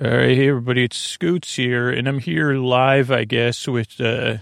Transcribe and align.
All 0.00 0.10
right, 0.10 0.34
hey 0.34 0.48
everybody, 0.48 0.84
it's 0.84 0.96
Scoots 0.96 1.56
here, 1.56 1.90
and 1.90 2.08
I'm 2.08 2.18
here 2.18 2.54
live, 2.54 3.10
I 3.10 3.24
guess, 3.24 3.68
with, 3.68 4.00
uh, 4.00 4.38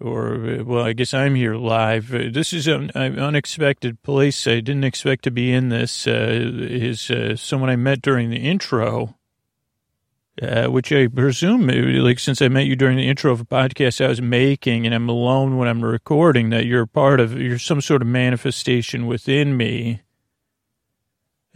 or, 0.00 0.64
well, 0.64 0.84
I 0.84 0.92
guess 0.92 1.14
I'm 1.14 1.36
here 1.36 1.54
live. 1.54 2.12
Uh, 2.12 2.24
this 2.28 2.52
is 2.52 2.66
an, 2.66 2.90
unexpected 2.96 4.02
place. 4.02 4.48
I 4.48 4.58
didn't 4.58 4.82
expect 4.82 5.22
to 5.22 5.30
be 5.30 5.52
in 5.52 5.68
this. 5.68 6.08
Uh, 6.08 6.30
is 6.32 7.12
uh, 7.12 7.36
someone 7.36 7.70
I 7.70 7.76
met 7.76 8.02
during 8.02 8.30
the 8.30 8.38
intro, 8.38 9.14
uh, 10.42 10.66
which 10.66 10.92
I 10.92 11.06
presume, 11.06 11.70
uh, 11.70 12.02
like, 12.02 12.18
since 12.18 12.42
I 12.42 12.48
met 12.48 12.66
you 12.66 12.74
during 12.74 12.96
the 12.96 13.08
intro 13.08 13.30
of 13.30 13.42
a 13.42 13.44
podcast 13.44 14.04
I 14.04 14.08
was 14.08 14.20
making, 14.20 14.84
and 14.84 14.96
I'm 14.96 15.08
alone 15.08 15.58
when 15.58 15.68
I'm 15.68 15.84
recording, 15.84 16.50
that 16.50 16.66
you're 16.66 16.86
part 16.86 17.20
of, 17.20 17.40
you're 17.40 17.56
some 17.56 17.80
sort 17.80 18.02
of 18.02 18.08
manifestation 18.08 19.06
within 19.06 19.56
me. 19.56 20.02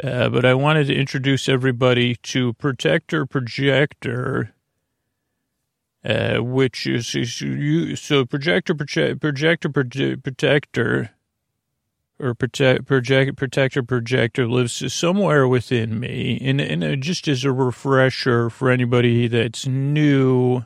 Uh, 0.03 0.29
but 0.29 0.45
I 0.45 0.55
wanted 0.55 0.87
to 0.87 0.95
introduce 0.95 1.49
everybody 1.49 2.17
to 2.17 2.53
Protector 2.55 3.27
Projector, 3.27 4.55
uh, 6.05 6.39
which 6.39 6.87
is, 6.87 7.15
is 7.15 7.41
you, 7.41 7.97
so 7.97 8.25
Projector 8.25 8.75
Projector 8.75 9.17
Projector 9.17 9.69
Protector 9.69 11.11
or 12.23 12.35
protect, 12.35 12.87
project, 12.87 13.37
Protector 13.37 13.83
Projector 13.83 14.47
lives 14.47 14.93
somewhere 14.93 15.49
within 15.49 15.99
me, 15.99 16.39
and 16.41 16.61
and 16.61 16.85
uh, 16.85 16.97
just 16.97 17.27
as 17.27 17.45
a 17.45 17.53
refresher 17.53 18.49
for 18.49 18.71
anybody 18.71 19.27
that's 19.27 19.67
new 19.67 20.63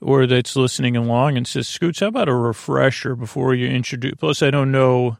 or 0.00 0.26
that's 0.26 0.54
listening 0.54 0.94
along 0.94 1.36
and 1.36 1.48
says, 1.48 1.66
Scoots, 1.66 2.00
how 2.00 2.08
about 2.08 2.28
a 2.28 2.34
refresher 2.34 3.16
before 3.16 3.54
you 3.54 3.66
introduce? 3.66 4.14
Plus, 4.18 4.42
I 4.42 4.50
don't 4.50 4.70
know 4.70 5.16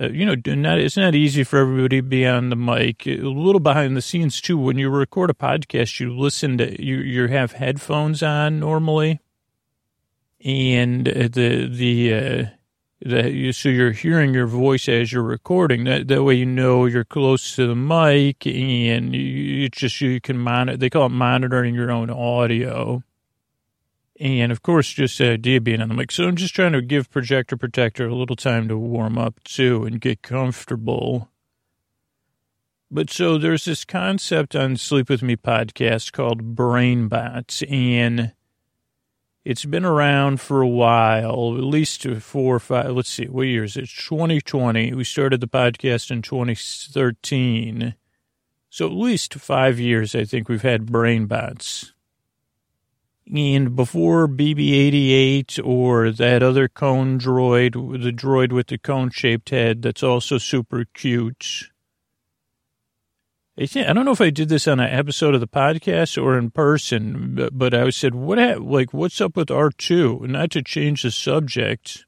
uh, 0.00 0.08
you 0.08 0.26
know, 0.26 0.34
not, 0.54 0.78
it's 0.78 0.96
not 0.96 1.14
easy 1.14 1.42
for 1.42 1.58
everybody 1.58 1.98
to 1.98 2.02
be 2.02 2.26
on 2.26 2.50
the 2.50 2.56
mic. 2.56 3.06
A 3.06 3.16
little 3.16 3.60
behind 3.60 3.96
the 3.96 4.02
scenes 4.02 4.40
too. 4.40 4.58
When 4.58 4.78
you 4.78 4.90
record 4.90 5.30
a 5.30 5.34
podcast, 5.34 6.00
you 6.00 6.16
listen 6.16 6.58
to 6.58 6.82
you. 6.82 6.96
You 6.96 7.28
have 7.28 7.52
headphones 7.52 8.22
on 8.22 8.60
normally, 8.60 9.20
and 10.44 11.06
the 11.06 11.66
the 11.72 12.14
uh, 12.14 12.44
that 13.02 13.32
you, 13.32 13.52
so 13.52 13.70
you're 13.70 13.92
hearing 13.92 14.34
your 14.34 14.46
voice 14.46 14.86
as 14.88 15.12
you're 15.12 15.22
recording. 15.22 15.84
That 15.84 16.08
that 16.08 16.22
way 16.22 16.34
you 16.34 16.46
know 16.46 16.84
you're 16.84 17.04
close 17.04 17.56
to 17.56 17.66
the 17.66 17.74
mic, 17.74 18.46
and 18.46 19.14
you, 19.14 19.20
you 19.22 19.68
just 19.70 19.98
you 20.02 20.20
can 20.20 20.36
monitor. 20.36 20.76
They 20.76 20.90
call 20.90 21.06
it 21.06 21.10
monitoring 21.10 21.74
your 21.74 21.90
own 21.90 22.10
audio. 22.10 23.02
And 24.18 24.50
of 24.50 24.62
course, 24.62 24.92
just 24.92 25.18
the 25.18 25.32
idea 25.32 25.60
being 25.60 25.82
on 25.82 25.88
the 25.88 25.94
mic. 25.94 26.10
So 26.10 26.26
I'm 26.26 26.36
just 26.36 26.54
trying 26.54 26.72
to 26.72 26.80
give 26.80 27.10
Projector 27.10 27.56
Protector 27.56 28.08
a 28.08 28.14
little 28.14 28.36
time 28.36 28.68
to 28.68 28.78
warm 28.78 29.18
up 29.18 29.42
too 29.44 29.84
and 29.84 30.00
get 30.00 30.22
comfortable. 30.22 31.28
But 32.90 33.10
so 33.10 33.36
there's 33.36 33.64
this 33.64 33.84
concept 33.84 34.54
on 34.54 34.76
Sleep 34.76 35.10
With 35.10 35.22
Me 35.22 35.36
podcast 35.36 36.12
called 36.12 36.54
Brain 36.54 37.08
Bots, 37.08 37.62
and 37.68 38.32
it's 39.44 39.64
been 39.64 39.84
around 39.84 40.40
for 40.40 40.62
a 40.62 40.68
while, 40.68 41.56
at 41.56 41.64
least 41.64 42.06
four 42.20 42.56
or 42.56 42.60
five. 42.60 42.90
Let's 42.90 43.10
see, 43.10 43.26
what 43.26 43.42
year 43.42 43.64
is 43.64 43.76
it? 43.76 43.88
2020. 43.88 44.94
We 44.94 45.04
started 45.04 45.40
the 45.40 45.48
podcast 45.48 46.10
in 46.10 46.22
2013. 46.22 47.94
So 48.70 48.86
at 48.86 48.92
least 48.92 49.34
five 49.34 49.80
years, 49.80 50.14
I 50.14 50.24
think 50.24 50.48
we've 50.48 50.62
had 50.62 50.86
Brain 50.86 51.26
Bots. 51.26 51.92
And 53.32 53.74
before 53.74 54.28
BB-88 54.28 55.60
or 55.64 56.12
that 56.12 56.42
other 56.44 56.68
cone 56.68 57.18
droid, 57.18 57.72
the 58.02 58.12
droid 58.12 58.52
with 58.52 58.68
the 58.68 58.78
cone-shaped 58.78 59.50
head 59.50 59.82
that's 59.82 60.02
also 60.02 60.38
super 60.38 60.84
cute. 60.94 61.70
I, 63.58 63.66
think, 63.66 63.88
I 63.88 63.92
don't 63.92 64.04
know 64.04 64.12
if 64.12 64.20
I 64.20 64.30
did 64.30 64.48
this 64.48 64.68
on 64.68 64.78
an 64.78 64.92
episode 64.92 65.34
of 65.34 65.40
the 65.40 65.48
podcast 65.48 66.22
or 66.22 66.38
in 66.38 66.50
person, 66.50 67.34
but, 67.34 67.58
but 67.58 67.74
I 67.74 67.90
said, 67.90 68.14
what, 68.14 68.38
like, 68.62 68.94
what's 68.94 69.20
up 69.20 69.36
with 69.36 69.48
R2? 69.48 70.28
Not 70.28 70.52
to 70.52 70.62
change 70.62 71.02
the 71.02 71.10
subject, 71.10 72.05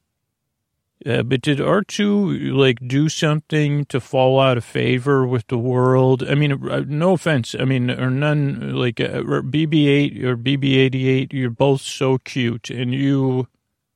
uh, 1.06 1.22
but 1.22 1.42
did 1.42 1.58
R2 1.58 2.52
like 2.56 2.86
do 2.86 3.08
something 3.08 3.84
to 3.86 4.00
fall 4.00 4.40
out 4.40 4.56
of 4.56 4.64
favor 4.64 5.26
with 5.26 5.46
the 5.46 5.58
world? 5.58 6.24
I 6.28 6.34
mean, 6.34 6.68
uh, 6.68 6.84
no 6.86 7.12
offense. 7.12 7.54
I 7.58 7.64
mean, 7.64 7.90
or 7.90 8.10
none 8.10 8.74
like 8.74 9.00
uh, 9.00 9.22
BB8 9.22 10.24
or 10.24 10.36
BB88. 10.36 11.32
You're 11.32 11.50
both 11.50 11.82
so 11.82 12.18
cute, 12.18 12.68
and 12.70 12.92
you, 12.92 13.46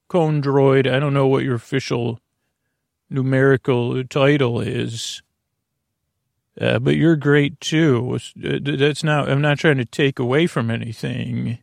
Cone 0.08 0.40
Droid. 0.42 0.90
I 0.90 1.00
don't 1.00 1.14
know 1.14 1.26
what 1.26 1.42
your 1.42 1.56
official 1.56 2.20
numerical 3.10 4.04
title 4.04 4.60
is, 4.60 5.22
uh, 6.60 6.78
but 6.78 6.94
you're 6.94 7.16
great 7.16 7.60
too. 7.60 8.18
Uh, 8.44 8.58
that's 8.62 9.02
not. 9.02 9.28
I'm 9.28 9.42
not 9.42 9.58
trying 9.58 9.78
to 9.78 9.84
take 9.84 10.20
away 10.20 10.46
from 10.46 10.70
anything. 10.70 11.58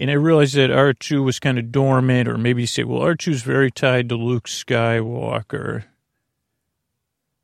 And 0.00 0.12
I 0.12 0.14
realized 0.14 0.54
that 0.54 0.70
R2 0.70 1.24
was 1.24 1.40
kind 1.40 1.58
of 1.58 1.72
dormant, 1.72 2.28
or 2.28 2.38
maybe 2.38 2.62
you 2.62 2.68
say, 2.68 2.84
well, 2.84 3.00
R2's 3.00 3.42
very 3.42 3.72
tied 3.72 4.08
to 4.10 4.14
Luke 4.14 4.46
Skywalker. 4.46 5.84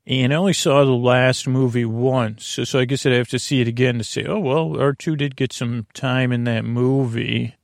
And 0.07 0.31
I 0.31 0.37
only 0.37 0.53
saw 0.53 0.85
the 0.85 0.91
last 0.91 1.47
movie 1.47 1.83
once, 1.83 2.45
so, 2.45 2.63
so 2.63 2.79
I 2.79 2.85
guess 2.85 3.05
I'd 3.05 3.11
have 3.11 3.27
to 3.29 3.39
see 3.39 3.59
it 3.59 3.67
again 3.67 3.97
to 3.97 4.03
say, 4.05 4.23
oh, 4.25 4.39
well, 4.39 4.69
R2 4.69 5.17
did 5.17 5.35
get 5.35 5.51
some 5.51 5.87
time 5.93 6.31
in 6.31 6.45
that 6.45 6.63
movie. 6.63 7.55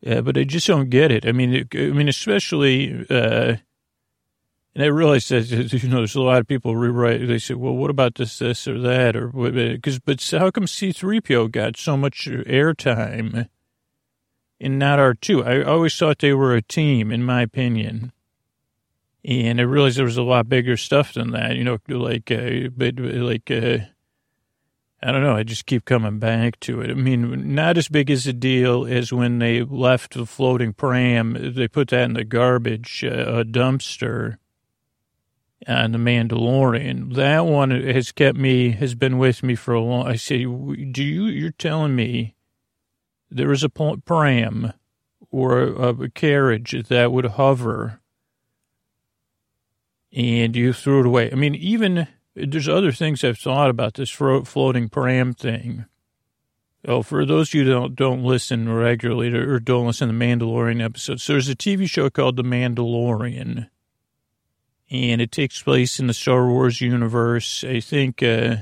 Yeah, 0.00 0.22
but 0.22 0.38
I 0.38 0.44
just 0.44 0.66
don't 0.66 0.88
get 0.88 1.12
it. 1.12 1.26
I 1.26 1.32
mean, 1.32 1.68
I 1.74 1.76
mean, 1.76 2.08
especially, 2.08 3.04
uh, 3.10 3.56
and 4.80 4.86
I 4.86 4.88
realized 4.88 5.28
that, 5.28 5.50
you 5.82 5.90
know, 5.90 5.98
there's 5.98 6.14
a 6.14 6.22
lot 6.22 6.40
of 6.40 6.48
people 6.48 6.74
rewrite, 6.74 7.28
they 7.28 7.38
say, 7.38 7.52
well, 7.52 7.76
what 7.76 7.90
about 7.90 8.14
this, 8.14 8.38
this, 8.38 8.66
or 8.66 8.78
that, 8.78 9.14
or, 9.14 9.28
because, 9.28 9.98
but 9.98 10.26
how 10.30 10.50
come 10.50 10.66
C-3PO 10.66 11.52
got 11.52 11.76
so 11.76 11.98
much 11.98 12.24
airtime 12.24 13.50
and 14.58 14.78
not 14.78 14.98
R2? 14.98 15.46
I 15.46 15.62
always 15.70 15.94
thought 15.94 16.20
they 16.20 16.32
were 16.32 16.54
a 16.54 16.62
team, 16.62 17.12
in 17.12 17.22
my 17.22 17.42
opinion. 17.42 18.12
And 19.22 19.60
I 19.60 19.64
realized 19.64 19.98
there 19.98 20.06
was 20.06 20.16
a 20.16 20.22
lot 20.22 20.48
bigger 20.48 20.78
stuff 20.78 21.12
than 21.12 21.32
that, 21.32 21.56
you 21.56 21.64
know, 21.64 21.76
like, 21.86 22.30
uh, 22.30 22.70
but 22.74 22.98
like, 22.98 23.50
uh, 23.50 23.80
I 25.02 25.12
don't 25.12 25.22
know. 25.22 25.36
I 25.36 25.42
just 25.42 25.66
keep 25.66 25.84
coming 25.84 26.18
back 26.18 26.58
to 26.60 26.80
it. 26.80 26.88
I 26.88 26.94
mean, 26.94 27.54
not 27.54 27.76
as 27.76 27.88
big 27.88 28.10
as 28.10 28.26
a 28.26 28.32
deal 28.32 28.86
as 28.86 29.12
when 29.12 29.40
they 29.40 29.62
left 29.62 30.14
the 30.14 30.24
floating 30.24 30.72
pram. 30.72 31.36
They 31.54 31.68
put 31.68 31.88
that 31.88 32.04
in 32.04 32.14
the 32.14 32.24
garbage 32.24 33.04
uh, 33.04 33.44
dumpster 33.44 34.38
and 35.66 35.94
The 35.94 35.98
Mandalorian. 35.98 37.14
That 37.14 37.46
one 37.46 37.70
has 37.70 38.12
kept 38.12 38.38
me, 38.38 38.70
has 38.70 38.94
been 38.94 39.18
with 39.18 39.42
me 39.42 39.54
for 39.54 39.74
a 39.74 39.80
long. 39.80 40.06
I 40.06 40.16
say, 40.16 40.44
do 40.44 41.02
you? 41.02 41.26
You're 41.26 41.50
telling 41.50 41.94
me 41.94 42.34
there 43.30 43.52
is 43.52 43.62
a 43.62 43.68
pram 43.68 44.72
or 45.30 45.60
a, 45.60 45.88
a 45.88 46.08
carriage 46.10 46.74
that 46.88 47.12
would 47.12 47.26
hover, 47.26 48.00
and 50.12 50.56
you 50.56 50.72
threw 50.72 51.00
it 51.00 51.06
away. 51.06 51.30
I 51.30 51.34
mean, 51.34 51.54
even 51.54 52.08
there's 52.34 52.68
other 52.68 52.92
things 52.92 53.22
I've 53.22 53.38
thought 53.38 53.70
about 53.70 53.94
this 53.94 54.10
floating 54.10 54.88
pram 54.88 55.34
thing. 55.34 55.84
Oh, 56.88 57.02
for 57.02 57.26
those 57.26 57.50
of 57.50 57.54
you 57.54 57.64
who 57.64 57.70
don't, 57.70 57.94
don't 57.94 58.24
listen 58.24 58.72
regularly 58.72 59.30
to, 59.30 59.38
or 59.38 59.60
don't 59.60 59.86
listen 59.86 60.08
to 60.08 60.14
the 60.14 60.24
Mandalorian 60.24 60.82
episodes, 60.82 61.22
so 61.22 61.34
there's 61.34 61.48
a 61.50 61.54
TV 61.54 61.88
show 61.88 62.08
called 62.08 62.36
The 62.36 62.42
Mandalorian 62.42 63.68
and 64.90 65.20
it 65.20 65.30
takes 65.30 65.62
place 65.62 66.00
in 66.00 66.06
the 66.08 66.14
Star 66.14 66.48
Wars 66.48 66.80
universe. 66.80 67.62
I 67.62 67.80
think 67.80 68.22
uh, 68.22 68.56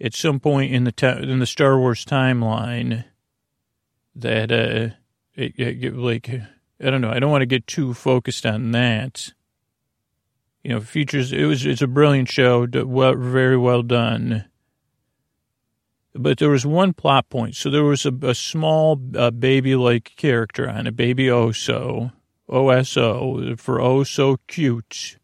at 0.00 0.14
some 0.14 0.40
point 0.40 0.72
in 0.72 0.84
the 0.84 0.92
ta- 0.92 1.18
in 1.18 1.38
the 1.38 1.46
Star 1.46 1.78
Wars 1.78 2.04
timeline 2.04 3.04
that 4.14 4.52
uh, 4.52 4.94
it, 5.34 5.54
it, 5.58 5.96
like 5.96 6.28
I 6.30 6.90
don't 6.90 7.00
know. 7.00 7.10
I 7.10 7.18
don't 7.18 7.30
want 7.30 7.42
to 7.42 7.46
get 7.46 7.66
too 7.66 7.94
focused 7.94 8.44
on 8.44 8.72
that. 8.72 9.32
You 10.62 10.72
know, 10.72 10.80
features. 10.80 11.32
It 11.32 11.44
was 11.44 11.64
it's 11.64 11.82
a 11.82 11.86
brilliant 11.86 12.28
show, 12.28 12.66
well, 12.70 13.14
very 13.14 13.56
well 13.56 13.82
done. 13.82 14.44
But 16.12 16.38
there 16.38 16.50
was 16.50 16.66
one 16.66 16.92
plot 16.92 17.30
point. 17.30 17.54
So 17.54 17.70
there 17.70 17.84
was 17.84 18.04
a, 18.04 18.12
a 18.22 18.34
small 18.34 19.00
uh, 19.16 19.30
baby-like 19.30 20.16
character 20.16 20.68
on 20.68 20.88
a 20.88 20.92
baby 20.92 21.26
Oso 21.26 22.12
OSO 22.50 23.56
for 23.58 23.80
Oh 23.80 24.04
So 24.04 24.38
Cute. 24.46 25.16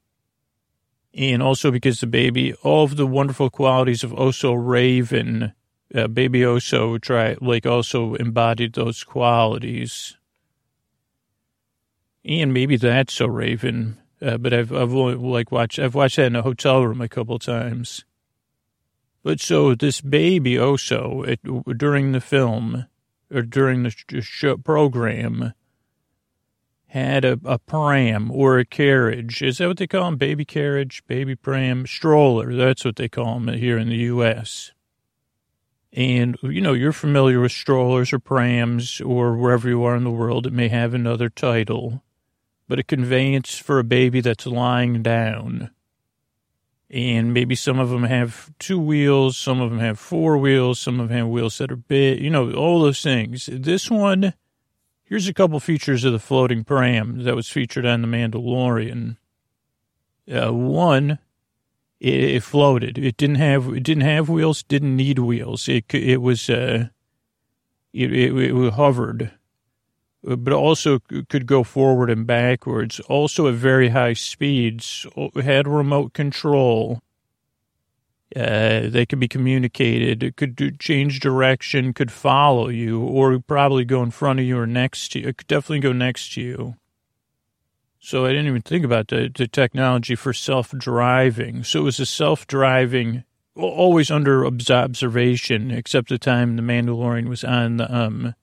And 1.12 1.43
also 1.43 1.70
because 1.70 2.00
the 2.00 2.06
baby, 2.06 2.52
all 2.62 2.84
of 2.84 2.96
the 2.96 3.06
wonderful 3.06 3.50
qualities 3.50 4.05
of 4.05 4.12
Oso 4.12 4.55
Raven, 4.56 5.52
uh, 5.94 6.08
baby 6.08 6.40
Oso 6.40 7.00
try, 7.00 7.37
like 7.40 7.64
also 7.64 8.14
embodied 8.14 8.75
those 8.75 9.02
qualities. 9.02 10.17
And 12.25 12.52
maybe 12.52 12.76
that's 12.76 13.14
so 13.14 13.26
Raven, 13.26 13.99
uh, 14.20 14.37
but 14.37 14.52
I've, 14.52 14.73
I've 14.73 14.94
only, 14.94 15.14
like 15.14 15.50
watched, 15.50 15.78
I've 15.78 15.94
watched 15.94 16.17
that 16.17 16.26
in 16.26 16.37
a 16.37 16.43
hotel 16.43 16.84
room 16.84 17.00
a 17.00 17.08
couple 17.08 17.38
times. 17.38 18.05
But 19.23 19.40
so 19.40 19.75
this 19.75 20.00
baby 20.00 20.55
Oso, 20.55 21.26
it, 21.26 21.40
during 21.78 22.12
the 22.12 22.20
film, 22.20 22.87
or 23.32 23.43
during 23.43 23.84
the 23.84 24.61
program, 24.62 25.55
had 26.88 27.25
a, 27.25 27.38
a 27.44 27.59
pram 27.59 28.31
or 28.31 28.59
a 28.59 28.65
carriage. 28.65 29.43
Is 29.43 29.59
that 29.59 29.69
what 29.69 29.77
they 29.77 29.87
call 29.87 30.05
them? 30.05 30.17
Baby 30.17 30.44
carriage, 30.44 31.03
baby 31.06 31.35
pram, 31.35 31.87
stroller. 31.87 32.55
That's 32.55 32.85
what 32.85 32.97
they 32.97 33.09
call 33.09 33.35
them 33.35 33.49
here 33.49 33.77
in 33.77 33.88
the 33.88 33.97
U.S. 33.97 34.73
And, 35.93 36.37
you 36.43 36.61
know, 36.61 36.75
you're 36.75 36.93
familiar 36.93 37.41
with 37.41 37.53
strollers 37.53 38.12
or 38.12 38.19
prams 38.19 39.00
or 39.00 39.37
wherever 39.37 39.69
you 39.69 39.83
are 39.85 39.97
in 39.97 40.05
the 40.05 40.11
world. 40.11 40.47
It 40.47 40.53
may 40.53 40.69
have 40.69 40.94
another 40.94 41.29
title, 41.29 42.03
but 42.69 42.79
a 42.79 42.85
conveyance 42.85 43.59
for 43.59 43.79
a 43.79 43.85
baby 43.85 44.21
that's 44.21 44.47
lying 44.47 45.03
down. 45.03 45.71
And 46.88 47.35
maybe 47.35 47.56
some 47.56 47.81
of 47.81 47.91
them 47.91 48.05
have 48.05 48.53
two 48.59 48.79
wheels, 48.79 49.37
some 49.37 49.61
of 49.61 49.71
them 49.71 49.81
have 49.81 49.99
four 49.99 50.38
wheels, 50.38 50.79
some 50.79 51.00
of 51.00 51.09
them 51.09 51.19
have 51.19 51.29
wheels 51.29 51.59
that 51.59 51.73
are 51.73 51.77
big, 51.77 52.21
you 52.21 52.31
know, 52.31 52.53
all 52.53 52.83
those 52.83 53.03
things. 53.03 53.49
This 53.50 53.91
one, 53.91 54.35
here's 55.06 55.29
a 55.29 55.35
couple 55.35 55.58
features 55.61 56.05
of 56.05 56.12
the 56.12 56.19
floating 56.19 56.64
pram 56.64 57.23
that 57.25 57.35
was 57.35 57.49
featured 57.49 57.87
on 57.87 58.03
The 58.03 58.08
Mandalorian. 58.08 59.17
Uh, 60.31 60.53
one, 60.53 61.19
it, 62.00 62.14
it, 62.14 62.43
floated. 62.43 62.99
It 62.99 63.17
didn't 63.17 63.37
have 63.37 63.69
it 63.69 63.82
didn't 63.82 64.03
have 64.03 64.29
wheels. 64.29 64.62
Didn't 64.64 64.97
need 64.97 65.19
wheels. 65.20 65.69
It 65.69 65.94
it 65.94 66.20
was 66.20 66.50
uh, 66.50 66.88
it, 67.93 68.12
it, 68.12 68.37
it 68.37 68.73
hovered, 68.75 69.31
but 70.23 70.53
also 70.53 70.99
could 70.99 71.47
go 71.47 71.62
forward 71.62 72.11
and 72.11 72.26
backwards. 72.26 72.99
Also 73.00 73.47
at 73.47 73.55
very 73.55 73.91
high 73.91 74.14
speeds. 74.14 75.06
Had 75.37 75.69
remote 75.69 76.12
control. 76.12 77.00
Uh, 78.34 78.88
they 78.88 79.06
could 79.06 79.20
be 79.20 79.28
communicated. 79.28 80.23
It 80.23 80.37
could 80.37 80.56
do, 80.56 80.73
change 80.73 81.20
direction. 81.20 81.93
Could 81.93 82.11
follow 82.11 82.69
you, 82.69 83.00
or 83.00 83.38
probably 83.38 83.84
go 83.84 84.02
in 84.02 84.11
front 84.11 84.40
of 84.40 84.46
you 84.46 84.58
or 84.58 84.67
next 84.67 85.12
to 85.12 85.20
you. 85.20 85.28
It 85.28 85.38
could 85.38 85.46
definitely 85.46 85.81
go 85.81 85.93
next 85.93 86.34
to 86.34 86.40
you. 86.40 86.75
So 88.00 88.25
I 88.25 88.28
didn't 88.31 88.49
even 88.49 88.62
think 88.62 88.84
about 88.84 89.08
the, 89.08 89.31
the 89.34 89.46
technology 89.49 90.14
for 90.14 90.32
self-driving. 90.32 91.64
So 91.64 91.81
it 91.81 91.82
was 91.82 92.00
a 92.00 92.06
self-driving, 92.06 93.25
always 93.56 94.11
under 94.11 94.44
observation, 94.44 95.70
except 95.70 96.08
the 96.08 96.19
time 96.19 96.56
the 96.56 96.62
Mandalorian 96.62 97.28
was 97.28 97.44
on 97.44 97.78
the 97.78 97.93
um 97.93 98.34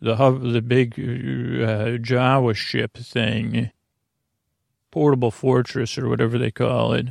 the 0.00 0.14
the 0.14 0.62
big 0.62 0.94
uh, 0.94 1.98
Jawa 1.98 2.54
ship 2.54 2.96
thing, 2.96 3.70
portable 4.90 5.30
fortress 5.30 5.98
or 5.98 6.08
whatever 6.08 6.38
they 6.38 6.50
call 6.50 6.92
it. 6.92 7.06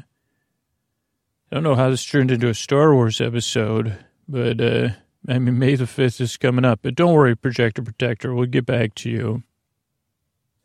I 1.52 1.56
don't 1.56 1.64
know 1.64 1.76
how 1.76 1.90
this 1.90 2.06
turned 2.06 2.32
into 2.32 2.50
a 2.50 2.56
Star 2.56 2.94
Wars 2.94 3.22
episode, 3.22 4.04
but 4.28 4.60
uh, 4.60 4.90
I 5.28 5.40
mean 5.40 5.60
May 5.60 5.76
the 5.76 5.86
fifth 5.86 6.20
is 6.20 6.38
coming 6.38 6.66
up. 6.66 6.80
But 6.82 6.96
don't 6.96 7.14
worry, 7.14 7.36
Projector 7.36 7.84
Protector, 7.84 8.34
we'll 8.34 8.48
get 8.48 8.66
back 8.66 8.96
to 8.96 9.10
you. 9.10 9.44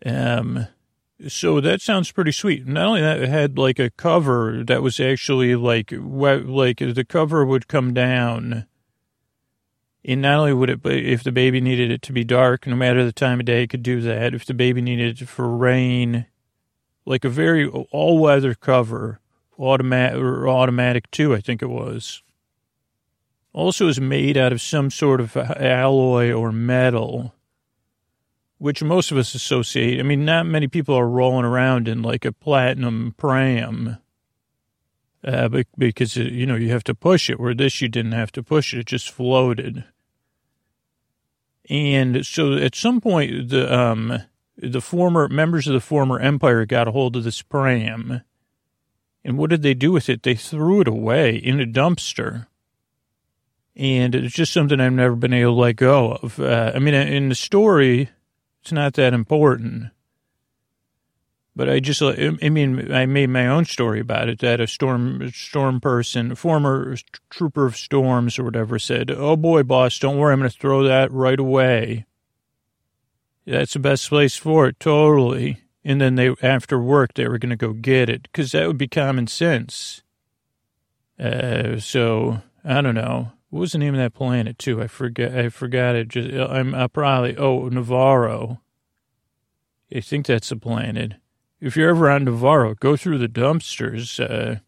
Um, 0.05 0.69
so 1.29 1.61
that 1.61 1.83
sounds 1.83 2.11
pretty 2.11 2.33
sweet. 2.33 2.67
Not 2.67 2.87
only 2.87 3.03
that, 3.03 3.21
it 3.21 3.29
had 3.29 3.59
like 3.59 3.79
a 3.79 3.91
cover 3.91 4.65
that 4.65 4.83
was 4.83 4.99
actually 4.99 5.55
like 5.55 5.93
like 5.93 6.79
the 6.79 7.05
cover 7.07 7.45
would 7.45 7.69
come 7.69 7.93
down. 7.93 8.67
And 10.03 10.23
not 10.23 10.39
only 10.39 10.55
would 10.55 10.71
it, 10.71 10.83
but 10.83 10.95
if 10.95 11.23
the 11.23 11.31
baby 11.31 11.61
needed 11.61 11.91
it 11.91 12.01
to 12.03 12.13
be 12.15 12.25
dark, 12.25 12.67
no 12.67 12.75
matter 12.75 13.05
the 13.05 13.13
time 13.13 13.39
of 13.39 13.45
day, 13.45 13.65
it 13.65 13.67
could 13.67 13.83
do 13.83 14.01
that. 14.01 14.35
If 14.35 14.47
the 14.47 14.55
baby 14.55 14.81
needed 14.81 15.21
it 15.21 15.29
for 15.29 15.55
rain, 15.55 16.25
like 17.05 17.23
a 17.27 17.29
very 17.29 17.69
all 17.69 18.19
weather 18.19 18.55
cover, 18.55 19.21
automatic 19.61 20.19
or 20.19 20.49
automatic 20.49 21.11
too, 21.11 21.35
I 21.35 21.41
think 21.41 21.63
it 21.63 21.71
was. 21.71 22.23
Also, 23.53 23.89
is 23.89 24.01
made 24.01 24.37
out 24.37 24.53
of 24.53 24.61
some 24.61 24.91
sort 24.91 25.21
of 25.21 25.37
alloy 25.37 26.33
or 26.33 26.53
metal 26.53 27.35
which 28.61 28.83
most 28.83 29.11
of 29.11 29.17
us 29.17 29.35
associate. 29.35 29.99
I 29.99 30.03
mean, 30.03 30.27
not 30.27 30.45
many 30.45 30.69
people 30.69 30.95
are 30.95 31.09
rolling 31.09 31.47
around 31.47 31.89
in 31.89 32.03
like 32.03 32.27
a 32.27 32.33
platinum 32.33 33.15
pram. 33.17 33.97
Uh, 35.25 35.63
because, 35.79 36.19
uh, 36.19 36.21
you 36.21 36.45
know, 36.45 36.57
you 36.57 36.69
have 36.69 36.85
to 36.85 36.95
push 36.95 37.31
it, 37.31 37.41
where 37.41 37.55
this 37.55 37.81
you 37.81 37.89
didn't 37.89 38.13
have 38.13 38.31
to 38.33 38.43
push 38.43 38.75
it, 38.75 38.81
it 38.81 38.87
just 38.87 39.11
floated. 39.11 39.85
And 41.71 42.25
so 42.27 42.53
at 42.53 42.75
some 42.75 43.01
point, 43.01 43.49
the, 43.49 43.75
um, 43.75 44.25
the 44.59 44.83
former 44.83 45.27
members 45.29 45.67
of 45.67 45.73
the 45.73 45.81
former 45.81 46.19
empire 46.19 46.67
got 46.67 46.87
a 46.87 46.93
hold 46.93 47.17
of 47.17 47.25
this 47.25 47.41
pram. 47.41 48.21
And 49.25 49.37
what 49.37 49.51
did 49.51 49.63
they 49.63 49.75
do 49.75 49.93
with 49.93 50.09
it? 50.09 50.23
They 50.23 50.35
threw 50.35 50.81
it 50.81 50.89
away 50.89 51.37
in 51.37 51.61
a 51.61 51.67
dumpster. 51.67 52.47
And 53.77 54.15
it's 54.15 54.35
just 54.35 54.53
something 54.53 54.81
I've 54.81 54.93
never 54.93 55.17
been 55.17 55.33
able 55.33 55.55
to 55.55 55.61
let 55.61 55.77
go 55.77 56.13
of. 56.13 56.41
Uh, 56.41 56.73
I 56.75 56.79
mean, 56.79 56.95
in 56.95 57.29
the 57.29 57.35
story, 57.35 58.11
it's 58.63 58.73
not 58.73 58.95
that 58.95 59.15
important. 59.15 59.91
But 61.57 61.69
I 61.69 61.81
just, 61.81 62.01
I 62.01 62.31
mean, 62.49 62.93
I 62.93 63.07
made 63.07 63.29
my 63.29 63.47
own 63.47 63.65
story 63.65 64.01
about 64.01 64.29
it. 64.29 64.39
That 64.39 64.61
a 64.61 64.67
storm, 64.67 65.31
storm 65.33 65.81
person, 65.81 66.35
former 66.35 66.97
trooper 67.29 67.67
of 67.67 67.77
storms 67.77 68.39
or 68.39 68.45
whatever, 68.45 68.79
said, 68.79 69.11
"Oh 69.11 69.37
boy, 69.37 69.65
boss, 69.65 69.99
don't 69.99 70.17
worry, 70.17 70.33
I'm 70.33 70.39
going 70.39 70.51
to 70.51 70.57
throw 70.57 70.85
that 70.85 71.13
right 71.13 71.39
away." 71.39 72.07
That's 73.47 73.73
the 73.73 73.81
best 73.81 74.09
place 74.09 74.37
for 74.37 74.69
it, 74.69 74.79
totally. 74.79 75.61
And 75.85 76.01
then 76.01 76.15
they, 76.17 76.35
after 76.43 76.79
work, 76.79 77.15
they 77.15 77.27
were 77.27 77.39
going 77.39 77.51
to 77.51 77.57
go 77.57 77.73
get 77.73 78.11
it 78.11 78.23
because 78.25 78.53
that 78.53 78.67
would 78.67 78.79
be 78.79 78.89
common 78.89 79.27
sense. 79.27 80.03
Uh, 81.19 81.79
so 81.79 82.43
I 82.65 82.81
don't 82.81 82.95
know. 82.95 83.33
What 83.51 83.61
was 83.61 83.73
the 83.73 83.79
name 83.79 83.95
of 83.95 84.01
that 84.01 84.15
planet 84.15 84.59
too? 84.59 84.81
I 84.81 84.87
forget. 84.87 85.37
I 85.37 85.49
forgot 85.49 85.97
it. 85.97 86.09
Just 86.09 86.31
I'm 86.33 86.75
I 86.75 86.87
probably 86.87 87.37
oh 87.37 87.69
Nevarro. 87.69 88.61
I 89.95 90.01
think 90.01 90.27
that's 90.27 90.53
a 90.53 90.57
planet. 90.57 91.15
If 91.61 91.77
you're 91.77 91.91
ever 91.91 92.09
on 92.09 92.25
Nevarro, 92.25 92.79
go 92.79 92.97
through 92.97 93.19
the 93.19 93.29
dumpsters. 93.29 94.21
Uh, 94.21 94.61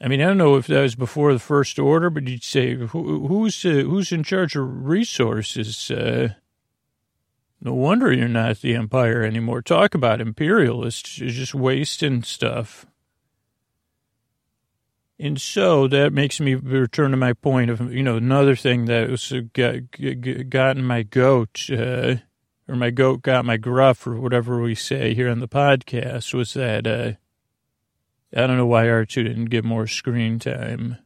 I 0.00 0.08
mean, 0.08 0.20
I 0.20 0.26
don't 0.26 0.38
know 0.38 0.56
if 0.56 0.66
that 0.68 0.82
was 0.82 0.94
before 0.94 1.32
the 1.32 1.38
first 1.40 1.78
order, 1.78 2.10
but 2.10 2.28
you'd 2.28 2.44
say 2.44 2.74
Who, 2.74 3.26
who's 3.26 3.64
uh, 3.64 3.70
who's 3.70 4.12
in 4.12 4.22
charge 4.22 4.54
of 4.54 4.86
resources? 4.86 5.90
Uh, 5.90 6.34
no 7.60 7.72
wonder 7.74 8.12
you're 8.12 8.28
not 8.28 8.60
the 8.60 8.74
empire 8.74 9.22
anymore. 9.22 9.62
Talk 9.62 9.94
about 9.94 10.20
imperialists 10.20 11.18
You're 11.18 11.30
just 11.30 11.54
wasting 11.54 12.22
stuff. 12.22 12.86
And 15.18 15.40
so 15.40 15.86
that 15.88 16.12
makes 16.12 16.40
me 16.40 16.54
return 16.54 17.12
to 17.12 17.16
my 17.16 17.32
point 17.32 17.70
of, 17.70 17.92
you 17.92 18.02
know, 18.02 18.16
another 18.16 18.56
thing 18.56 18.86
that 18.86 19.08
was 19.08 19.32
uh, 19.32 19.42
got, 19.52 20.50
gotten 20.50 20.84
my 20.84 21.02
goat, 21.02 21.70
uh, 21.70 22.16
or 22.68 22.74
my 22.74 22.90
goat 22.90 23.22
got 23.22 23.44
my 23.44 23.56
gruff, 23.56 24.06
or 24.06 24.20
whatever 24.20 24.60
we 24.60 24.74
say 24.74 25.14
here 25.14 25.30
on 25.30 25.38
the 25.38 25.48
podcast, 25.48 26.34
was 26.34 26.54
that, 26.54 26.86
uh, 26.86 27.12
I 28.36 28.46
don't 28.46 28.56
know 28.56 28.66
why 28.66 28.86
R2 28.86 29.24
didn't 29.24 29.44
get 29.46 29.64
more 29.64 29.86
screen 29.86 30.40
time. 30.40 30.98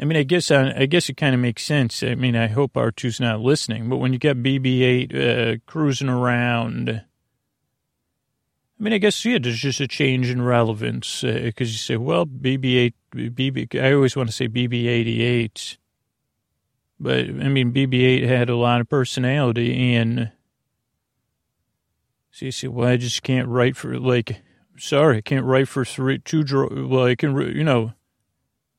I 0.00 0.04
mean, 0.04 0.16
I 0.16 0.22
guess 0.22 0.50
I, 0.50 0.72
I 0.72 0.86
guess 0.86 1.08
it 1.10 1.16
kind 1.18 1.34
of 1.34 1.40
makes 1.40 1.62
sense. 1.62 2.02
I 2.02 2.14
mean, 2.14 2.34
I 2.34 2.46
hope 2.46 2.72
R2's 2.72 3.20
not 3.20 3.40
listening, 3.40 3.88
but 3.90 3.98
when 3.98 4.12
you 4.14 4.18
got 4.18 4.36
BB-8 4.36 5.14
uh, 5.14 5.58
cruising 5.66 6.08
around 6.08 7.02
I 8.80 8.82
mean, 8.82 8.94
I 8.94 8.98
guess, 8.98 9.22
yeah, 9.26 9.36
there's 9.38 9.58
just 9.58 9.80
a 9.80 9.86
change 9.86 10.30
in 10.30 10.40
relevance 10.40 11.20
because 11.20 11.68
uh, 11.68 11.72
you 11.72 11.76
say, 11.76 11.96
well, 11.98 12.24
BB-8, 12.24 12.94
BB, 13.14 13.78
I 13.78 13.92
always 13.92 14.16
want 14.16 14.30
to 14.30 14.34
say 14.34 14.48
BB-88, 14.48 15.76
but 16.98 17.18
I 17.18 17.48
mean, 17.50 17.74
BB-8 17.74 18.26
had 18.26 18.48
a 18.48 18.56
lot 18.56 18.80
of 18.80 18.88
personality 18.88 19.94
and 19.94 20.32
so 22.30 22.46
you 22.46 22.52
say, 22.52 22.68
well, 22.68 22.88
I 22.88 22.96
just 22.96 23.22
can't 23.22 23.48
write 23.48 23.76
for, 23.76 23.98
like, 23.98 24.40
sorry, 24.78 25.18
I 25.18 25.20
can't 25.20 25.44
write 25.44 25.68
for 25.68 25.84
three, 25.84 26.18
two, 26.18 26.42
well, 26.88 27.04
I 27.04 27.16
can, 27.16 27.36
you 27.54 27.64
know, 27.64 27.92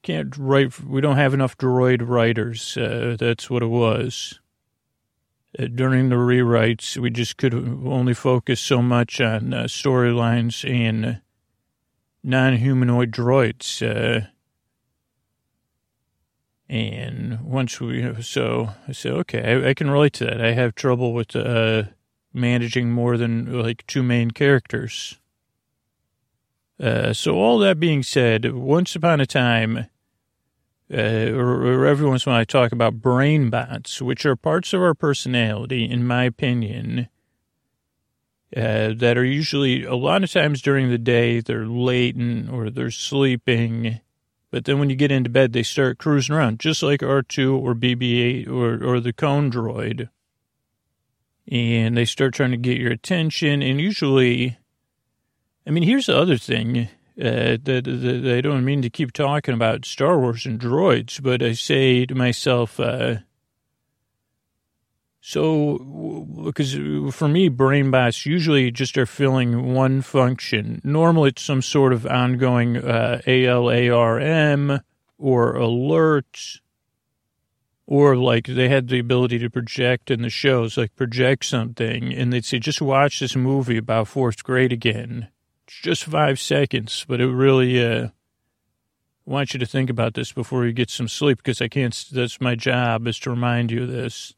can't 0.03 0.35
write, 0.37 0.79
we 0.81 1.01
don't 1.01 1.17
have 1.17 1.33
enough 1.33 1.57
droid 1.57 2.07
writers. 2.07 2.77
Uh, 2.77 3.15
that's 3.19 3.49
what 3.49 3.63
it 3.63 3.67
was. 3.67 4.39
Uh, 5.57 5.67
during 5.67 6.09
the 6.09 6.15
rewrites, 6.15 6.97
we 6.97 7.09
just 7.09 7.37
could 7.37 7.53
only 7.53 8.13
focus 8.13 8.59
so 8.59 8.81
much 8.81 9.19
on 9.19 9.53
uh, 9.53 9.63
storylines 9.63 10.69
and 10.69 11.21
non-humanoid 12.23 13.11
droids. 13.11 13.81
Uh, 13.81 14.27
and 16.69 17.41
once 17.41 17.81
we, 17.81 18.21
so 18.21 18.69
I 18.87 18.93
said, 18.93 19.11
okay, 19.13 19.41
I, 19.43 19.69
I, 19.69 19.73
can 19.73 19.89
relate 19.89 20.13
to 20.13 20.25
that. 20.25 20.39
I 20.39 20.53
have 20.53 20.73
trouble 20.73 21.13
with 21.13 21.35
uh, 21.35 21.83
managing 22.33 22.91
more 22.91 23.17
than 23.17 23.61
like 23.61 23.85
two 23.87 24.01
main 24.01 24.31
characters. 24.31 25.19
Uh, 26.81 27.13
so 27.13 27.35
all 27.35 27.59
that 27.59 27.79
being 27.79 28.01
said, 28.01 28.53
once 28.53 28.95
upon 28.95 29.21
a 29.21 29.25
time, 29.27 29.87
uh, 30.91 31.31
or, 31.31 31.63
or 31.63 31.85
every 31.85 32.07
once 32.07 32.25
in 32.25 32.31
a 32.31 32.33
while 32.33 32.41
I 32.41 32.43
talk 32.43 32.71
about 32.71 33.01
brain 33.01 33.51
bots, 33.51 34.01
which 34.01 34.25
are 34.25 34.35
parts 34.35 34.73
of 34.73 34.81
our 34.81 34.95
personality, 34.95 35.85
in 35.85 36.07
my 36.07 36.23
opinion, 36.23 37.07
uh, 38.57 38.93
that 38.97 39.15
are 39.15 39.23
usually 39.23 39.83
a 39.83 39.95
lot 39.95 40.23
of 40.23 40.31
times 40.31 40.61
during 40.61 40.89
the 40.89 40.97
day 40.97 41.39
they're 41.39 41.67
latent 41.67 42.49
or 42.49 42.69
they're 42.71 42.91
sleeping, 42.91 44.01
but 44.49 44.65
then 44.65 44.79
when 44.79 44.89
you 44.89 44.95
get 44.95 45.11
into 45.11 45.29
bed 45.29 45.53
they 45.53 45.63
start 45.63 45.99
cruising 45.99 46.35
around, 46.35 46.59
just 46.59 46.83
like 46.83 47.01
R2 47.01 47.57
or 47.61 47.75
BB-8 47.75 48.49
or 48.49 48.83
or 48.83 48.99
the 48.99 49.13
Cone 49.13 49.51
Droid. 49.51 50.09
and 51.47 51.95
they 51.95 52.05
start 52.05 52.33
trying 52.33 52.51
to 52.51 52.57
get 52.57 52.77
your 52.77 52.91
attention. 52.91 53.61
And 53.61 53.79
usually, 53.79 54.57
I 55.65 55.69
mean, 55.69 55.83
here's 55.83 56.07
the 56.07 56.17
other 56.17 56.37
thing 56.37 56.89
uh, 57.21 57.57
I 57.65 58.41
don't 58.41 58.65
mean 58.65 58.81
to 58.81 58.89
keep 58.89 59.11
talking 59.11 59.53
about 59.53 59.85
Star 59.85 60.19
Wars 60.19 60.45
and 60.45 60.59
droids, 60.59 61.21
but 61.21 61.43
I 61.43 61.53
say 61.53 62.05
to 62.05 62.15
myself, 62.15 62.79
uh, 62.79 63.17
so, 65.19 66.25
because 66.43 66.73
for 67.15 67.27
me, 67.27 67.47
brain 67.49 67.91
bots 67.91 68.25
usually 68.25 68.71
just 68.71 68.97
are 68.97 69.05
filling 69.05 69.73
one 69.73 70.01
function. 70.01 70.81
Normally, 70.83 71.29
it's 71.29 71.43
some 71.43 71.61
sort 71.61 71.93
of 71.93 72.07
ongoing 72.07 72.77
uh, 72.77 73.21
ALARM 73.27 74.81
or 75.19 75.53
alerts, 75.53 76.59
or 77.85 78.15
like 78.15 78.47
they 78.47 78.67
had 78.67 78.87
the 78.87 78.97
ability 78.97 79.37
to 79.39 79.49
project 79.49 80.09
in 80.09 80.23
the 80.23 80.29
shows, 80.29 80.75
like 80.75 80.95
project 80.95 81.45
something, 81.45 82.11
and 82.11 82.33
they'd 82.33 82.45
say, 82.45 82.57
just 82.57 82.81
watch 82.81 83.19
this 83.19 83.35
movie 83.35 83.77
about 83.77 84.07
fourth 84.07 84.43
grade 84.43 84.71
again. 84.71 85.27
Just 85.81 86.03
five 86.03 86.39
seconds, 86.39 87.05
but 87.07 87.21
it 87.21 87.27
really, 87.27 87.83
uh, 87.83 88.09
want 89.25 89.53
you 89.53 89.59
to 89.59 89.65
think 89.65 89.89
about 89.89 90.13
this 90.13 90.31
before 90.31 90.65
you 90.65 90.73
get 90.73 90.89
some 90.89 91.07
sleep 91.07 91.37
because 91.37 91.61
I 91.61 91.67
can't, 91.67 92.05
that's 92.11 92.41
my 92.41 92.55
job 92.55 93.07
is 93.07 93.19
to 93.19 93.29
remind 93.29 93.71
you 93.71 93.83
of 93.83 93.89
this. 93.89 94.33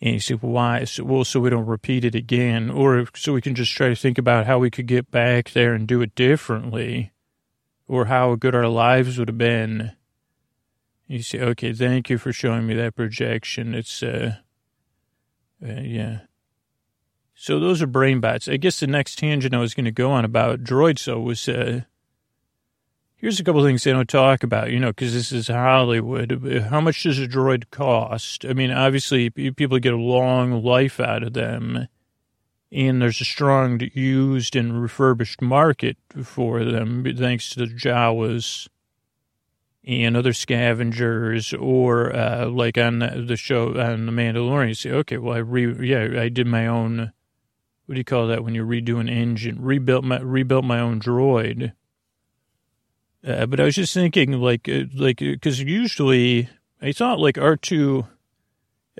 And 0.00 0.14
you 0.14 0.20
say, 0.20 0.34
well, 0.34 0.52
why? 0.52 0.84
So, 0.84 1.04
well, 1.04 1.24
so 1.24 1.40
we 1.40 1.50
don't 1.50 1.66
repeat 1.66 2.04
it 2.04 2.14
again, 2.14 2.68
or 2.68 3.06
so 3.14 3.32
we 3.32 3.40
can 3.40 3.54
just 3.54 3.72
try 3.72 3.88
to 3.88 3.96
think 3.96 4.18
about 4.18 4.44
how 4.44 4.58
we 4.58 4.70
could 4.70 4.86
get 4.86 5.10
back 5.10 5.52
there 5.52 5.72
and 5.72 5.86
do 5.86 6.02
it 6.02 6.14
differently, 6.14 7.12
or 7.88 8.06
how 8.06 8.34
good 8.34 8.54
our 8.54 8.68
lives 8.68 9.18
would 9.18 9.28
have 9.28 9.38
been. 9.38 9.92
You 11.06 11.22
say, 11.22 11.40
okay, 11.40 11.72
thank 11.72 12.10
you 12.10 12.18
for 12.18 12.32
showing 12.32 12.66
me 12.66 12.74
that 12.74 12.96
projection. 12.96 13.74
It's, 13.74 14.02
uh, 14.02 14.36
uh 15.64 15.80
yeah. 15.80 16.20
So 17.34 17.58
those 17.58 17.82
are 17.82 17.86
brain 17.86 18.20
bots. 18.20 18.48
I 18.48 18.56
guess 18.56 18.80
the 18.80 18.86
next 18.86 19.18
tangent 19.18 19.54
I 19.54 19.58
was 19.58 19.74
going 19.74 19.84
to 19.84 19.90
go 19.90 20.12
on 20.12 20.24
about 20.24 20.64
droids, 20.64 21.00
so 21.00 21.20
was, 21.20 21.48
uh, 21.48 21.82
Here's 23.24 23.40
a 23.40 23.44
couple 23.44 23.64
things 23.64 23.82
they 23.82 23.92
don't 23.92 24.06
talk 24.06 24.42
about, 24.42 24.70
you 24.70 24.78
know, 24.78 24.88
because 24.88 25.14
this 25.14 25.32
is 25.32 25.48
Hollywood. 25.48 26.66
How 26.68 26.82
much 26.82 27.04
does 27.04 27.18
a 27.18 27.26
droid 27.26 27.70
cost? 27.70 28.44
I 28.44 28.52
mean, 28.52 28.70
obviously, 28.70 29.30
people 29.30 29.78
get 29.78 29.94
a 29.94 29.96
long 29.96 30.62
life 30.62 31.00
out 31.00 31.22
of 31.22 31.32
them, 31.32 31.88
and 32.70 33.00
there's 33.00 33.22
a 33.22 33.24
strong 33.24 33.80
used 33.94 34.54
and 34.54 34.82
refurbished 34.82 35.40
market 35.40 35.96
for 36.22 36.64
them, 36.64 37.02
thanks 37.16 37.48
to 37.50 37.60
the 37.60 37.72
Jawas 37.72 38.68
and 39.84 40.18
other 40.18 40.34
scavengers, 40.34 41.54
or 41.54 42.14
uh, 42.14 42.46
like 42.48 42.76
on 42.76 42.98
the 42.98 43.38
show 43.38 43.68
on 43.80 44.04
The 44.04 44.12
Mandalorian, 44.12 44.68
you 44.68 44.74
say, 44.74 44.90
okay, 44.90 45.16
well, 45.16 45.34
I 45.34 45.38
re, 45.38 45.88
yeah, 45.88 46.20
I 46.20 46.28
did 46.28 46.46
my 46.46 46.66
own. 46.66 47.14
What 47.86 47.94
do 47.94 47.98
you 48.00 48.04
call 48.04 48.28
that 48.28 48.44
when 48.44 48.54
you 48.54 48.64
redo 48.64 49.00
an 49.00 49.08
engine? 49.08 49.60
Rebuilt 49.60 50.04
my 50.04 50.20
rebuilt 50.20 50.64
my 50.64 50.80
own 50.80 51.00
droid 51.00 51.72
uh, 53.26 53.46
but 53.46 53.58
I 53.58 53.64
was 53.64 53.74
just 53.74 53.94
thinking, 53.94 54.32
like, 54.32 54.68
uh, 54.68 54.84
like, 54.94 55.18
because 55.18 55.60
usually 55.60 56.50
I 56.82 56.92
thought 56.92 57.18
like 57.18 57.38
R 57.38 57.56
two, 57.56 58.06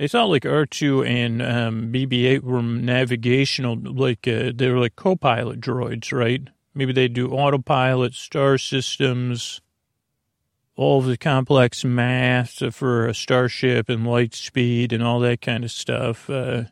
I 0.00 0.06
thought 0.06 0.30
like 0.30 0.46
R 0.46 0.64
two 0.64 1.04
and 1.04 1.42
um, 1.42 1.92
BB 1.92 2.24
eight 2.24 2.44
were 2.44 2.62
navigational, 2.62 3.76
like 3.78 4.26
uh, 4.26 4.52
they 4.54 4.70
were 4.70 4.78
like 4.78 4.96
co-pilot 4.96 5.60
droids, 5.60 6.10
right? 6.10 6.48
Maybe 6.74 6.92
they 6.92 7.06
do 7.08 7.32
autopilot, 7.32 8.14
star 8.14 8.56
systems, 8.56 9.60
all 10.74 11.02
the 11.02 11.18
complex 11.18 11.84
math 11.84 12.74
for 12.74 13.06
a 13.06 13.14
starship 13.14 13.90
and 13.90 14.06
light 14.06 14.34
speed 14.34 14.92
and 14.92 15.02
all 15.02 15.20
that 15.20 15.42
kind 15.42 15.64
of 15.64 15.70
stuff. 15.70 16.30
Uh, 16.30 16.64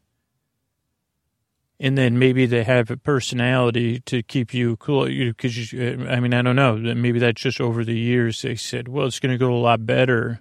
and 1.82 1.98
then 1.98 2.16
maybe 2.16 2.46
they 2.46 2.62
have 2.62 2.92
a 2.92 2.96
personality 2.96 3.98
to 4.02 4.22
keep 4.22 4.54
you 4.54 4.76
cool. 4.76 5.06
Because 5.06 5.72
you, 5.72 6.06
I 6.08 6.20
mean, 6.20 6.32
I 6.32 6.40
don't 6.40 6.54
know. 6.54 6.76
Maybe 6.76 7.18
that's 7.18 7.42
just 7.42 7.60
over 7.60 7.84
the 7.84 7.98
years 7.98 8.40
they 8.40 8.54
said, 8.54 8.86
well, 8.86 9.06
it's 9.06 9.18
going 9.18 9.32
to 9.32 9.38
go 9.38 9.52
a 9.52 9.58
lot 9.58 9.84
better 9.84 10.40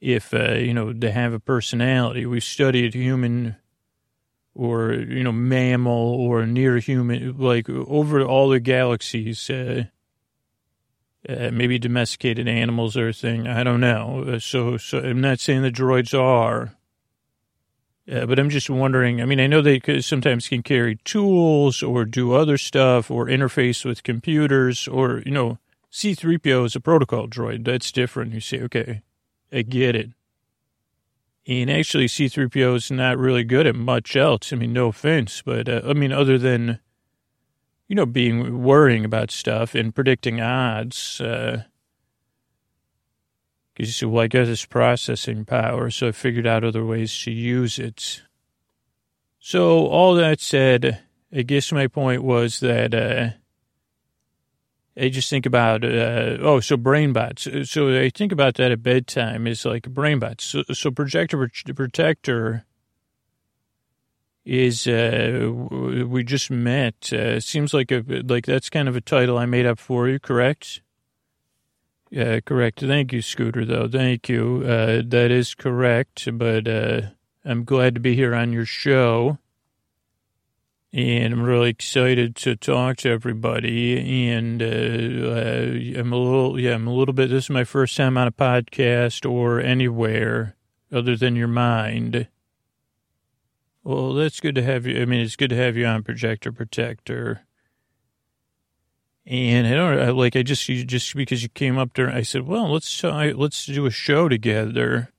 if 0.00 0.32
uh, 0.32 0.54
you 0.54 0.72
know 0.72 0.94
they 0.94 1.10
have 1.10 1.34
a 1.34 1.40
personality. 1.40 2.24
we've 2.24 2.42
studied 2.42 2.94
human 2.94 3.56
or 4.54 4.94
you 4.94 5.22
know 5.22 5.32
mammal 5.32 6.14
or 6.14 6.46
near 6.46 6.78
human, 6.78 7.36
like 7.36 7.68
over 7.68 8.24
all 8.24 8.48
the 8.48 8.60
galaxies. 8.60 9.50
Uh, 9.50 9.84
uh, 11.28 11.50
maybe 11.52 11.78
domesticated 11.78 12.48
animals 12.48 12.96
or 12.96 13.08
a 13.08 13.12
thing. 13.12 13.46
I 13.46 13.64
don't 13.64 13.80
know. 13.80 14.24
Uh, 14.26 14.38
so, 14.38 14.78
so 14.78 15.00
I'm 15.00 15.20
not 15.20 15.40
saying 15.40 15.60
the 15.60 15.70
droids 15.70 16.18
are 16.18 16.77
uh, 18.10 18.26
but 18.26 18.38
I'm 18.38 18.50
just 18.50 18.70
wondering. 18.70 19.20
I 19.20 19.24
mean, 19.26 19.40
I 19.40 19.46
know 19.46 19.60
they 19.60 19.80
sometimes 20.00 20.48
can 20.48 20.62
carry 20.62 20.96
tools 21.04 21.82
or 21.82 22.04
do 22.04 22.32
other 22.32 22.56
stuff 22.56 23.10
or 23.10 23.26
interface 23.26 23.84
with 23.84 24.02
computers 24.02 24.88
or, 24.88 25.22
you 25.26 25.32
know, 25.32 25.58
C3PO 25.92 26.66
is 26.66 26.76
a 26.76 26.80
protocol 26.80 27.26
droid. 27.28 27.64
That's 27.64 27.92
different. 27.92 28.32
You 28.32 28.40
say, 28.40 28.60
okay, 28.62 29.02
I 29.52 29.62
get 29.62 29.94
it. 29.94 30.10
And 31.46 31.70
actually, 31.70 32.06
C3PO 32.06 32.76
is 32.76 32.90
not 32.90 33.16
really 33.16 33.44
good 33.44 33.66
at 33.66 33.74
much 33.74 34.16
else. 34.16 34.52
I 34.52 34.56
mean, 34.56 34.72
no 34.72 34.88
offense, 34.88 35.42
but 35.44 35.68
uh, 35.68 35.80
I 35.86 35.94
mean, 35.94 36.12
other 36.12 36.36
than, 36.38 36.78
you 37.88 37.96
know, 37.96 38.06
being 38.06 38.62
worrying 38.62 39.04
about 39.04 39.30
stuff 39.30 39.74
and 39.74 39.94
predicting 39.94 40.40
odds. 40.40 41.20
Uh, 41.20 41.64
because 43.78 43.90
you 43.90 43.92
said, 43.92 44.08
well, 44.08 44.24
I 44.24 44.26
got 44.26 44.46
this 44.46 44.64
processing 44.64 45.44
power, 45.44 45.88
so 45.88 46.08
I 46.08 46.12
figured 46.12 46.48
out 46.48 46.64
other 46.64 46.84
ways 46.84 47.16
to 47.22 47.30
use 47.30 47.78
it. 47.78 48.22
So 49.38 49.86
all 49.86 50.16
that 50.16 50.40
said, 50.40 51.00
I 51.32 51.42
guess 51.42 51.70
my 51.70 51.86
point 51.86 52.24
was 52.24 52.58
that 52.58 52.92
uh, 52.92 53.28
I 55.00 55.10
just 55.10 55.30
think 55.30 55.46
about, 55.46 55.84
uh, 55.84 56.38
oh, 56.40 56.58
so 56.58 56.76
brain 56.76 57.12
bots. 57.12 57.46
So 57.70 57.96
I 57.96 58.10
think 58.10 58.32
about 58.32 58.54
that 58.56 58.72
at 58.72 58.82
bedtime 58.82 59.46
is 59.46 59.64
like 59.64 59.88
brain 59.88 60.18
bots. 60.18 60.42
So, 60.42 60.64
so 60.72 60.90
projector 60.90 61.48
protector 61.72 62.64
is 64.44 64.88
uh, 64.88 65.52
we 65.52 66.24
just 66.24 66.50
met. 66.50 67.12
Uh, 67.12 67.38
seems 67.38 67.72
like 67.72 67.92
a 67.92 68.02
like 68.26 68.46
that's 68.46 68.70
kind 68.70 68.88
of 68.88 68.96
a 68.96 69.00
title 69.00 69.38
I 69.38 69.46
made 69.46 69.66
up 69.66 69.78
for 69.78 70.08
you, 70.08 70.18
correct? 70.18 70.80
Yeah, 72.10 72.40
correct. 72.40 72.80
Thank 72.80 73.12
you, 73.12 73.20
Scooter, 73.20 73.64
though. 73.64 73.86
Thank 73.86 74.28
you. 74.28 74.62
Uh, 74.64 75.02
that 75.06 75.30
is 75.30 75.54
correct, 75.54 76.26
but 76.38 76.66
uh, 76.66 77.02
I'm 77.44 77.64
glad 77.64 77.94
to 77.94 78.00
be 78.00 78.14
here 78.14 78.34
on 78.34 78.52
your 78.52 78.64
show. 78.64 79.38
And 80.90 81.34
I'm 81.34 81.42
really 81.42 81.68
excited 81.68 82.34
to 82.36 82.56
talk 82.56 82.96
to 82.98 83.10
everybody. 83.10 84.28
And 84.30 84.62
uh, 84.62 84.66
uh, 84.66 86.00
I'm 86.00 86.12
a 86.12 86.16
little, 86.16 86.58
yeah, 86.58 86.74
I'm 86.74 86.86
a 86.86 86.94
little 86.94 87.12
bit, 87.12 87.28
this 87.28 87.44
is 87.44 87.50
my 87.50 87.64
first 87.64 87.94
time 87.94 88.16
on 88.16 88.26
a 88.26 88.32
podcast 88.32 89.30
or 89.30 89.60
anywhere 89.60 90.56
other 90.90 91.14
than 91.14 91.36
your 91.36 91.48
mind. 91.48 92.26
Well, 93.84 94.14
that's 94.14 94.40
good 94.40 94.54
to 94.54 94.62
have 94.62 94.86
you. 94.86 95.02
I 95.02 95.04
mean, 95.04 95.20
it's 95.20 95.36
good 95.36 95.50
to 95.50 95.56
have 95.56 95.76
you 95.76 95.84
on 95.84 96.02
Projector 96.02 96.52
Protector. 96.52 97.42
And 99.30 99.66
I 99.66 99.74
don't 99.74 100.16
like 100.16 100.36
I 100.36 100.42
just 100.42 100.66
you 100.70 100.84
just 100.86 101.14
because 101.14 101.42
you 101.42 101.50
came 101.50 101.76
up 101.76 101.92
there, 101.92 102.08
I 102.08 102.22
said, 102.22 102.46
well, 102.46 102.72
let's 102.72 103.04
uh, 103.04 103.32
let's 103.36 103.66
do 103.66 103.84
a 103.84 103.90
show 103.90 104.26
together. 104.26 105.10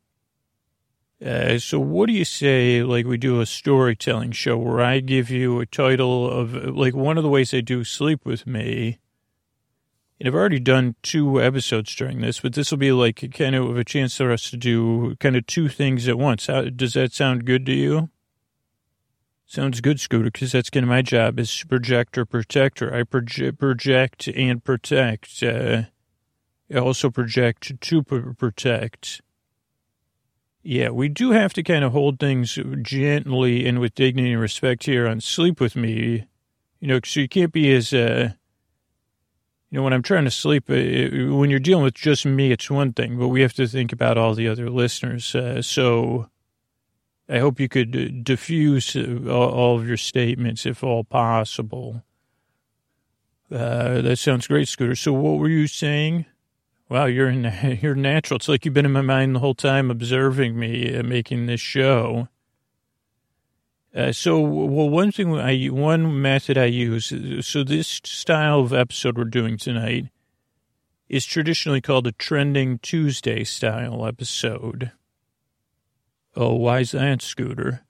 Uh, 1.23 1.59
so 1.59 1.79
what 1.79 2.07
do 2.07 2.13
you 2.13 2.25
say? 2.25 2.81
Like 2.81 3.05
we 3.05 3.17
do 3.17 3.39
a 3.39 3.45
storytelling 3.45 4.31
show 4.31 4.57
where 4.57 4.81
I 4.81 4.99
give 4.99 5.29
you 5.29 5.59
a 5.59 5.67
title 5.67 6.27
of 6.27 6.55
like 6.75 6.95
one 6.95 7.17
of 7.17 7.23
the 7.23 7.29
ways 7.29 7.53
I 7.53 7.61
do 7.61 7.83
sleep 7.83 8.25
with 8.25 8.47
me. 8.47 8.97
And 10.19 10.27
I've 10.27 10.35
already 10.35 10.59
done 10.59 10.95
two 11.03 11.39
episodes 11.39 11.95
during 11.95 12.21
this, 12.21 12.39
but 12.39 12.53
this 12.53 12.71
will 12.71 12.79
be 12.79 12.91
like 12.91 13.31
kind 13.35 13.55
of 13.55 13.77
a 13.77 13.83
chance 13.83 14.17
for 14.17 14.31
us 14.31 14.49
to 14.49 14.57
do 14.57 15.15
kind 15.19 15.35
of 15.35 15.45
two 15.45 15.69
things 15.69 16.07
at 16.07 16.17
once. 16.17 16.47
How, 16.47 16.63
does 16.63 16.93
that 16.93 17.13
sound 17.13 17.45
good 17.45 17.63
to 17.67 17.73
you? 17.73 18.09
Sounds 19.49 19.81
good, 19.81 19.99
Scooter, 19.99 20.25
because 20.25 20.51
that's 20.51 20.69
kind 20.69 20.83
of 20.83 20.89
my 20.89 21.01
job 21.01 21.39
is 21.39 21.63
projector 21.67 22.23
protector. 22.23 22.93
I 22.93 23.01
proje- 23.01 23.57
project 23.57 24.27
and 24.27 24.63
protect. 24.63 25.41
Uh, 25.41 25.85
I 26.71 26.77
also 26.77 27.09
project 27.09 27.81
to 27.81 28.03
protect. 28.03 29.21
Yeah, 30.61 30.89
we 30.89 31.09
do 31.09 31.31
have 31.31 31.53
to 31.53 31.63
kind 31.63 31.83
of 31.83 31.93
hold 31.93 32.19
things 32.19 32.59
gently 32.83 33.65
and 33.65 33.79
with 33.79 33.95
dignity 33.95 34.33
and 34.33 34.39
respect 34.39 34.83
here 34.83 35.07
on 35.07 35.19
Sleep 35.19 35.59
With 35.59 35.75
Me. 35.75 36.27
You 36.79 36.87
know, 36.87 36.99
so 37.03 37.19
you 37.19 37.27
can't 37.27 37.51
be 37.51 37.73
as, 37.73 37.91
uh, 37.91 38.33
you 39.71 39.77
know, 39.79 39.81
when 39.81 39.93
I'm 39.93 40.03
trying 40.03 40.25
to 40.25 40.31
sleep, 40.31 40.69
uh, 40.69 40.75
when 41.35 41.49
you're 41.49 41.57
dealing 41.57 41.85
with 41.85 41.95
just 41.95 42.23
me, 42.23 42.51
it's 42.51 42.69
one 42.69 42.93
thing, 42.93 43.17
but 43.17 43.29
we 43.29 43.41
have 43.41 43.53
to 43.53 43.65
think 43.65 43.91
about 43.91 44.15
all 44.15 44.35
the 44.35 44.47
other 44.47 44.69
listeners. 44.69 45.33
Uh, 45.33 45.63
so, 45.63 46.29
I 47.29 47.39
hope 47.39 47.59
you 47.59 47.69
could 47.69 47.95
uh, 47.95 48.21
diffuse 48.23 48.95
uh, 48.95 49.29
all 49.29 49.77
of 49.77 49.87
your 49.87 49.97
statements 49.97 50.65
if 50.65 50.83
all 50.83 51.03
possible. 51.03 52.03
Uh, 53.51 54.01
that 54.01 54.17
sounds 54.17 54.47
great, 54.47 54.67
Scooter. 54.67 54.95
So 54.95 55.13
what 55.13 55.37
were 55.37 55.49
you 55.49 55.67
saying? 55.67 56.25
Wow, 56.89 57.05
you're 57.05 57.29
in, 57.29 57.79
you're 57.81 57.95
natural. 57.95 58.37
It's 58.37 58.47
like 58.47 58.65
you've 58.65 58.73
been 58.73 58.85
in 58.85 58.91
my 58.91 59.01
mind 59.01 59.35
the 59.35 59.39
whole 59.39 59.53
time, 59.53 59.91
observing 59.91 60.57
me 60.57 60.95
uh, 60.95 61.03
making 61.03 61.45
this 61.45 61.61
show. 61.61 62.29
Uh, 63.93 64.11
so, 64.11 64.39
well, 64.39 64.89
one 64.89 65.11
thing 65.11 65.35
I, 65.35 65.65
one 65.67 66.21
method 66.21 66.57
I 66.57 66.65
use, 66.65 67.11
so 67.45 67.63
this 67.63 68.01
style 68.03 68.59
of 68.59 68.73
episode 68.73 69.17
we're 69.17 69.23
doing 69.23 69.57
tonight 69.57 70.09
is 71.07 71.25
traditionally 71.25 71.81
called 71.81 72.05
a 72.05 72.11
trending 72.11 72.77
Tuesday 72.79 73.43
style 73.43 74.05
episode. 74.05 74.91
Oh, 76.39 76.53
why 76.53 76.79
is 76.79 76.91
that, 76.91 77.21
Scooter? 77.21 77.81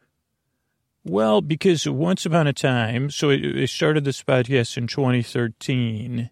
Well, 1.06 1.39
because 1.39 1.88
once 1.88 2.25
upon 2.25 2.48
a 2.48 2.53
time, 2.53 3.12
so 3.12 3.29
I 3.29 3.65
started 3.65 4.06
this 4.06 4.24
podcast 4.24 4.75
in 4.75 4.88
2013. 4.88 6.32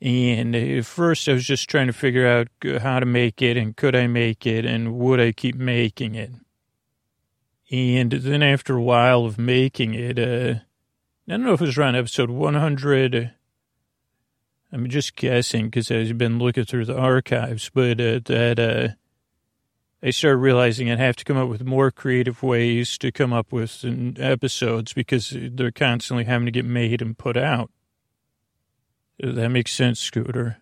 And 0.00 0.56
at 0.56 0.86
first 0.86 1.28
I 1.28 1.34
was 1.34 1.44
just 1.44 1.68
trying 1.68 1.88
to 1.88 1.92
figure 1.92 2.26
out 2.26 2.48
how 2.80 3.00
to 3.00 3.04
make 3.04 3.42
it 3.42 3.58
and 3.58 3.76
could 3.76 3.94
I 3.94 4.06
make 4.06 4.46
it 4.46 4.64
and 4.64 4.94
would 4.94 5.20
I 5.20 5.32
keep 5.32 5.56
making 5.56 6.14
it. 6.14 6.30
And 7.70 8.10
then 8.10 8.42
after 8.42 8.76
a 8.76 8.82
while 8.82 9.26
of 9.26 9.38
making 9.38 9.92
it, 9.92 10.18
uh, 10.18 10.60
I 11.28 11.32
don't 11.32 11.44
know 11.44 11.52
if 11.52 11.60
it 11.60 11.66
was 11.66 11.76
around 11.76 11.96
episode 11.96 12.30
100. 12.30 13.34
I'm 14.72 14.88
just 14.88 15.16
guessing 15.16 15.66
because 15.66 15.90
I've 15.90 16.16
been 16.16 16.38
looking 16.38 16.64
through 16.64 16.86
the 16.86 16.96
archives, 16.96 17.70
but 17.74 18.00
uh, 18.00 18.20
that 18.24 18.58
uh, 18.58 18.94
I 20.02 20.10
started 20.10 20.38
realizing 20.38 20.90
I'd 20.90 20.98
have 20.98 21.16
to 21.16 21.24
come 21.24 21.36
up 21.36 21.48
with 21.48 21.64
more 21.64 21.90
creative 21.90 22.42
ways 22.42 22.98
to 22.98 23.10
come 23.10 23.32
up 23.32 23.52
with 23.52 23.84
episodes 24.18 24.92
because 24.92 25.34
they're 25.34 25.72
constantly 25.72 26.24
having 26.24 26.46
to 26.46 26.52
get 26.52 26.64
made 26.64 27.02
and 27.02 27.18
put 27.18 27.36
out. 27.36 27.70
That 29.18 29.48
makes 29.48 29.72
sense, 29.72 29.98
Scooter. 29.98 30.58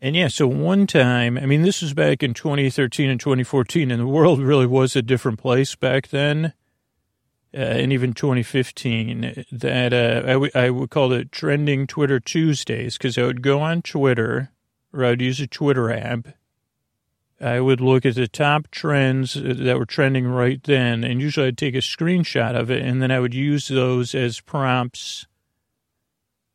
And 0.00 0.16
yeah, 0.16 0.26
so 0.26 0.48
one 0.48 0.88
time, 0.88 1.38
I 1.38 1.46
mean, 1.46 1.62
this 1.62 1.80
was 1.80 1.94
back 1.94 2.24
in 2.24 2.34
2013 2.34 3.08
and 3.08 3.20
2014, 3.20 3.92
and 3.92 4.00
the 4.00 4.06
world 4.06 4.40
really 4.40 4.66
was 4.66 4.96
a 4.96 5.02
different 5.02 5.38
place 5.38 5.76
back 5.76 6.08
then. 6.08 6.54
Uh, 7.54 7.58
and 7.58 7.92
even 7.92 8.14
2015, 8.14 9.44
that 9.52 9.92
uh, 9.92 10.22
I, 10.26 10.32
w- 10.32 10.50
I 10.54 10.70
would 10.70 10.90
call 10.90 11.12
it 11.12 11.30
trending 11.30 11.86
Twitter 11.86 12.18
Tuesdays 12.18 12.98
because 12.98 13.16
I 13.16 13.22
would 13.22 13.42
go 13.42 13.60
on 13.60 13.82
Twitter 13.82 14.50
or 14.92 15.04
I 15.04 15.10
would 15.10 15.20
use 15.20 15.38
a 15.38 15.46
Twitter 15.46 15.92
app. 15.92 16.28
I 17.42 17.58
would 17.58 17.80
look 17.80 18.06
at 18.06 18.14
the 18.14 18.28
top 18.28 18.70
trends 18.70 19.34
that 19.34 19.76
were 19.76 19.84
trending 19.84 20.28
right 20.28 20.62
then, 20.62 21.02
and 21.02 21.20
usually 21.20 21.48
I'd 21.48 21.58
take 21.58 21.74
a 21.74 21.78
screenshot 21.78 22.54
of 22.54 22.70
it, 22.70 22.82
and 22.82 23.02
then 23.02 23.10
I 23.10 23.18
would 23.18 23.34
use 23.34 23.66
those 23.66 24.14
as 24.14 24.40
prompts 24.40 25.26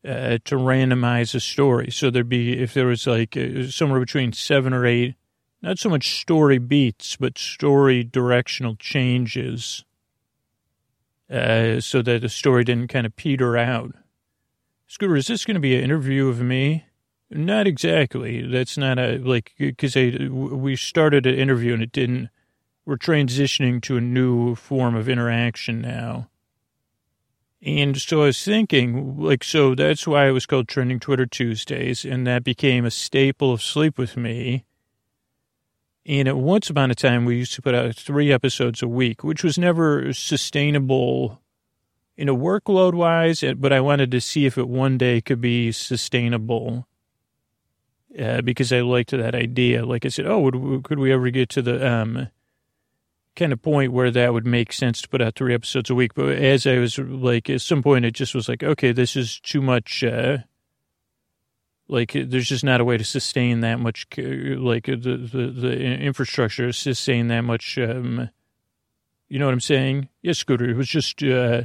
uh, 0.08 0.38
to 0.46 0.56
randomize 0.56 1.36
a 1.36 1.42
story. 1.42 1.92
So 1.92 2.10
there'd 2.10 2.30
be, 2.30 2.62
if 2.62 2.74
there 2.74 2.86
was 2.86 3.06
like 3.06 3.36
uh, 3.36 3.68
somewhere 3.68 4.00
between 4.00 4.32
seven 4.32 4.74
or 4.74 4.86
eight, 4.86 5.16
not 5.62 5.78
so 5.78 5.90
much 5.90 6.22
story 6.22 6.58
beats, 6.58 7.18
but 7.18 7.38
story 7.38 8.06
directional 8.06 8.78
changes, 8.78 9.84
uh, 11.30 11.82
so 11.82 12.02
that 12.02 12.22
the 12.22 12.30
story 12.30 12.64
didn't 12.64 12.88
kind 12.88 13.06
of 13.06 13.16
peter 13.18 13.58
out. 13.58 13.94
Scooter, 14.88 15.18
is 15.18 15.28
this 15.28 15.44
going 15.44 15.56
to 15.56 15.60
be 15.60 15.76
an 15.76 15.84
interview 15.84 16.30
of 16.30 16.40
me? 16.40 16.86
Not 17.30 17.68
exactly. 17.68 18.46
That's 18.48 18.78
not 18.78 18.98
a, 18.98 19.18
like, 19.18 19.54
because 19.58 19.96
we 19.96 20.76
started 20.76 21.26
an 21.26 21.36
interview 21.36 21.74
and 21.74 21.84
it 21.84 21.92
didn't, 21.92 22.30
we're 22.86 22.98
transitioning 22.98 23.82
to 23.84 23.98
a 23.98 24.02
new 24.02 24.56
form 24.56 24.96
of 24.96 25.10
interaction 25.10 25.82
now. 25.82 26.30
And 27.62 28.00
so 28.00 28.22
I 28.22 28.28
was 28.28 28.44
thinking, 28.44 29.20
like, 29.20 29.44
so 29.44 29.76
that's 29.76 30.08
why 30.08 30.28
it 30.28 30.32
was 30.32 30.46
called 30.46 30.68
Trending 30.68 31.00
Twitter 31.00 31.26
Tuesdays, 31.26 32.06
and 32.06 32.26
that 32.26 32.44
became 32.44 32.86
a 32.86 32.92
staple 32.92 33.52
of 33.52 33.64
Sleep 33.64 33.98
With 33.98 34.16
Me. 34.16 34.64
And 36.06 36.30
at 36.30 36.38
once 36.38 36.70
upon 36.70 36.92
a 36.92 36.96
time, 36.96 37.26
we 37.26 37.36
used 37.36 37.56
to 37.56 37.62
put 37.62 37.76
out 37.76 37.96
three 37.96 38.32
episodes 38.32 38.82
a 38.82 38.88
week, 38.88 39.24
which 39.24 39.44
was 39.44 39.58
never 39.58 40.14
sustainable 40.14 41.42
in 42.16 42.30
a 42.30 42.36
workload 42.36 42.94
wise, 42.94 43.44
but 43.58 43.74
I 43.74 43.82
wanted 43.82 44.12
to 44.12 44.22
see 44.22 44.46
if 44.46 44.58
it 44.58 44.70
one 44.70 44.98
day 44.98 45.20
could 45.20 45.42
be 45.42 45.74
sustainable 45.74 46.87
uh, 48.20 48.42
because 48.42 48.72
I 48.72 48.82
liked 48.82 49.12
that 49.12 49.36
idea. 49.36 49.86
Like 49.86 50.06
I 50.06 50.10
said, 50.10 50.26
oh, 50.26 50.40
would, 50.40 50.84
could 50.84 51.00
we 51.00 51.12
ever 51.12 51.30
get 51.30 51.50
to 51.50 51.62
the 51.62 51.88
um, 51.88 52.28
kind 53.38 53.54
of 53.54 53.62
point 53.62 53.94
where 53.94 54.12
that 54.12 54.34
would 54.34 54.46
make 54.46 54.74
sense 54.74 55.02
to 55.02 55.08
put 55.08 55.22
out 55.22 55.36
three 55.36 55.54
episodes 55.54 55.90
a 55.90 55.96
week. 55.96 56.14
But 56.14 56.36
as 56.36 56.68
I 56.68 56.80
was 56.80 56.98
like, 56.98 57.50
at 57.50 57.62
some 57.62 57.82
point, 57.82 58.04
it 58.04 58.12
just 58.12 58.36
was 58.36 58.50
like, 58.50 58.64
okay, 58.64 58.92
this 58.92 59.16
is 59.16 59.40
too 59.40 59.62
much. 59.62 60.04
Uh, 60.04 60.40
like, 61.88 62.12
there's 62.14 62.50
just 62.50 62.66
not 62.66 62.82
a 62.82 62.86
way 62.86 62.98
to 62.98 63.04
sustain 63.06 63.62
that 63.62 63.80
much, 63.80 64.08
like 64.18 64.88
the 64.88 65.30
the, 65.32 65.48
the 65.48 65.80
infrastructure 65.80 66.74
sustain 66.74 67.28
that 67.30 67.42
much. 67.42 67.78
Um, 67.78 68.30
you 69.30 69.40
know 69.40 69.46
what 69.46 69.54
I'm 69.54 69.62
saying? 69.62 70.10
Yes, 70.22 70.38
Scooter. 70.40 70.70
It 70.70 70.76
was 70.76 70.90
just 70.90 71.24
uh, 71.24 71.64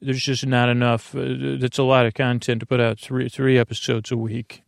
there's 0.00 0.22
just 0.22 0.46
not 0.46 0.68
enough. 0.68 1.14
Uh, 1.14 1.56
that's 1.58 1.78
a 1.78 1.82
lot 1.82 2.06
of 2.06 2.14
content 2.14 2.60
to 2.60 2.66
put 2.66 2.80
out 2.80 3.00
three 3.00 3.28
three 3.28 3.58
episodes 3.58 4.12
a 4.12 4.16
week 4.16 4.62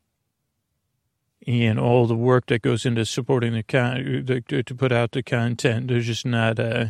and 1.47 1.79
all 1.79 2.07
the 2.07 2.15
work 2.15 2.47
that 2.47 2.63
goes 2.63 2.87
into 2.87 3.05
supporting 3.05 3.53
the 3.53 3.63
con 3.63 4.25
the, 4.27 4.63
to 4.63 4.75
put 4.75 4.93
out 4.93 5.13
the 5.13 5.23
content. 5.23 5.89
There's 5.89 6.07
just 6.07 6.27
not 6.27 6.59
uh 6.59 6.87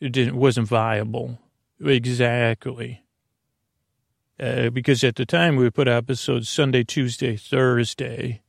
it 0.00 0.12
didn't 0.12 0.36
wasn't 0.36 0.68
viable 0.68 1.38
exactly. 1.84 3.02
Uh, 4.40 4.70
because 4.70 5.02
at 5.02 5.16
the 5.16 5.26
time 5.26 5.56
we 5.56 5.64
would 5.64 5.74
put 5.74 5.88
episodes 5.88 6.48
Sunday, 6.48 6.84
Tuesday, 6.84 7.36
Thursday. 7.36 8.40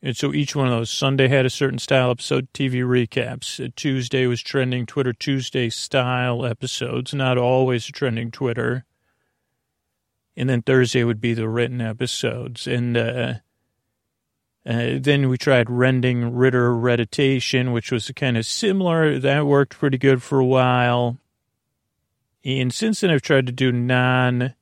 And 0.00 0.16
so 0.16 0.32
each 0.32 0.54
one 0.54 0.68
of 0.68 0.72
those 0.72 0.90
Sunday 0.90 1.26
had 1.26 1.44
a 1.44 1.50
certain 1.50 1.78
style 1.78 2.10
episode, 2.10 2.52
TV 2.52 2.84
recaps. 2.84 3.64
Uh, 3.64 3.70
Tuesday 3.74 4.26
was 4.26 4.42
trending 4.42 4.86
Twitter 4.86 5.12
Tuesday 5.12 5.70
style 5.70 6.46
episodes, 6.46 7.12
not 7.12 7.36
always 7.36 7.86
trending 7.86 8.30
Twitter. 8.30 8.84
And 10.36 10.48
then 10.48 10.62
Thursday 10.62 11.02
would 11.02 11.20
be 11.20 11.34
the 11.34 11.48
written 11.48 11.80
episodes. 11.80 12.68
And 12.68 12.96
uh, 12.96 13.34
uh, 14.66 14.98
then 14.98 15.28
we 15.28 15.36
tried 15.36 15.68
rending 15.68 16.34
Ritter 16.34 16.74
reditation, 16.74 17.72
which 17.72 17.92
was 17.92 18.10
kind 18.16 18.36
of 18.38 18.46
similar. 18.46 19.18
That 19.18 19.46
worked 19.46 19.78
pretty 19.78 19.98
good 19.98 20.22
for 20.22 20.38
a 20.38 20.44
while. 20.44 21.18
And 22.44 22.72
since 22.72 23.00
then, 23.00 23.10
I've 23.10 23.22
tried 23.22 23.46
to 23.46 23.52
do 23.52 23.72
non 23.72 24.54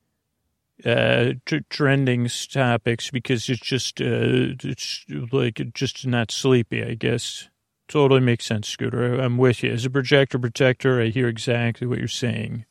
uh, 0.85 1.33
t- 1.45 1.61
trending 1.69 2.27
topics 2.51 3.11
because 3.11 3.47
it's 3.47 3.61
just 3.61 4.01
uh, 4.01 4.55
it's 4.63 5.05
like 5.31 5.61
just 5.73 6.05
not 6.05 6.31
sleepy. 6.31 6.83
I 6.83 6.95
guess 6.95 7.47
totally 7.87 8.19
makes 8.19 8.45
sense, 8.45 8.67
Scooter. 8.67 9.19
I'm 9.19 9.37
with 9.37 9.63
you. 9.63 9.71
As 9.71 9.85
a 9.85 9.89
projector 9.89 10.39
protector, 10.39 11.01
I 11.01 11.07
hear 11.07 11.29
exactly 11.29 11.87
what 11.87 11.99
you're 11.99 12.07
saying. 12.07 12.65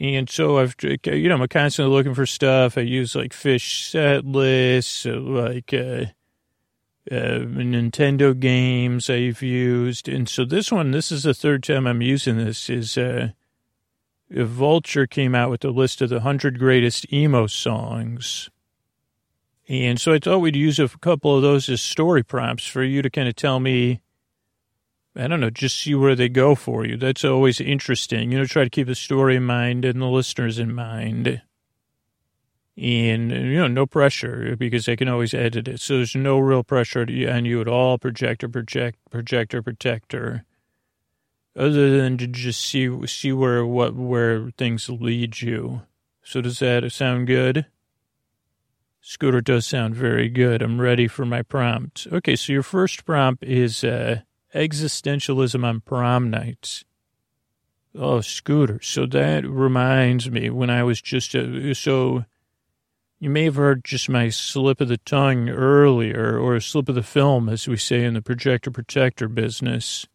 And 0.00 0.30
so 0.30 0.58
I've, 0.58 0.76
you 0.82 1.28
know, 1.28 1.36
I'm 1.40 1.48
constantly 1.48 1.94
looking 1.94 2.14
for 2.14 2.26
stuff. 2.26 2.78
I 2.78 2.82
use 2.82 3.16
like 3.16 3.32
Phish 3.32 3.90
set 3.90 4.24
lists, 4.24 5.04
like 5.04 5.74
uh, 5.74 6.06
uh, 7.10 7.40
Nintendo 7.40 8.38
games 8.38 9.10
I've 9.10 9.42
used. 9.42 10.08
And 10.08 10.28
so 10.28 10.44
this 10.44 10.70
one, 10.70 10.92
this 10.92 11.10
is 11.10 11.24
the 11.24 11.34
third 11.34 11.64
time 11.64 11.86
I'm 11.86 12.02
using 12.02 12.36
this, 12.36 12.70
is 12.70 12.96
uh, 12.96 13.30
Vulture 14.30 15.06
came 15.06 15.34
out 15.34 15.50
with 15.50 15.64
a 15.64 15.70
list 15.70 16.00
of 16.00 16.10
the 16.10 16.16
100 16.16 16.60
greatest 16.60 17.12
emo 17.12 17.48
songs. 17.48 18.50
And 19.68 20.00
so 20.00 20.12
I 20.12 20.18
thought 20.18 20.38
we'd 20.38 20.56
use 20.56 20.78
a 20.78 20.88
couple 20.88 21.34
of 21.34 21.42
those 21.42 21.68
as 21.68 21.82
story 21.82 22.22
prompts 22.22 22.66
for 22.66 22.84
you 22.84 23.02
to 23.02 23.10
kind 23.10 23.28
of 23.28 23.34
tell 23.34 23.58
me 23.58 24.00
I 25.18 25.26
don't 25.26 25.40
know, 25.40 25.50
just 25.50 25.76
see 25.76 25.96
where 25.96 26.14
they 26.14 26.28
go 26.28 26.54
for 26.54 26.86
you. 26.86 26.96
That's 26.96 27.24
always 27.24 27.60
interesting. 27.60 28.30
You 28.30 28.38
know, 28.38 28.44
try 28.44 28.62
to 28.62 28.70
keep 28.70 28.86
the 28.86 28.94
story 28.94 29.34
in 29.34 29.44
mind 29.44 29.84
and 29.84 30.00
the 30.00 30.06
listeners 30.06 30.60
in 30.60 30.72
mind. 30.72 31.42
And, 32.76 33.32
you 33.32 33.56
know, 33.56 33.66
no 33.66 33.84
pressure 33.84 34.54
because 34.56 34.86
they 34.86 34.94
can 34.94 35.08
always 35.08 35.34
edit 35.34 35.66
it. 35.66 35.80
So 35.80 35.96
there's 35.96 36.14
no 36.14 36.38
real 36.38 36.62
pressure 36.62 37.02
on 37.02 37.44
you 37.44 37.60
at 37.60 37.66
all, 37.66 37.98
projector, 37.98 38.48
project, 38.48 39.00
projector, 39.10 39.60
protector, 39.60 40.44
other 41.56 41.98
than 41.98 42.16
to 42.18 42.28
just 42.28 42.60
see, 42.60 43.04
see 43.08 43.32
where, 43.32 43.66
what, 43.66 43.96
where 43.96 44.52
things 44.56 44.88
lead 44.88 45.42
you. 45.42 45.82
So 46.22 46.40
does 46.40 46.60
that 46.60 46.88
sound 46.92 47.26
good? 47.26 47.66
Scooter 49.00 49.40
does 49.40 49.66
sound 49.66 49.96
very 49.96 50.28
good. 50.28 50.62
I'm 50.62 50.80
ready 50.80 51.08
for 51.08 51.26
my 51.26 51.42
prompt. 51.42 52.06
Okay, 52.12 52.36
so 52.36 52.52
your 52.52 52.62
first 52.62 53.04
prompt 53.04 53.42
is, 53.42 53.82
uh, 53.82 54.20
existentialism 54.54 55.64
on 55.64 55.80
prom 55.80 56.30
nights. 56.30 56.84
Oh, 57.94 58.20
Scooter. 58.20 58.80
So 58.82 59.06
that 59.06 59.48
reminds 59.48 60.30
me 60.30 60.50
when 60.50 60.70
I 60.70 60.82
was 60.82 61.00
just, 61.00 61.34
uh, 61.34 61.74
so 61.74 62.24
you 63.18 63.30
may 63.30 63.44
have 63.44 63.56
heard 63.56 63.84
just 63.84 64.08
my 64.08 64.28
slip 64.28 64.80
of 64.80 64.88
the 64.88 64.98
tongue 64.98 65.48
earlier, 65.48 66.38
or 66.38 66.54
a 66.54 66.62
slip 66.62 66.88
of 66.88 66.94
the 66.94 67.02
film, 67.02 67.48
as 67.48 67.66
we 67.66 67.76
say 67.76 68.04
in 68.04 68.14
the 68.14 68.22
projector 68.22 68.70
protector 68.70 69.26
business. 69.26 70.06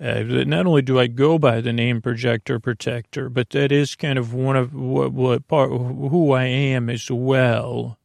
Uh, 0.00 0.24
not 0.24 0.66
only 0.66 0.82
do 0.82 0.98
I 0.98 1.06
go 1.06 1.38
by 1.38 1.60
the 1.60 1.72
name 1.72 2.02
projector 2.02 2.58
protector, 2.58 3.28
but 3.28 3.50
that 3.50 3.70
is 3.70 3.94
kind 3.94 4.18
of 4.18 4.34
one 4.34 4.56
of 4.56 4.74
what, 4.74 5.12
what 5.12 5.46
part 5.46 5.70
who 5.70 6.32
I 6.32 6.44
am 6.44 6.90
as 6.90 7.08
well. 7.08 7.98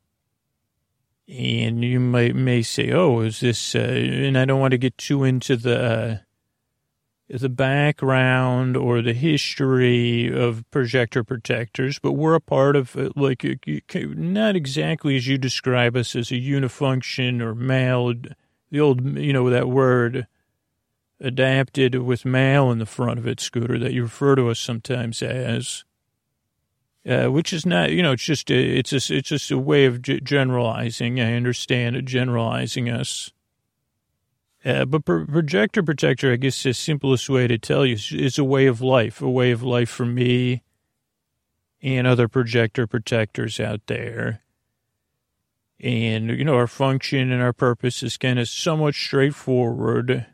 And 1.28 1.84
you 1.84 2.00
might 2.00 2.36
may 2.36 2.62
say, 2.62 2.92
"Oh, 2.92 3.20
is 3.20 3.42
this?" 3.42 3.76
Uh, 3.76 3.80
and 3.80 4.38
I 4.38 4.46
don't 4.46 4.62
want 4.62 4.72
to 4.72 4.78
get 4.78 4.98
too 4.98 5.26
into 5.26 5.58
the 5.58 5.84
uh, 5.84 6.18
the 7.30 7.50
background 7.50 8.78
or 8.78 9.02
the 9.02 9.14
history 9.14 10.34
of 10.34 10.64
projector 10.72 11.24
protectors, 11.24 12.00
but 12.00 12.14
we're 12.14 12.36
a 12.36 12.42
part 12.42 12.78
of 12.78 12.96
uh, 12.96 13.10
like 13.16 13.46
not 13.94 14.56
exactly 14.56 15.18
as 15.18 15.28
you 15.28 15.38
describe 15.38 15.98
us 15.98 16.16
as 16.16 16.32
a 16.32 16.36
unifunction 16.36 17.42
or 17.42 17.54
male, 17.54 18.14
the 18.72 18.80
old 18.80 19.18
you 19.18 19.34
know 19.34 19.50
that 19.50 19.68
word 19.68 20.28
adapted 21.20 21.96
with 21.96 22.24
male 22.24 22.72
in 22.72 22.80
the 22.80 22.86
front 22.86 23.20
of 23.20 23.28
it, 23.28 23.40
Scooter, 23.40 23.78
that 23.80 23.94
you 23.94 24.04
refer 24.04 24.36
to 24.36 24.50
us 24.50 24.60
sometimes 24.60 25.22
as 25.22 25.84
uh, 27.08 27.28
which 27.28 27.54
is 27.54 27.66
not, 27.66 27.92
you 27.92 28.04
know, 28.04 28.12
it's 28.12 28.24
just 28.24 28.52
a, 28.52 28.56
it's 28.56 28.92
a, 28.92 29.16
it's 29.16 29.30
just 29.30 29.50
a 29.52 29.58
way 29.58 29.86
of 29.86 30.02
g- 30.02 30.20
generalizing. 30.20 31.22
I 31.22 31.34
understand 31.36 32.06
generalizing 32.06 32.90
us. 32.90 33.32
Uh, 34.66 34.84
but 34.84 35.06
pro- 35.06 35.26
projector 35.26 35.82
protector, 35.82 36.34
I 36.34 36.36
guess 36.36 36.62
the 36.62 36.74
simplest 36.74 37.30
way 37.30 37.48
to 37.48 37.58
tell 37.58 37.86
you 37.86 37.94
is, 37.94 38.12
is, 38.12 38.38
a 38.38 38.44
way 38.44 38.66
of 38.66 38.82
life, 38.82 39.22
a 39.22 39.30
way 39.30 39.52
of 39.52 39.64
life 39.64 39.90
for 39.90 40.06
me 40.06 40.64
and 41.82 42.06
other 42.06 42.28
projector 42.28 42.86
protectors 42.88 43.60
out 43.60 43.82
there. 43.88 44.42
And, 45.80 46.32
you 46.32 46.44
know, 46.44 46.56
our 46.56 46.68
function 46.68 47.32
and 47.32 47.42
our 47.42 47.54
purpose 47.54 48.04
is 48.04 48.18
kind 48.18 48.40
of 48.40 48.50
somewhat 48.50 48.96
straightforward 48.96 50.26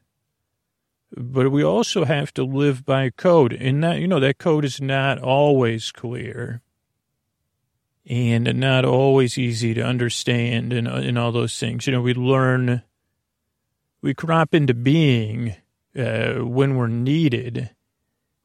but 1.15 1.51
we 1.51 1.63
also 1.63 2.05
have 2.05 2.33
to 2.33 2.43
live 2.43 2.85
by 2.85 3.09
code. 3.09 3.53
And 3.53 3.83
that 3.83 3.99
you 3.99 4.07
know 4.07 4.19
that 4.19 4.37
code 4.37 4.65
is 4.65 4.81
not 4.81 5.19
always 5.19 5.91
clear 5.91 6.61
and 8.05 8.53
not 8.59 8.83
always 8.83 9.37
easy 9.37 9.73
to 9.73 9.81
understand 9.81 10.73
and, 10.73 10.87
and 10.87 11.17
all 11.17 11.31
those 11.31 11.57
things. 11.57 11.87
You 11.87 11.93
know 11.93 12.01
we 12.01 12.13
learn 12.13 12.83
we 14.01 14.13
crop 14.13 14.53
into 14.53 14.73
being 14.73 15.55
uh, 15.97 16.33
when 16.39 16.75
we're 16.75 16.87
needed 16.87 17.69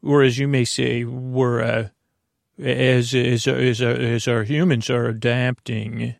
or 0.02 0.22
as 0.22 0.38
you 0.38 0.46
may 0.46 0.64
say 0.64 1.04
we're 1.04 1.60
uh, 1.62 1.88
as 2.58 3.14
as 3.14 3.46
as, 3.46 3.80
as 3.80 4.28
our 4.28 4.44
humans 4.44 4.90
are 4.90 5.06
adapting 5.06 6.14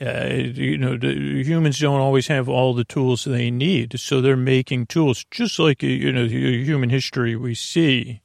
uh, 0.00 0.28
you 0.28 0.76
know, 0.76 0.98
humans 0.98 1.78
don't 1.78 2.00
always 2.00 2.26
have 2.26 2.48
all 2.48 2.74
the 2.74 2.84
tools 2.84 3.24
they 3.24 3.50
need, 3.50 3.98
so 3.98 4.20
they're 4.20 4.36
making 4.36 4.86
tools, 4.86 5.24
just 5.30 5.58
like 5.58 5.82
you 5.82 6.12
know, 6.12 6.26
human 6.26 6.90
history 6.90 7.34
we 7.34 7.54
see. 7.54 8.20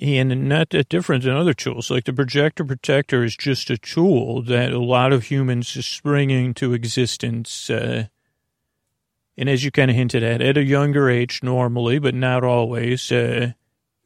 And 0.00 0.48
not 0.48 0.70
that 0.70 0.88
different 0.88 1.24
than 1.24 1.34
other 1.34 1.54
tools. 1.54 1.90
Like 1.90 2.04
the 2.04 2.12
projector 2.12 2.64
protector 2.64 3.24
is 3.24 3.36
just 3.36 3.68
a 3.68 3.76
tool 3.76 4.42
that 4.42 4.72
a 4.72 4.78
lot 4.78 5.12
of 5.12 5.24
humans 5.24 5.76
are 5.76 5.82
springing 5.82 6.54
to 6.54 6.72
existence. 6.72 7.68
Uh, 7.68 8.06
and 9.36 9.48
as 9.48 9.64
you 9.64 9.72
kind 9.72 9.90
of 9.90 9.96
hinted 9.96 10.22
at, 10.22 10.40
at 10.40 10.56
a 10.56 10.62
younger 10.62 11.10
age 11.10 11.40
normally, 11.42 11.98
but 11.98 12.14
not 12.14 12.44
always, 12.44 13.10
uh, 13.10 13.52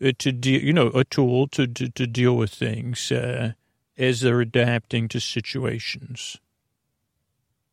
to 0.01 0.33
de- 0.33 0.65
you 0.65 0.73
know, 0.73 0.89
a 0.95 1.05
tool 1.05 1.47
to, 1.49 1.67
to, 1.67 1.91
to 1.91 2.07
deal 2.07 2.37
with 2.37 2.55
things. 2.55 3.13
Uh, 3.13 3.53
as 3.99 4.21
they're 4.21 4.41
adapting 4.41 5.09
to 5.09 5.21
situations. 5.21 6.39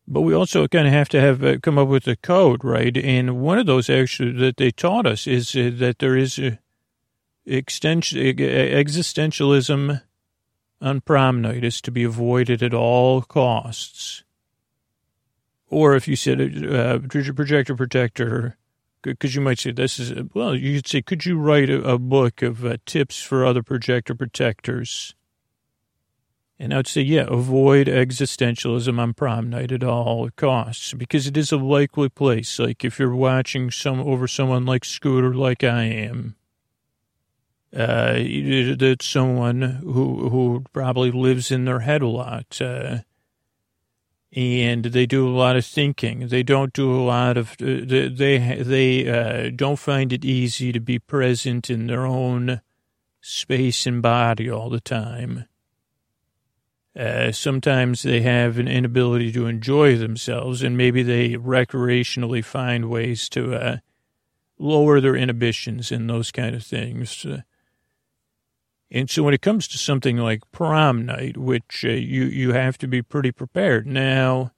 But 0.06 0.22
we 0.22 0.34
also 0.34 0.66
kind 0.66 0.86
of 0.88 0.92
have 0.92 1.08
to 1.10 1.20
have 1.20 1.44
uh, 1.44 1.58
come 1.58 1.78
up 1.78 1.88
with 1.88 2.08
a 2.08 2.16
code, 2.16 2.64
right? 2.64 2.96
And 2.96 3.40
one 3.40 3.58
of 3.58 3.66
those 3.66 3.88
actually 3.88 4.32
that 4.32 4.56
they 4.56 4.72
taught 4.72 5.06
us 5.06 5.26
is 5.26 5.54
uh, 5.54 5.70
that 5.74 6.00
there 6.00 6.16
is 6.16 6.38
a 6.38 6.58
extension, 7.46 8.18
existentialism 8.18 10.02
on 10.80 11.00
prom 11.02 11.42
night 11.42 11.64
is 11.64 11.80
to 11.82 11.90
be 11.90 12.04
avoided 12.04 12.62
at 12.62 12.74
all 12.74 13.22
costs. 13.22 14.24
Or 15.68 15.94
if 15.94 16.08
you 16.08 16.16
said 16.16 16.40
uh, 16.64 16.98
projector 16.98 17.76
protector, 17.76 18.56
because 19.02 19.34
you 19.34 19.40
might 19.40 19.58
say 19.58 19.70
this 19.70 19.98
is 19.98 20.12
well, 20.34 20.54
you 20.56 20.78
could 20.78 20.88
say, 20.88 21.02
could 21.02 21.24
you 21.24 21.38
write 21.38 21.70
a, 21.70 21.82
a 21.82 21.98
book 21.98 22.42
of 22.42 22.64
uh, 22.64 22.76
tips 22.84 23.22
for 23.22 23.44
other 23.44 23.62
projector 23.62 24.14
protectors? 24.14 25.14
And 26.62 26.74
I 26.74 26.76
would 26.76 26.86
say, 26.86 27.00
yeah, 27.00 27.24
avoid 27.26 27.86
existentialism 27.86 29.00
on 29.00 29.14
prom 29.14 29.48
night 29.48 29.72
at 29.72 29.82
all 29.82 30.28
costs 30.36 30.92
because 30.92 31.26
it 31.26 31.34
is 31.38 31.52
a 31.52 31.56
likely 31.56 32.10
place. 32.10 32.58
Like 32.58 32.84
if 32.84 32.98
you're 32.98 33.14
watching 33.14 33.70
some 33.70 33.98
over 34.00 34.28
someone 34.28 34.66
like 34.66 34.84
Scooter, 34.84 35.32
like 35.32 35.64
I 35.64 35.84
am, 35.84 36.36
uh, 37.74 38.18
that's 38.76 39.06
someone 39.06 39.62
who 39.62 40.28
who 40.28 40.64
probably 40.74 41.10
lives 41.10 41.50
in 41.50 41.64
their 41.64 41.80
head 41.80 42.02
a 42.02 42.08
lot, 42.08 42.60
uh, 42.60 42.98
and 44.36 44.84
they 44.84 45.06
do 45.06 45.26
a 45.26 45.32
lot 45.34 45.56
of 45.56 45.64
thinking. 45.64 46.28
They 46.28 46.42
don't 46.42 46.74
do 46.74 46.94
a 46.94 47.00
lot 47.00 47.38
of 47.38 47.52
uh, 47.52 47.86
they 47.86 48.08
they, 48.08 48.62
they 48.62 49.08
uh, 49.08 49.50
don't 49.56 49.78
find 49.78 50.12
it 50.12 50.26
easy 50.26 50.72
to 50.72 50.80
be 50.80 50.98
present 50.98 51.70
in 51.70 51.86
their 51.86 52.04
own 52.04 52.60
space 53.22 53.86
and 53.86 54.02
body 54.02 54.50
all 54.50 54.68
the 54.68 54.80
time 54.80 55.46
uh, 56.98 57.30
sometimes 57.30 58.02
they 58.02 58.20
have 58.22 58.58
an 58.58 58.66
inability 58.66 59.30
to 59.32 59.46
enjoy 59.46 59.96
themselves, 59.96 60.62
and 60.62 60.76
maybe 60.76 61.02
they 61.02 61.34
recreationally 61.34 62.44
find 62.44 62.90
ways 62.90 63.28
to 63.28 63.54
uh, 63.54 63.76
lower 64.58 65.00
their 65.00 65.14
inhibitions 65.14 65.92
and 65.92 66.10
those 66.10 66.32
kind 66.32 66.54
of 66.54 66.64
things. 66.64 67.24
Uh, 67.24 67.42
and 68.90 69.08
so, 69.08 69.22
when 69.22 69.34
it 69.34 69.42
comes 69.42 69.68
to 69.68 69.78
something 69.78 70.16
like 70.16 70.50
prom 70.50 71.06
night, 71.06 71.36
which 71.36 71.84
uh, 71.84 71.90
you 71.90 72.24
you 72.24 72.52
have 72.52 72.76
to 72.78 72.88
be 72.88 73.02
pretty 73.02 73.32
prepared 73.32 73.86
now. 73.86 74.52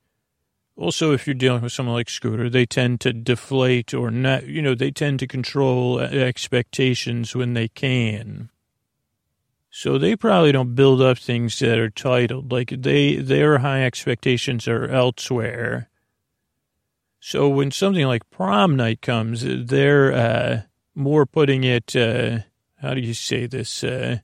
Also, 0.75 1.12
if 1.12 1.27
you're 1.27 1.35
dealing 1.35 1.61
with 1.61 1.71
someone 1.71 1.95
like 1.95 2.09
Scooter, 2.09 2.49
they 2.49 2.64
tend 2.64 2.99
to 3.03 3.12
deflate 3.12 3.92
or 3.92 4.11
not. 4.11 4.47
You 4.47 4.62
know, 4.62 4.75
they 4.75 4.90
tend 4.90 5.18
to 5.21 5.27
control 5.27 5.99
uh, 5.99 6.05
expectations 6.05 7.37
when 7.37 7.53
they 7.53 7.68
can. 7.68 8.49
So 9.75 9.97
they 9.97 10.17
probably 10.17 10.53
don't 10.53 10.75
build 10.75 11.01
up 11.01 11.17
things 11.17 11.59
that 11.61 11.79
are 11.79 11.89
titled 11.89 12.53
like 12.53 12.69
they 12.69 13.17
their 13.17 13.59
high 13.59 13.85
expectations 13.85 14.69
are 14.69 14.87
elsewhere. 14.87 15.89
So 17.21 17.49
when 17.49 17.71
something 17.71 18.07
like 18.07 18.29
prom 18.29 18.77
night 18.77 19.01
comes, 19.01 19.43
they're 19.43 20.13
uh, 20.13 20.63
more 20.95 21.25
putting 21.25 21.65
it. 21.65 21.97
Uh, 21.97 22.41
how 22.83 22.93
do 22.93 23.01
you 23.01 23.15
say 23.15 23.47
this? 23.47 23.83
Uh, 23.83 24.19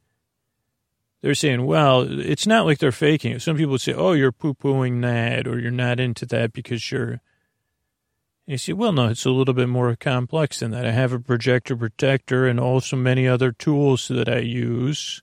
they're 1.23 1.35
saying, 1.35 1.65
well, 1.65 2.03
it's 2.03 2.47
not 2.47 2.67
like 2.67 2.79
they're 2.79 2.93
faking 2.93 3.33
it. 3.33 3.41
Some 3.41 3.57
people 3.57 3.79
say, 3.79 3.95
oh, 3.95 4.13
you're 4.13 4.33
poo 4.33 4.53
pooing 4.53 5.01
that, 5.01 5.49
or 5.49 5.59
you're 5.59 5.71
not 5.71 5.99
into 5.99 6.27
that 6.27 6.53
because 6.53 6.93
you're. 6.93 7.13
And 7.13 7.21
you 8.47 8.59
say, 8.59 8.75
well, 8.75 8.93
no, 8.93 9.09
it's 9.09 9.25
a 9.25 9.31
little 9.31 9.55
bit 9.55 9.71
more 9.71 9.97
complex 9.97 10.61
than 10.61 10.73
that. 10.73 10.85
I 10.85 10.93
have 10.93 11.15
a 11.15 11.19
projector 11.19 11.75
protector 11.75 12.47
and 12.47 12.61
also 12.61 12.97
many 12.97 13.27
other 13.27 13.51
tools 13.51 14.09
that 14.09 14.29
I 14.29 14.41
use 14.41 15.23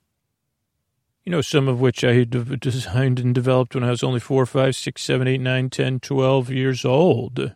you 1.26 1.32
know, 1.32 1.42
some 1.42 1.68
of 1.68 1.82
which 1.82 2.04
I 2.04 2.24
designed 2.24 3.20
and 3.20 3.34
developed 3.34 3.74
when 3.74 3.84
I 3.84 3.90
was 3.90 4.04
only 4.04 4.20
four, 4.20 4.46
five, 4.46 4.76
six, 4.76 5.02
seven, 5.02 5.28
eight, 5.28 5.42
nine, 5.42 5.72
ten, 5.72 6.00
twelve 6.00 6.52
years 6.52 6.86
old. 6.86 7.56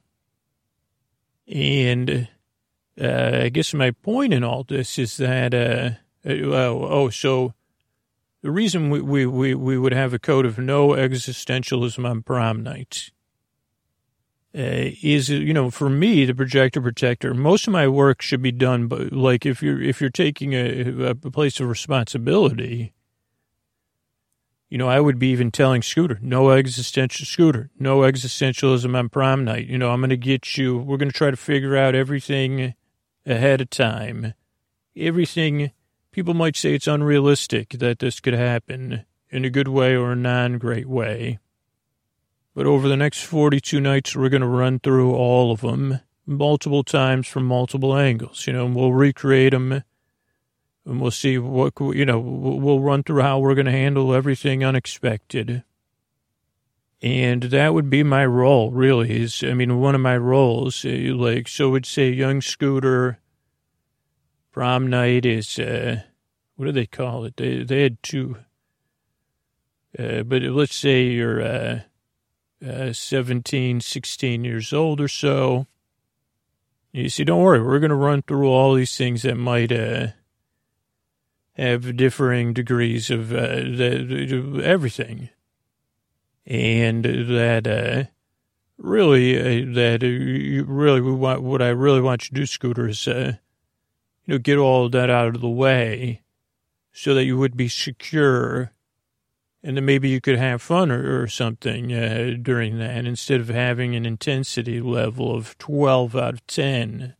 And 1.47 2.27
uh, 2.99 3.39
I 3.43 3.49
guess 3.49 3.73
my 3.75 3.91
point 3.91 4.34
in 4.34 4.43
all 4.43 4.63
this 4.63 4.97
is 4.97 5.17
that, 5.17 5.53
uh, 5.53 5.91
oh, 6.27 6.84
oh, 6.84 7.10
so 7.10 7.53
the 8.41 8.49
reason 8.49 8.89
we, 8.89 9.01
we, 9.01 9.27
we, 9.27 9.53
we 9.53 9.77
would 9.77 9.93
have 9.93 10.15
a 10.15 10.19
code 10.19 10.47
of 10.47 10.58
no 10.58 10.89
existentialism 10.89 12.03
on 12.10 12.23
prom 12.23 12.63
night 12.63 13.12
uh, 14.55 14.89
is, 15.03 15.29
you 15.29 15.53
know, 15.53 15.69
for 15.69 15.91
me, 15.91 16.25
the 16.25 16.34
projector 16.34 16.82
protector, 16.82 17.36
most 17.36 17.67
of 17.67 17.73
my 17.73 17.88
work 17.88 18.23
should 18.23 18.41
be 18.41 18.51
done, 18.51 18.88
but 18.88 19.13
like 19.13 19.45
if 19.45 19.62
you're, 19.62 19.79
if 19.79 20.01
you're 20.01 20.10
taking 20.10 20.53
a, 20.53 21.10
a 21.10 21.15
place 21.15 21.60
of 21.60 21.69
responsibility, 21.69 22.93
you 24.69 24.77
know, 24.77 24.88
I 24.88 24.99
would 24.99 25.17
be 25.17 25.32
even 25.32 25.49
telling 25.49 25.82
Scooter, 25.82 26.19
no 26.21 26.51
existential 26.51 27.25
Scooter, 27.25 27.71
no 27.79 27.99
existentialism 27.99 28.95
on 28.95 29.10
prom 29.10 29.43
night. 29.43 29.65
You 29.65 29.79
know, 29.79 29.89
I'm 29.89 29.99
going 29.99 30.12
to 30.12 30.17
get 30.17 30.58
you, 30.58 30.77
we're 30.77 30.97
going 30.97 31.12
to 31.12 31.17
try 31.17 31.32
to 31.32 31.38
figure 31.38 31.75
out 31.75 31.95
everything 31.95 32.75
ahead 33.25 33.62
of 33.62 33.71
time. 33.71 34.36
Everything, 34.95 35.71
people 36.12 36.36
might 36.36 36.55
say 36.55 36.75
it's 36.75 36.88
unrealistic 36.88 37.69
that 37.79 37.97
this 37.97 38.19
could 38.19 38.36
happen 38.36 39.05
in 39.32 39.43
a 39.43 39.49
good 39.49 39.67
way 39.67 39.95
or 39.95 40.12
a 40.12 40.15
non 40.15 40.60
great 40.60 40.88
way. 40.88 41.39
But 42.53 42.67
over 42.67 42.88
the 42.88 42.97
next 42.97 43.23
42 43.23 43.79
nights, 43.79 44.15
we're 44.15 44.29
going 44.29 44.41
to 44.41 44.47
run 44.47 44.79
through 44.79 45.15
all 45.15 45.51
of 45.51 45.62
them 45.62 45.99
multiple 46.27 46.84
times 46.84 47.27
from 47.27 47.45
multiple 47.45 47.95
angles. 47.95 48.45
You 48.45 48.53
know, 48.53 48.65
and 48.67 48.75
we'll 48.75 48.93
recreate 48.93 49.51
them 49.51 49.84
and 50.89 50.99
we'll 50.99 51.12
see 51.12 51.38
what, 51.38 51.73
you 51.80 52.04
know, 52.04 52.19
we'll 52.19 52.80
run 52.80 53.04
through 53.04 53.21
how 53.21 53.38
we're 53.38 53.54
going 53.54 53.67
to 53.67 53.71
handle 53.71 54.13
everything 54.13 54.63
unexpected. 54.63 55.63
And 57.02 57.43
that 57.43 57.75
would 57.75 57.91
be 57.91 58.02
my 58.02 58.25
role, 58.25 58.71
really. 58.71 59.21
Is 59.21 59.43
I 59.43 59.54
mean, 59.54 59.80
one 59.80 59.93
of 59.93 60.02
my 60.02 60.17
roles, 60.17 60.84
uh, 60.84 60.89
like, 60.89 61.47
so 61.47 61.69
would 61.69 61.86
say 61.86 62.10
young 62.10 62.41
scooter 62.41 63.19
prom 64.52 64.88
night 64.88 65.25
is, 65.28 65.60
uh, 65.60 66.02
what 66.56 66.65
do 66.65 66.71
they 66.71 66.88
call 66.88 67.23
it? 67.23 67.38
They, 67.38 67.63
they 67.63 67.84
had 67.84 68.02
two, 68.02 68.38
uh, 69.97 70.23
but 70.23 70.41
let's 70.41 70.75
say 70.75 71.04
you're, 71.04 71.41
uh, 71.41 71.80
uh, 72.67 72.93
17, 72.93 73.80
16 73.80 74.43
years 74.43 74.73
old 74.73 74.99
or 74.99 75.08
so 75.08 75.67
You 76.91 77.10
see, 77.10 77.23
don't 77.23 77.43
worry, 77.43 77.62
we're 77.62 77.80
going 77.80 77.91
to 77.91 77.95
run 77.95 78.23
through 78.23 78.49
all 78.49 78.73
these 78.73 78.97
things 78.97 79.21
that 79.21 79.38
might 79.38 79.71
uh, 79.71 80.08
have 81.59 81.97
differing 81.97 82.53
degrees 82.53 83.09
of 83.09 83.33
uh, 83.33 83.55
the, 83.55 84.61
everything. 84.63 85.29
And 86.45 87.03
that 87.03 87.67
uh, 87.67 88.09
really, 88.77 89.37
uh, 89.37 89.73
that 89.75 90.03
uh, 90.03 90.65
really 90.65 91.01
want, 91.01 91.43
what 91.43 91.61
I 91.61 91.69
really 91.69 92.01
want 92.01 92.23
you 92.23 92.29
to 92.29 92.41
do, 92.41 92.45
Scooter, 92.45 92.87
is, 92.87 93.07
uh, 93.07 93.33
you 94.25 94.35
know, 94.35 94.39
get 94.39 94.57
all 94.57 94.89
that 94.89 95.09
out 95.09 95.35
of 95.35 95.41
the 95.41 95.49
way 95.49 96.21
so 96.91 97.13
that 97.13 97.25
you 97.25 97.37
would 97.37 97.55
be 97.55 97.67
secure 97.67 98.71
and 99.61 99.75
then 99.75 99.85
maybe 99.85 100.09
you 100.09 100.21
could 100.21 100.37
have 100.37 100.61
fun 100.61 100.89
or, 100.91 101.21
or 101.21 101.27
something 101.27 101.93
uh, 101.93 102.35
during 102.41 102.79
that 102.79 103.05
instead 103.05 103.41
of 103.41 103.49
having 103.49 103.95
an 103.95 104.05
intensity 104.05 104.79
level 104.79 105.35
of 105.35 105.57
12 105.57 106.15
out 106.15 106.33
of 106.35 106.47
10. 106.47 107.15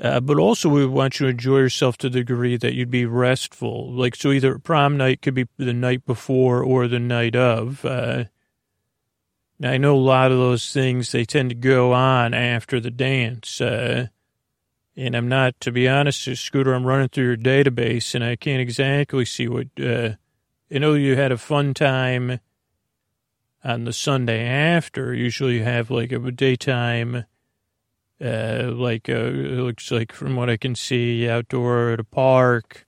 Uh, 0.00 0.18
but 0.20 0.38
also, 0.38 0.68
we 0.68 0.84
want 0.84 1.20
you 1.20 1.26
to 1.26 1.30
enjoy 1.30 1.58
yourself 1.58 1.96
to 1.96 2.08
the 2.08 2.18
degree 2.18 2.56
that 2.56 2.74
you'd 2.74 2.90
be 2.90 3.06
restful. 3.06 3.92
Like, 3.92 4.16
so 4.16 4.32
either 4.32 4.58
prom 4.58 4.96
night 4.96 5.22
could 5.22 5.34
be 5.34 5.46
the 5.56 5.72
night 5.72 6.04
before 6.04 6.62
or 6.62 6.88
the 6.88 6.98
night 6.98 7.36
of. 7.36 7.84
Uh, 7.84 8.24
I 9.62 9.76
know 9.78 9.94
a 9.94 9.96
lot 9.96 10.32
of 10.32 10.38
those 10.38 10.72
things, 10.72 11.12
they 11.12 11.24
tend 11.24 11.50
to 11.50 11.54
go 11.54 11.92
on 11.92 12.34
after 12.34 12.80
the 12.80 12.90
dance. 12.90 13.60
Uh, 13.60 14.08
and 14.96 15.14
I'm 15.14 15.28
not, 15.28 15.60
to 15.60 15.72
be 15.72 15.88
honest, 15.88 16.24
Scooter, 16.36 16.74
I'm 16.74 16.86
running 16.86 17.08
through 17.08 17.24
your 17.24 17.36
database 17.36 18.14
and 18.14 18.24
I 18.24 18.36
can't 18.36 18.60
exactly 18.60 19.24
see 19.24 19.48
what, 19.48 19.68
uh, 19.80 20.10
you 20.68 20.80
know, 20.80 20.94
you 20.94 21.16
had 21.16 21.32
a 21.32 21.38
fun 21.38 21.72
time 21.72 22.40
on 23.62 23.84
the 23.84 23.92
Sunday 23.92 24.44
after. 24.46 25.14
Usually 25.14 25.58
you 25.58 25.64
have 25.64 25.90
like 25.90 26.12
a 26.12 26.18
daytime, 26.30 27.24
uh, 28.22 28.70
like, 28.72 29.08
uh, 29.08 29.12
it 29.12 29.60
looks 29.60 29.90
like 29.90 30.12
from 30.12 30.36
what 30.36 30.50
I 30.50 30.56
can 30.56 30.74
see, 30.74 31.28
outdoor 31.28 31.90
at 31.90 32.00
a 32.00 32.04
park. 32.04 32.86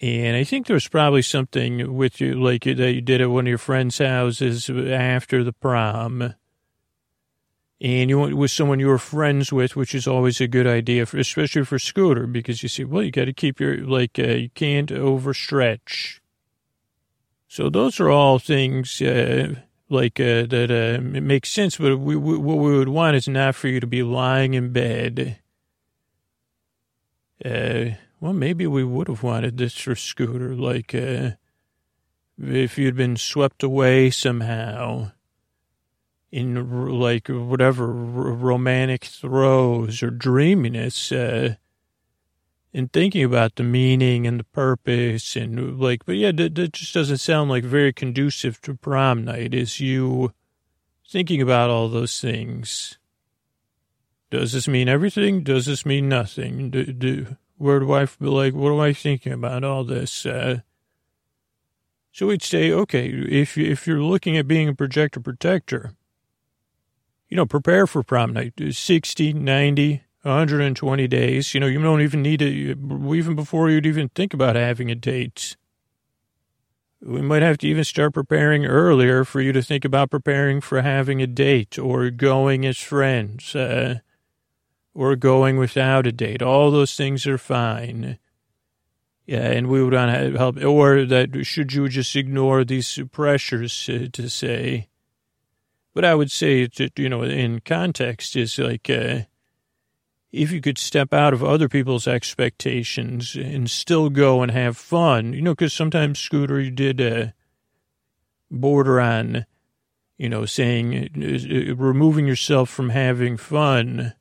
And 0.00 0.36
I 0.36 0.44
think 0.44 0.66
there 0.66 0.74
was 0.74 0.88
probably 0.88 1.22
something 1.22 1.94
with 1.94 2.20
you, 2.20 2.34
like 2.34 2.64
that 2.64 2.92
you 2.92 3.00
did 3.00 3.20
at 3.20 3.30
one 3.30 3.46
of 3.46 3.48
your 3.48 3.58
friends' 3.58 3.98
houses 3.98 4.68
after 4.68 5.42
the 5.42 5.52
prom. 5.52 6.34
And 7.80 8.10
you 8.10 8.18
went 8.18 8.36
with 8.36 8.50
someone 8.50 8.80
you 8.80 8.88
were 8.88 8.98
friends 8.98 9.52
with, 9.52 9.76
which 9.76 9.94
is 9.94 10.06
always 10.06 10.40
a 10.40 10.48
good 10.48 10.66
idea, 10.66 11.06
for, 11.06 11.18
especially 11.18 11.64
for 11.64 11.78
Scooter, 11.78 12.26
because 12.26 12.62
you 12.62 12.68
see, 12.68 12.84
well, 12.84 13.02
you 13.02 13.10
got 13.10 13.26
to 13.26 13.32
keep 13.32 13.60
your, 13.60 13.78
like, 13.78 14.18
uh, 14.18 14.28
you 14.28 14.50
can't 14.50 14.90
overstretch. 14.90 16.20
So 17.48 17.70
those 17.70 18.00
are 18.00 18.10
all 18.10 18.38
things 18.38 19.00
uh, 19.00 19.56
like 19.88 20.18
uh, 20.20 20.46
that 20.46 20.70
uh, 20.70 21.00
makes 21.02 21.50
sense. 21.50 21.76
But 21.76 21.98
we, 21.98 22.16
we, 22.16 22.36
what 22.38 22.58
we 22.58 22.76
would 22.78 22.88
want 22.88 23.16
is 23.16 23.28
not 23.28 23.54
for 23.54 23.68
you 23.68 23.80
to 23.80 23.86
be 23.86 24.02
lying 24.02 24.54
in 24.54 24.72
bed. 24.72 25.38
Uh, 27.44 27.96
well, 28.20 28.32
maybe 28.32 28.66
we 28.66 28.82
would 28.82 29.08
have 29.08 29.22
wanted 29.22 29.58
this 29.58 29.76
for 29.76 29.94
Scooter, 29.94 30.54
like 30.54 30.94
uh, 30.94 31.32
if 32.42 32.78
you'd 32.78 32.96
been 32.96 33.16
swept 33.16 33.62
away 33.62 34.10
somehow 34.10 35.12
in 36.32 36.98
like 36.98 37.28
whatever 37.28 37.86
romantic 37.86 39.04
throes 39.04 40.02
or 40.02 40.10
dreaminess. 40.10 41.12
Uh, 41.12 41.56
and 42.76 42.92
thinking 42.92 43.24
about 43.24 43.54
the 43.54 43.62
meaning 43.62 44.26
and 44.26 44.38
the 44.38 44.44
purpose 44.44 45.34
and 45.34 45.80
like, 45.80 46.04
but 46.04 46.16
yeah, 46.16 46.30
that, 46.30 46.54
that 46.56 46.74
just 46.74 46.92
doesn't 46.92 47.16
sound 47.16 47.48
like 47.48 47.64
very 47.64 47.90
conducive 47.90 48.60
to 48.60 48.74
prom 48.74 49.24
night. 49.24 49.54
Is 49.54 49.80
you 49.80 50.34
thinking 51.08 51.40
about 51.40 51.70
all 51.70 51.88
those 51.88 52.20
things? 52.20 52.98
Does 54.30 54.52
this 54.52 54.68
mean 54.68 54.90
everything? 54.90 55.42
Does 55.42 55.64
this 55.64 55.86
mean 55.86 56.06
nothing? 56.10 56.68
Do, 56.68 56.84
do 56.84 57.36
where 57.56 57.80
do 57.80 57.90
I 57.94 58.04
be 58.04 58.26
like? 58.26 58.52
What 58.52 58.72
am 58.72 58.80
I 58.80 58.92
thinking 58.92 59.32
about 59.32 59.64
all 59.64 59.82
this? 59.82 60.26
Uh, 60.26 60.60
so 62.12 62.26
we'd 62.26 62.42
say, 62.42 62.70
okay, 62.70 63.08
if 63.08 63.56
if 63.56 63.86
you're 63.86 64.02
looking 64.02 64.36
at 64.36 64.46
being 64.46 64.68
a 64.68 64.74
projector 64.74 65.20
protector, 65.20 65.94
you 67.30 67.38
know, 67.38 67.46
prepare 67.46 67.86
for 67.86 68.02
prom 68.02 68.34
night. 68.34 68.52
60, 68.70 69.32
90, 69.32 70.02
120 70.26 71.08
days. 71.08 71.54
You 71.54 71.60
know, 71.60 71.66
you 71.66 71.80
don't 71.80 72.02
even 72.02 72.22
need 72.22 72.40
to, 72.40 72.46
even 72.46 73.34
before 73.34 73.70
you'd 73.70 73.86
even 73.86 74.08
think 74.08 74.34
about 74.34 74.56
having 74.56 74.90
a 74.90 74.94
date. 74.94 75.56
We 77.00 77.22
might 77.22 77.42
have 77.42 77.58
to 77.58 77.68
even 77.68 77.84
start 77.84 78.14
preparing 78.14 78.66
earlier 78.66 79.24
for 79.24 79.40
you 79.40 79.52
to 79.52 79.62
think 79.62 79.84
about 79.84 80.10
preparing 80.10 80.60
for 80.60 80.82
having 80.82 81.22
a 81.22 81.26
date 81.26 81.78
or 81.78 82.10
going 82.10 82.66
as 82.66 82.78
friends 82.78 83.54
uh, 83.54 84.00
or 84.94 85.14
going 85.14 85.58
without 85.58 86.06
a 86.06 86.12
date. 86.12 86.42
All 86.42 86.70
those 86.70 86.96
things 86.96 87.26
are 87.26 87.38
fine. 87.38 88.18
Yeah, 89.26 89.50
and 89.50 89.68
we 89.68 89.82
would 89.82 89.92
want 89.92 90.12
to 90.12 90.38
help, 90.38 90.62
or 90.62 91.04
that 91.04 91.44
should 91.44 91.72
you 91.72 91.88
just 91.88 92.14
ignore 92.16 92.64
these 92.64 92.98
pressures 93.12 93.88
uh, 93.88 94.06
to 94.12 94.30
say. 94.30 94.88
But 95.94 96.04
I 96.04 96.14
would 96.14 96.30
say, 96.30 96.66
that, 96.66 96.98
you 96.98 97.08
know, 97.08 97.22
in 97.22 97.60
context 97.60 98.36
is 98.36 98.58
like, 98.58 98.88
uh, 98.88 99.22
if 100.36 100.52
you 100.52 100.60
could 100.60 100.78
step 100.78 101.14
out 101.14 101.32
of 101.32 101.42
other 101.42 101.68
people's 101.68 102.06
expectations 102.06 103.34
and 103.34 103.70
still 103.70 104.10
go 104.10 104.42
and 104.42 104.52
have 104.52 104.76
fun, 104.76 105.32
you 105.32 105.42
know, 105.42 105.52
because 105.52 105.72
sometimes 105.72 106.18
Scooter, 106.18 106.60
you 106.60 106.70
did 106.70 107.00
uh, 107.00 107.26
border 108.50 109.00
on, 109.00 109.46
you 110.18 110.28
know, 110.28 110.44
saying, 110.44 111.08
uh, 111.16 111.74
removing 111.74 112.26
yourself 112.26 112.68
from 112.68 112.90
having 112.90 113.36
fun, 113.36 114.12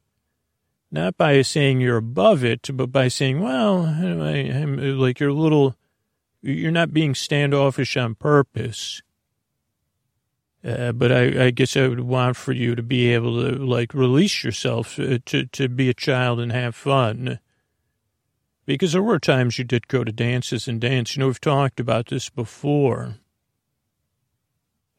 not 0.92 1.18
by 1.18 1.42
saying 1.42 1.82
you're 1.82 1.98
above 1.98 2.44
it, 2.44 2.70
but 2.74 2.92
by 2.92 3.10
saying, 3.10 3.42
well, 3.42 3.86
I, 3.86 4.30
I'm 4.52 4.78
like 4.98 5.20
you're 5.20 5.30
a 5.30 5.34
little, 5.34 5.76
you're 6.42 6.72
not 6.72 6.94
being 6.94 7.14
standoffish 7.14 7.98
on 7.98 8.16
purpose. 8.16 9.02
Uh, 10.66 10.92
but 10.92 11.12
I, 11.12 11.46
I, 11.46 11.52
guess 11.52 11.78
I 11.78 11.88
would 11.88 12.00
want 12.00 12.36
for 12.36 12.52
you 12.52 12.74
to 12.74 12.82
be 12.82 13.14
able 13.14 13.40
to 13.44 13.64
like 13.64 13.94
release 13.94 14.44
yourself 14.44 15.00
uh, 15.00 15.20
to 15.26 15.46
to 15.46 15.70
be 15.70 15.90
a 15.90 15.94
child 15.94 16.40
and 16.40 16.52
have 16.52 16.76
fun. 16.76 17.40
Because 18.66 18.94
there 18.94 19.04
were 19.04 19.20
times 19.20 19.60
you 19.60 19.64
did 19.64 19.88
go 19.88 20.04
to 20.04 20.12
dances 20.12 20.68
and 20.68 20.82
dance. 20.82 21.16
You 21.16 21.20
know, 21.20 21.28
we've 21.28 21.40
talked 21.40 21.80
about 21.80 22.08
this 22.08 22.32
before. 22.32 23.18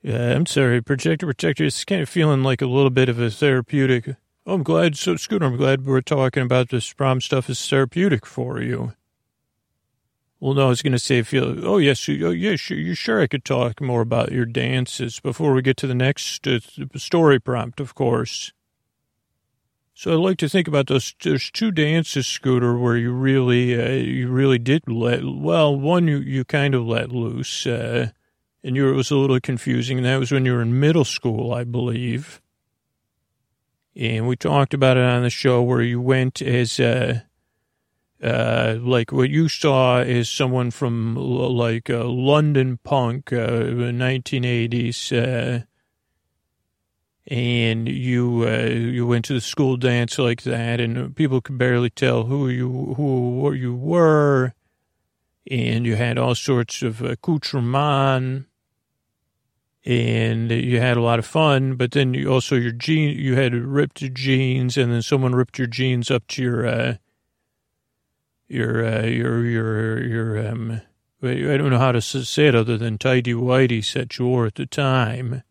Yeah, 0.02 0.36
I'm 0.36 0.46
sorry, 0.46 0.80
Projector 0.80 1.26
Protector. 1.26 1.64
It's 1.64 1.84
kind 1.84 2.00
of 2.00 2.08
feeling 2.08 2.44
like 2.44 2.62
a 2.62 2.66
little 2.66 2.90
bit 2.90 3.08
of 3.08 3.18
a 3.18 3.28
therapeutic. 3.28 4.14
Oh, 4.46 4.54
I'm 4.54 4.62
glad, 4.62 4.96
so 4.96 5.16
Scooter, 5.16 5.46
I'm 5.46 5.56
glad 5.56 5.84
we're 5.84 6.00
talking 6.00 6.44
about 6.44 6.68
this 6.68 6.92
prom 6.92 7.20
stuff 7.20 7.50
is 7.50 7.68
therapeutic 7.68 8.24
for 8.24 8.62
you. 8.62 8.92
Well, 10.38 10.54
no, 10.54 10.66
I 10.66 10.68
was 10.68 10.82
going 10.82 10.92
to 10.92 10.98
say, 10.98 11.22
feel, 11.22 11.66
oh, 11.66 11.78
yes, 11.78 12.06
you, 12.08 12.26
oh, 12.26 12.30
yes, 12.30 12.68
you 12.68 12.94
sure 12.94 13.20
I 13.22 13.26
could 13.26 13.44
talk 13.44 13.80
more 13.80 14.02
about 14.02 14.32
your 14.32 14.44
dances 14.44 15.18
before 15.18 15.54
we 15.54 15.62
get 15.62 15.78
to 15.78 15.86
the 15.86 15.94
next 15.94 16.46
uh, 16.46 16.60
story 16.96 17.40
prompt, 17.40 17.80
of 17.80 17.94
course. 17.94 18.52
So 19.94 20.12
I 20.12 20.16
like 20.16 20.36
to 20.38 20.48
think 20.50 20.68
about 20.68 20.88
those. 20.88 21.14
There's 21.22 21.50
two 21.50 21.70
dances, 21.70 22.26
Scooter, 22.26 22.76
where 22.76 22.98
you 22.98 23.12
really, 23.12 23.80
uh, 23.80 23.92
you 23.92 24.28
really 24.28 24.58
did 24.58 24.82
let. 24.86 25.24
Well, 25.24 25.74
one 25.74 26.06
you 26.06 26.18
you 26.18 26.44
kind 26.44 26.74
of 26.74 26.86
let 26.86 27.10
loose, 27.10 27.66
uh, 27.66 28.10
and 28.62 28.76
you 28.76 28.90
it 28.90 28.94
was 28.94 29.10
a 29.10 29.16
little 29.16 29.40
confusing. 29.40 29.96
And 29.96 30.04
that 30.04 30.18
was 30.18 30.30
when 30.30 30.44
you 30.44 30.52
were 30.52 30.60
in 30.60 30.78
middle 30.78 31.06
school, 31.06 31.54
I 31.54 31.64
believe. 31.64 32.42
And 33.96 34.28
we 34.28 34.36
talked 34.36 34.74
about 34.74 34.98
it 34.98 35.02
on 35.02 35.22
the 35.22 35.30
show 35.30 35.62
where 35.62 35.80
you 35.80 35.98
went 35.98 36.42
as 36.42 36.78
uh, 36.78 37.20
uh, 38.22 38.76
like 38.80 39.12
what 39.12 39.28
you 39.28 39.48
saw 39.48 40.00
is 40.00 40.30
someone 40.30 40.70
from 40.70 41.16
like 41.16 41.90
uh, 41.90 42.04
London 42.04 42.78
punk, 42.82 43.32
uh, 43.32 43.36
1980s, 43.36 45.12
uh, 45.12 45.64
and 47.26 47.88
you 47.88 48.46
uh, 48.46 48.68
you 48.68 49.06
went 49.06 49.26
to 49.26 49.34
the 49.34 49.40
school 49.40 49.76
dance 49.76 50.18
like 50.18 50.42
that, 50.42 50.80
and 50.80 51.14
people 51.14 51.40
could 51.42 51.58
barely 51.58 51.90
tell 51.90 52.24
who 52.24 52.48
you 52.48 52.94
who 52.96 53.52
you 53.52 53.74
were, 53.74 54.54
and 55.50 55.84
you 55.84 55.96
had 55.96 56.16
all 56.16 56.34
sorts 56.34 56.80
of 56.80 57.02
accoutrement, 57.02 58.46
and 59.84 60.50
you 60.50 60.80
had 60.80 60.96
a 60.96 61.02
lot 61.02 61.18
of 61.18 61.26
fun. 61.26 61.74
But 61.74 61.90
then 61.90 62.14
you 62.14 62.32
also 62.32 62.56
your 62.56 62.72
jean 62.72 63.18
you 63.18 63.34
had 63.34 63.54
ripped 63.54 63.98
jeans, 64.14 64.78
and 64.78 64.90
then 64.90 65.02
someone 65.02 65.34
ripped 65.34 65.58
your 65.58 65.68
jeans 65.68 66.10
up 66.10 66.26
to 66.28 66.42
your 66.42 66.66
uh, 66.66 66.96
your 68.48 68.84
uh, 68.84 69.06
your 69.06 69.44
your 69.44 70.04
your 70.04 70.48
um 70.48 70.80
I 71.22 71.56
don't 71.56 71.70
know 71.70 71.78
how 71.78 71.92
to 71.92 72.02
say 72.02 72.46
it 72.46 72.54
other 72.54 72.76
than 72.76 72.98
tidy 72.98 73.32
whitey 73.32 73.92
that 73.94 74.18
you 74.18 74.26
wore 74.26 74.46
at 74.46 74.56
the 74.56 74.66
time. 74.66 75.42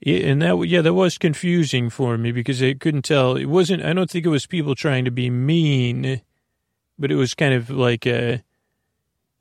Yeah, 0.00 0.18
and 0.18 0.42
that 0.42 0.56
yeah, 0.66 0.82
that 0.82 0.94
was 0.94 1.18
confusing 1.18 1.90
for 1.90 2.18
me 2.18 2.32
because 2.32 2.62
I 2.62 2.74
couldn't 2.74 3.04
tell. 3.04 3.36
It 3.36 3.46
wasn't. 3.46 3.84
I 3.84 3.92
don't 3.92 4.10
think 4.10 4.26
it 4.26 4.30
was 4.30 4.46
people 4.46 4.74
trying 4.74 5.04
to 5.04 5.10
be 5.10 5.30
mean, 5.30 6.20
but 6.98 7.10
it 7.10 7.16
was 7.16 7.34
kind 7.34 7.54
of 7.54 7.70
like 7.70 8.06
a. 8.06 8.42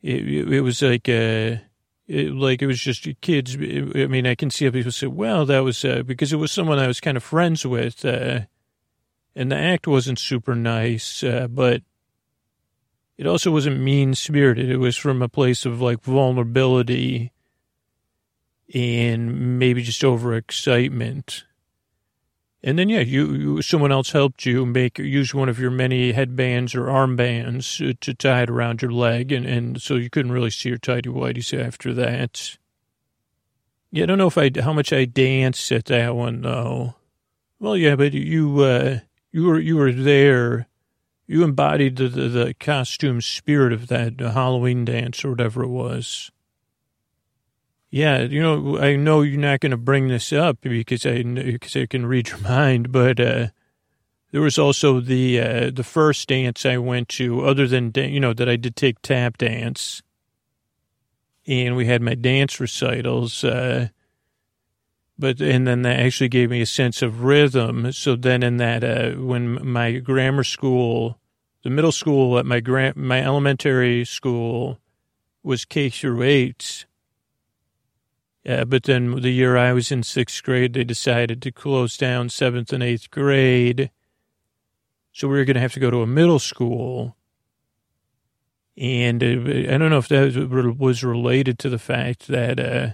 It, 0.02 0.54
it 0.54 0.62
was 0.62 0.82
like 0.82 1.08
a. 1.10 1.62
It, 2.08 2.34
like 2.34 2.62
it 2.62 2.68
was 2.68 2.80
just 2.80 3.08
kids. 3.22 3.56
I 3.56 4.08
mean, 4.08 4.28
I 4.28 4.36
can 4.36 4.50
see 4.50 4.66
how 4.66 4.72
people 4.72 4.92
say, 4.92 5.08
"Well, 5.08 5.46
that 5.46 5.60
was 5.60 5.84
uh, 5.84 6.04
because 6.04 6.32
it 6.32 6.38
was 6.38 6.52
someone 6.52 6.80
I 6.80 6.88
was 6.88 7.00
kind 7.00 7.18
of 7.18 7.24
friends 7.24 7.66
with." 7.66 8.06
Uh, 8.06 8.42
and 9.36 9.52
the 9.52 9.58
act 9.58 9.88
wasn't 9.88 10.20
super 10.20 10.54
nice, 10.56 11.24
uh, 11.24 11.48
but 11.50 11.82
it 13.18 13.28
also 13.28 13.52
wasn't 13.52 13.80
mean 13.80 14.16
spirited. 14.16 14.70
It 14.70 14.78
was 14.78 14.98
from 14.98 15.22
a 15.22 15.30
place 15.30 15.66
of 15.66 15.82
like 15.82 16.02
vulnerability 16.02 17.32
and 18.74 19.60
maybe 19.60 19.84
just 19.84 20.02
overexcitement. 20.02 21.44
And 22.66 22.80
then, 22.80 22.88
yeah, 22.88 23.02
you, 23.02 23.34
you, 23.34 23.62
someone 23.62 23.92
else 23.92 24.12
helped 24.12 24.46
you 24.46 24.66
make 24.66 24.98
use 24.98 25.36
one 25.36 25.50
of 25.50 25.60
your 25.60 25.70
many 25.70 26.14
headbands 26.14 26.74
or 26.74 26.86
armbands 26.86 28.00
to, 28.00 28.14
tie 28.14 28.44
it 28.44 28.50
around 28.50 28.82
your 28.82 28.92
leg, 28.92 29.34
and, 29.34 29.46
and 29.46 29.82
so 29.82 29.96
you 29.96 30.10
couldn't 30.10 30.32
really 30.32 30.50
see 30.50 30.70
your 30.70 30.78
tidy 30.78 31.10
whities 31.10 31.54
after 31.54 31.94
that. 31.94 32.58
Yeah, 33.92 34.04
I 34.04 34.06
don't 34.06 34.18
know 34.18 34.28
if 34.28 34.38
I 34.38 34.50
how 34.62 34.72
much 34.72 34.94
I 34.94 35.04
danced 35.06 35.72
at 35.74 35.86
that 35.86 36.16
one 36.16 36.42
though. 36.42 36.96
Well, 37.60 37.78
yeah, 37.78 37.96
but 37.96 38.14
you 38.14 38.62
uh, 38.62 39.00
you 39.32 39.44
were 39.44 39.60
you 39.60 39.76
were 39.76 39.92
there. 39.92 40.68
You 41.34 41.44
embodied 41.44 41.96
the, 41.96 42.10
the, 42.10 42.30
the 42.30 42.54
costume 42.54 43.20
spirit 43.20 43.74
of 43.74 43.88
that 43.88 44.20
Halloween 44.20 44.86
dance 44.86 45.26
or 45.26 45.32
whatever 45.32 45.64
it 45.64 45.70
was. 45.70 46.30
Yeah, 47.90 48.22
you 48.22 48.40
know, 48.40 48.78
I 48.78 48.98
know 48.98 49.24
you're 49.24 49.40
not 49.40 49.60
going 49.60 49.72
to 49.72 49.78
bring 49.78 50.10
this 50.10 50.32
up 50.32 50.62
because 50.62 51.08
I 51.08 51.24
because 51.24 51.76
I 51.76 51.88
can 51.88 52.06
read 52.06 52.30
your 52.30 52.38
mind, 52.42 52.92
but 52.92 53.20
uh, 53.20 53.48
there 54.30 54.42
was 54.42 54.60
also 54.60 55.00
the 55.00 55.42
uh, 55.42 55.72
the 55.74 55.84
first 55.84 56.28
dance 56.28 56.68
I 56.68 56.78
went 56.78 57.10
to, 57.10 57.44
other 57.44 57.68
than 57.68 57.92
you 57.96 58.20
know 58.20 58.34
that 58.34 58.48
I 58.48 58.56
did 58.56 58.76
take 58.76 59.02
tap 59.02 59.40
dance, 59.40 60.04
and 61.48 61.76
we 61.76 61.88
had 61.88 62.04
my 62.04 62.14
dance 62.14 62.60
recitals. 62.60 63.44
Uh, 63.44 63.88
but 65.18 65.42
and 65.42 65.66
then 65.66 65.82
that 65.82 66.00
actually 66.00 66.30
gave 66.30 66.52
me 66.52 66.62
a 66.62 66.68
sense 66.68 67.02
of 67.02 67.24
rhythm. 67.24 67.92
So 67.92 68.16
then 68.16 68.44
in 68.44 68.58
that 68.58 68.84
uh, 68.84 69.14
when 69.14 69.68
my 69.68 69.94
grammar 69.94 70.44
school, 70.44 71.18
the 71.64 71.70
middle 71.70 71.92
school 71.92 72.38
at 72.38 72.46
my 72.46 72.60
gra- 72.60 72.94
my 72.96 73.22
elementary 73.22 74.06
school 74.06 74.80
was 75.44 75.66
K 75.66 75.90
through 75.90 76.24
eight 76.24 76.86
but 78.44 78.84
then 78.84 79.22
the 79.22 79.32
year 79.32 79.56
I 79.58 79.74
was 79.74 79.92
in 79.92 80.04
sixth 80.04 80.44
grade, 80.44 80.74
they 80.74 80.84
decided 80.84 81.42
to 81.42 81.52
close 81.52 81.96
down 81.96 82.30
seventh 82.30 82.74
and 82.74 82.84
eighth 82.84 83.10
grade. 83.10 83.90
So 85.14 85.28
we 85.28 85.38
were 85.38 85.46
going 85.46 85.56
to 85.56 85.62
have 85.62 85.74
to 85.74 85.80
go 85.80 85.92
to 85.92 86.02
a 86.02 86.08
middle 86.08 86.40
school. 86.40 87.16
And 88.76 89.24
uh, 89.24 89.74
I 89.74 89.78
don't 89.78 89.92
know 89.92 90.00
if 90.00 90.10
that 90.10 90.76
was 90.78 91.04
related 91.04 91.60
to 91.60 91.70
the 91.70 91.80
fact 91.80 92.28
that 92.28 92.60
uh, 92.60 92.94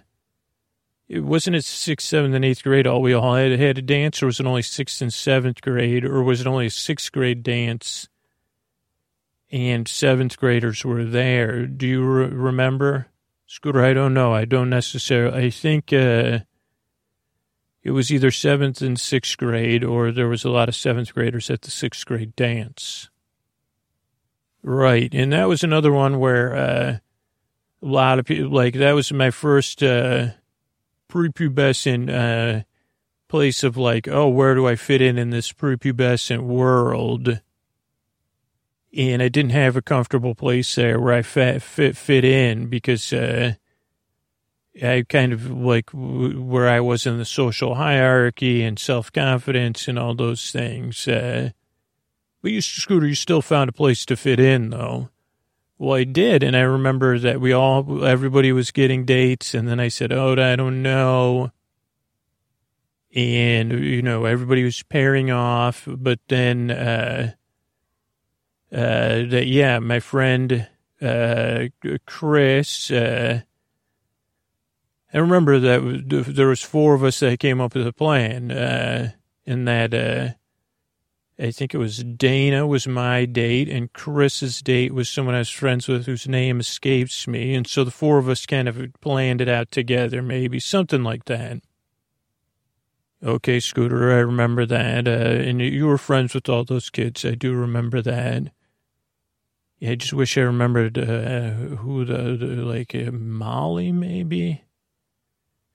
it 1.07 1.21
wasn't 1.21 1.55
it 1.55 1.63
sixth, 1.63 2.07
seventh, 2.07 2.35
and 2.35 2.45
eighth 2.45 2.63
grade 2.63 2.85
all 2.85 3.01
we 3.01 3.13
all 3.13 3.35
had, 3.35 3.57
had 3.57 3.77
a 3.77 3.81
dance, 3.81 4.21
or 4.21 4.27
was 4.27 4.39
it 4.39 4.45
only 4.45 4.61
sixth 4.61 5.01
and 5.01 5.13
seventh 5.13 5.61
grade, 5.61 6.03
or 6.03 6.21
was 6.21 6.41
it 6.41 6.47
only 6.47 6.65
a 6.65 6.71
sixth 6.71 7.11
grade 7.11 7.41
dance 7.41 8.09
and 9.51 9.87
seventh 9.87 10.37
graders 10.37 10.85
were 10.85 11.03
there? 11.03 11.65
Do 11.65 11.87
you 11.87 12.03
re- 12.03 12.27
remember? 12.27 13.07
Scooter, 13.47 13.83
I 13.83 13.93
don't 13.93 14.13
know. 14.13 14.33
I 14.33 14.45
don't 14.45 14.69
necessarily. 14.69 15.45
I 15.45 15.49
think 15.49 15.91
uh, 15.91 16.39
it 17.81 17.91
was 17.91 18.11
either 18.11 18.29
seventh 18.29 18.81
and 18.81 18.99
sixth 18.99 19.37
grade, 19.37 19.83
or 19.83 20.11
there 20.11 20.27
was 20.27 20.43
a 20.43 20.51
lot 20.51 20.69
of 20.69 20.75
seventh 20.75 21.13
graders 21.13 21.49
at 21.49 21.63
the 21.63 21.71
sixth 21.71 22.05
grade 22.05 22.35
dance. 22.35 23.09
Right, 24.61 25.11
and 25.13 25.33
that 25.33 25.47
was 25.47 25.63
another 25.63 25.91
one 25.91 26.19
where 26.19 26.55
uh, 26.55 26.97
a 27.81 27.85
lot 27.85 28.19
of 28.19 28.25
people 28.25 28.51
like 28.51 28.75
that 28.75 28.91
was 28.91 29.11
my 29.11 29.31
first 29.31 29.81
uh, 29.81 30.27
prepubescent 31.09 32.09
uh, 32.09 32.63
place 33.29 33.63
of 33.63 33.77
like, 33.77 34.07
oh, 34.07 34.27
where 34.27 34.53
do 34.53 34.67
I 34.67 34.75
fit 34.75 35.01
in 35.01 35.17
in 35.17 35.29
this 35.29 35.51
prepubescent 35.53 36.41
world? 36.41 37.41
And 38.95 39.21
I 39.21 39.27
didn't 39.27 39.51
have 39.51 39.75
a 39.75 39.81
comfortable 39.81 40.35
place 40.35 40.73
there 40.75 40.99
where 40.99 41.13
I 41.13 41.21
fit 41.21 41.61
fit, 41.61 41.95
fit 41.95 42.25
in 42.25 42.67
because 42.67 43.13
uh, 43.13 43.53
I 44.81 45.05
kind 45.07 45.33
of 45.33 45.49
like 45.51 45.89
where 45.91 46.67
I 46.67 46.79
was 46.79 47.05
in 47.05 47.17
the 47.17 47.25
social 47.25 47.75
hierarchy 47.75 48.63
and 48.63 48.79
self 48.79 49.11
confidence 49.11 49.87
and 49.87 49.99
all 49.99 50.15
those 50.15 50.51
things. 50.51 51.07
Uh, 51.07 51.51
but 52.41 52.51
you, 52.51 52.61
Scooter, 52.61 53.07
you 53.07 53.15
still 53.15 53.41
found 53.41 53.69
a 53.69 53.73
place 53.73 54.05
to 54.05 54.15
fit 54.15 54.39
in, 54.39 54.69
though. 54.69 55.09
Well, 55.77 55.97
I 55.97 56.03
did, 56.03 56.43
and 56.43 56.55
I 56.55 56.61
remember 56.61 57.19
that 57.19 57.39
we 57.39 57.53
all, 57.53 58.03
everybody 58.03 58.51
was 58.51 58.71
getting 58.71 59.05
dates, 59.05 59.53
and 59.53 59.67
then 59.67 59.79
I 59.79 59.87
said, 59.89 60.11
"Oh, 60.11 60.33
I 60.33 60.55
don't 60.55 60.81
know." 60.81 61.51
And 63.15 63.71
you 63.71 64.01
know, 64.01 64.25
everybody 64.25 64.63
was 64.63 64.81
pairing 64.83 65.29
off, 65.29 65.87
but 65.87 66.19
then. 66.27 66.71
Uh, 66.71 67.33
uh, 68.71 69.25
that, 69.29 69.45
yeah, 69.47 69.79
my 69.79 69.99
friend, 69.99 70.67
uh, 71.01 71.65
Chris, 72.05 72.91
uh, 72.91 73.41
I 75.13 75.17
remember 75.17 75.59
that 75.59 76.23
there 76.27 76.47
was 76.47 76.61
four 76.61 76.93
of 76.93 77.03
us 77.03 77.19
that 77.19 77.39
came 77.39 77.59
up 77.59 77.73
with 77.73 77.87
a 77.87 77.93
plan, 77.93 78.51
uh, 78.51 79.11
and 79.45 79.67
that, 79.67 79.93
uh, 79.93 80.29
I 81.41 81.51
think 81.51 81.73
it 81.73 81.77
was 81.77 82.03
Dana 82.03 82.67
was 82.67 82.85
my 82.85 83.23
date 83.23 83.69
and 83.69 83.93
Chris's 83.93 84.61
date 84.61 84.93
was 84.93 85.07
someone 85.07 85.35
I 85.35 85.39
was 85.39 85.49
friends 85.49 85.87
with 85.87 86.05
whose 86.05 86.27
name 86.27 86.59
escapes 86.59 87.29
me. 87.29 87.55
And 87.55 87.65
so 87.65 87.85
the 87.85 87.91
four 87.91 88.17
of 88.17 88.27
us 88.27 88.45
kind 88.45 88.67
of 88.67 88.77
planned 88.99 89.39
it 89.39 89.47
out 89.47 89.71
together, 89.71 90.21
maybe 90.21 90.59
something 90.59 91.01
like 91.01 91.25
that. 91.25 91.61
Okay, 93.23 93.61
Scooter, 93.61 94.11
I 94.11 94.19
remember 94.19 94.65
that. 94.65 95.07
Uh, 95.07 95.11
and 95.11 95.61
you 95.61 95.87
were 95.87 95.97
friends 95.97 96.33
with 96.33 96.49
all 96.49 96.65
those 96.65 96.89
kids. 96.89 97.23
I 97.23 97.35
do 97.35 97.53
remember 97.53 98.01
that. 98.01 98.51
I 99.81 99.95
just 99.95 100.13
wish 100.13 100.37
I 100.37 100.41
remembered 100.41 100.97
uh, 100.97 101.51
who 101.77 102.03
the, 102.03 102.35
the 102.35 102.45
like 102.63 102.93
uh, 102.93 103.11
Molly 103.11 103.91
maybe. 103.91 104.63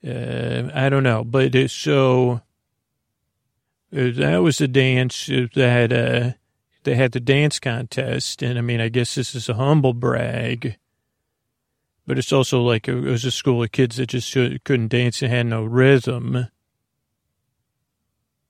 Uh, 0.07 0.71
I 0.75 0.91
don't 0.91 1.03
know, 1.03 1.25
but 1.25 1.55
it, 1.55 1.71
so 1.71 2.43
uh, 3.97 4.11
that 4.17 4.43
was 4.43 4.59
the 4.59 4.69
dance 4.69 5.27
that 5.27 5.93
uh, 5.93 6.37
they 6.83 6.95
had 6.95 7.13
the 7.13 7.21
dance 7.21 7.59
contest, 7.59 8.43
and 8.43 8.59
I 8.59 8.61
mean, 8.61 8.83
I 8.83 8.91
guess 8.91 9.15
this 9.15 9.35
is 9.35 9.49
a 9.49 9.55
humble 9.55 9.95
brag, 9.95 10.77
but 12.07 12.19
it's 12.19 12.33
also 12.33 12.61
like 12.61 12.87
it 12.87 12.95
was 12.95 13.25
a 13.25 13.31
school 13.31 13.63
of 13.63 13.73
kids 13.73 13.97
that 13.97 14.09
just 14.09 14.35
couldn't 14.35 14.89
dance 14.89 15.23
and 15.23 15.33
had 15.33 15.47
no 15.47 15.65
rhythm 15.65 16.49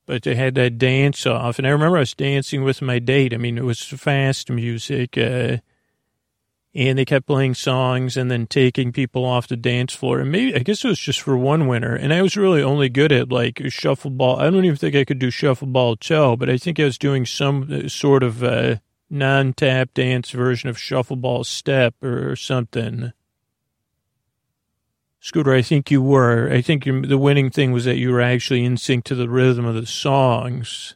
but 0.05 0.23
they 0.23 0.35
had 0.35 0.55
that 0.55 0.77
dance 0.77 1.25
off. 1.25 1.57
And 1.57 1.67
I 1.67 1.71
remember 1.71 1.97
I 1.97 2.01
was 2.01 2.13
dancing 2.13 2.63
with 2.63 2.81
my 2.81 2.99
date. 2.99 3.33
I 3.33 3.37
mean, 3.37 3.57
it 3.57 3.63
was 3.63 3.83
fast 3.83 4.49
music. 4.49 5.17
Uh, 5.17 5.57
and 6.75 6.99
they 6.99 7.05
kept 7.05 7.25
playing 7.25 7.53
songs 7.53 8.17
and 8.17 8.29
then 8.29 8.47
taking 8.47 8.91
people 8.91 9.23
off 9.23 9.47
the 9.47 9.55
dance 9.55 9.93
floor. 9.93 10.19
And 10.19 10.31
maybe, 10.31 10.53
I 10.53 10.59
guess 10.59 10.83
it 10.83 10.89
was 10.89 10.99
just 10.99 11.21
for 11.21 11.37
one 11.37 11.67
winter. 11.67 11.95
And 11.95 12.13
I 12.13 12.21
was 12.21 12.35
really 12.35 12.61
only 12.61 12.89
good 12.89 13.13
at 13.13 13.31
like 13.31 13.61
shuffle 13.69 14.11
ball. 14.11 14.39
I 14.39 14.49
don't 14.49 14.65
even 14.65 14.75
think 14.75 14.93
I 14.93 15.05
could 15.05 15.19
do 15.19 15.31
shuffle 15.31 15.67
ball 15.67 15.95
toe, 15.95 16.35
but 16.35 16.49
I 16.49 16.57
think 16.57 16.79
I 16.79 16.83
was 16.83 16.97
doing 16.97 17.25
some 17.25 17.69
uh, 17.71 17.87
sort 17.87 18.23
of 18.23 18.43
uh, 18.43 18.75
non 19.09 19.53
tap 19.53 19.93
dance 19.93 20.31
version 20.31 20.69
of 20.69 20.77
shuffle 20.77 21.15
ball 21.15 21.45
step 21.45 21.95
or 22.03 22.35
something. 22.35 23.13
Scooter, 25.25 25.55
I 25.55 25.63
think 25.63 25.89
you 25.89 26.03
were. 26.03 26.51
I 26.51 26.61
think 26.61 26.83
the 26.83 27.17
winning 27.17 27.49
thing 27.49 27.71
was 27.71 27.85
that 27.85 27.97
you 27.97 28.11
were 28.11 28.21
actually 28.21 28.63
in 28.63 28.77
sync 28.77 29.05
to 29.05 29.15
the 29.15 29.27
rhythm 29.27 29.65
of 29.65 29.73
the 29.73 29.87
songs. 29.87 30.95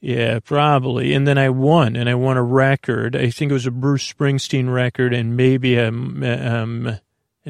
Yeah, 0.00 0.38
probably. 0.38 1.12
And 1.12 1.26
then 1.26 1.38
I 1.38 1.48
won, 1.48 1.96
and 1.96 2.08
I 2.08 2.14
won 2.14 2.36
a 2.36 2.42
record. 2.44 3.16
I 3.16 3.30
think 3.30 3.50
it 3.50 3.54
was 3.54 3.66
a 3.66 3.72
Bruce 3.72 4.12
Springsteen 4.12 4.72
record 4.72 5.12
and 5.12 5.36
maybe 5.36 5.74
a, 5.74 5.88
um, 5.88 6.22
an 6.22 7.00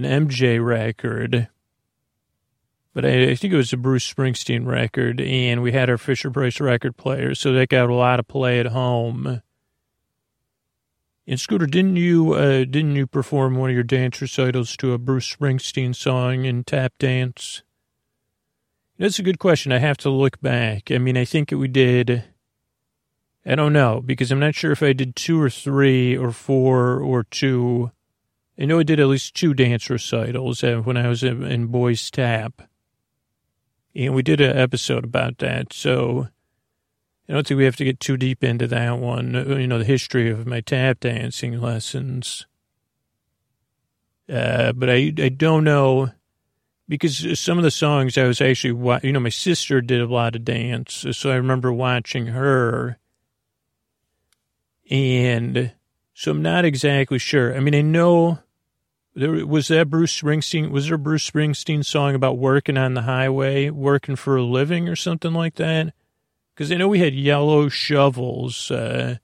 MJ 0.05 0.65
record. 0.65 1.49
But 2.95 3.05
I, 3.05 3.33
I, 3.33 3.35
think 3.35 3.53
it 3.53 3.59
was 3.59 3.75
a 3.75 3.77
Bruce 3.77 4.11
Springsteen 4.11 4.65
record, 4.65 5.21
and 5.21 5.61
we 5.61 5.73
had 5.73 5.91
our 5.91 5.99
Fisher 5.99 6.31
Price 6.31 6.59
record 6.59 6.97
player, 6.97 7.35
so 7.35 7.53
that 7.53 7.69
got 7.69 7.91
a 7.91 7.95
lot 7.95 8.19
of 8.19 8.27
play 8.29 8.61
at 8.61 8.67
home. 8.69 9.43
And 11.31 11.39
Scooter, 11.39 11.67
didn't 11.67 11.97
you 11.97 12.33
uh, 12.33 12.65
didn't 12.65 12.97
you 12.97 13.07
perform 13.07 13.57
one 13.57 13.69
of 13.69 13.75
your 13.75 13.83
dance 13.83 14.19
recitals 14.23 14.75
to 14.79 14.95
a 14.95 14.99
Bruce 14.99 15.31
Springsteen 15.31 15.95
song 15.95 16.47
in 16.47 16.65
tap 16.65 16.95
dance? 16.99 17.61
That's 18.99 19.19
a 19.19 19.23
good 19.23 19.39
question. 19.39 19.71
I 19.71 19.79
have 19.79 19.99
to 19.99 20.11
look 20.11 20.41
back. 20.41 20.91
I 20.91 20.97
mean, 20.97 21.19
I 21.19 21.27
think 21.27 21.51
we 21.51 21.69
did. 21.69 22.25
I 23.45 23.57
don't 23.57 23.75
know 23.75 24.01
because 24.01 24.33
I'm 24.33 24.41
not 24.41 24.55
sure 24.55 24.73
if 24.73 24.83
I 24.83 24.95
did 24.95 25.15
two 25.17 25.39
or 25.39 25.51
three 25.51 26.17
or 26.17 26.33
four 26.33 26.99
or 26.99 27.25
two. 27.25 27.91
I 28.59 28.65
know 28.65 28.79
I 28.79 28.83
did 28.83 28.99
at 28.99 29.09
least 29.09 29.35
two 29.35 29.53
dance 29.53 29.91
recitals 29.91 30.65
uh, 30.65 30.77
when 30.77 30.97
I 30.97 31.09
was 31.09 31.23
in 31.23 31.67
Boys 31.67 32.11
Tap, 32.11 32.63
and 33.95 34.15
we 34.15 34.23
did 34.23 34.41
an 34.41 34.57
episode 34.57 35.05
about 35.05 35.37
that. 35.39 35.75
So 35.75 36.29
I 37.29 37.35
don't 37.35 37.47
think 37.47 37.59
we 37.59 37.65
have 37.65 37.77
to 37.77 37.85
get 37.85 38.01
too 38.01 38.17
deep 38.17 38.43
into 38.43 38.67
that 38.69 38.99
one. 38.99 39.37
Uh, 39.37 39.57
you 39.57 39.67
know, 39.67 39.79
the 39.79 39.85
history 39.85 40.31
of 40.31 40.47
my 40.47 40.61
tap 40.61 41.01
dancing 41.01 41.61
lessons. 41.61 42.47
Uh, 44.29 44.73
but 44.73 44.89
I, 44.89 45.13
I 45.19 45.29
don't 45.29 45.65
know 45.65 46.11
because 46.89 47.39
some 47.39 47.59
of 47.59 47.65
the 47.65 47.71
songs 47.71 48.17
I 48.17 48.25
was 48.25 48.41
actually, 48.41 48.99
you 49.03 49.13
know, 49.13 49.21
my 49.21 49.29
sister 49.29 49.81
did 49.81 50.01
a 50.01 50.07
lot 50.07 50.37
of 50.37 50.45
dance, 50.45 51.05
so 51.13 51.31
I 51.31 51.37
remember 51.37 51.73
watching 51.73 52.29
her, 52.29 52.99
and 54.91 55.73
so 56.15 56.31
I'm 56.31 56.43
not 56.43 56.65
exactly 56.65 57.19
sure. 57.19 57.55
I 57.55 57.61
mean, 57.61 57.75
I 57.75 57.83
know 57.83 58.39
there 59.15 59.47
was 59.47 59.69
that 59.69 59.91
Bruce 59.91 60.19
Springsteen. 60.19 60.71
Was 60.71 60.87
there 60.87 60.95
a 60.95 60.99
Bruce 60.99 61.29
Springsteen 61.29 61.85
song 61.85 62.15
about 62.15 62.39
working 62.39 62.79
on 62.79 62.95
the 62.95 63.03
highway, 63.03 63.69
working 63.69 64.17
for 64.17 64.37
a 64.37 64.43
living, 64.43 64.89
or 64.89 64.97
something 64.97 65.35
like 65.35 65.57
that? 65.57 65.93
Because 66.59 66.73
I 66.73 66.75
know 66.75 66.89
we 66.89 66.99
had 66.99 67.15
yellow 67.15 67.69
shovels 67.69 68.73
uh, 68.73 69.19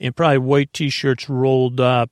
and 0.00 0.16
probably 0.16 0.38
white 0.38 0.72
t-shirts 0.72 1.28
rolled 1.28 1.78
up. 1.78 2.10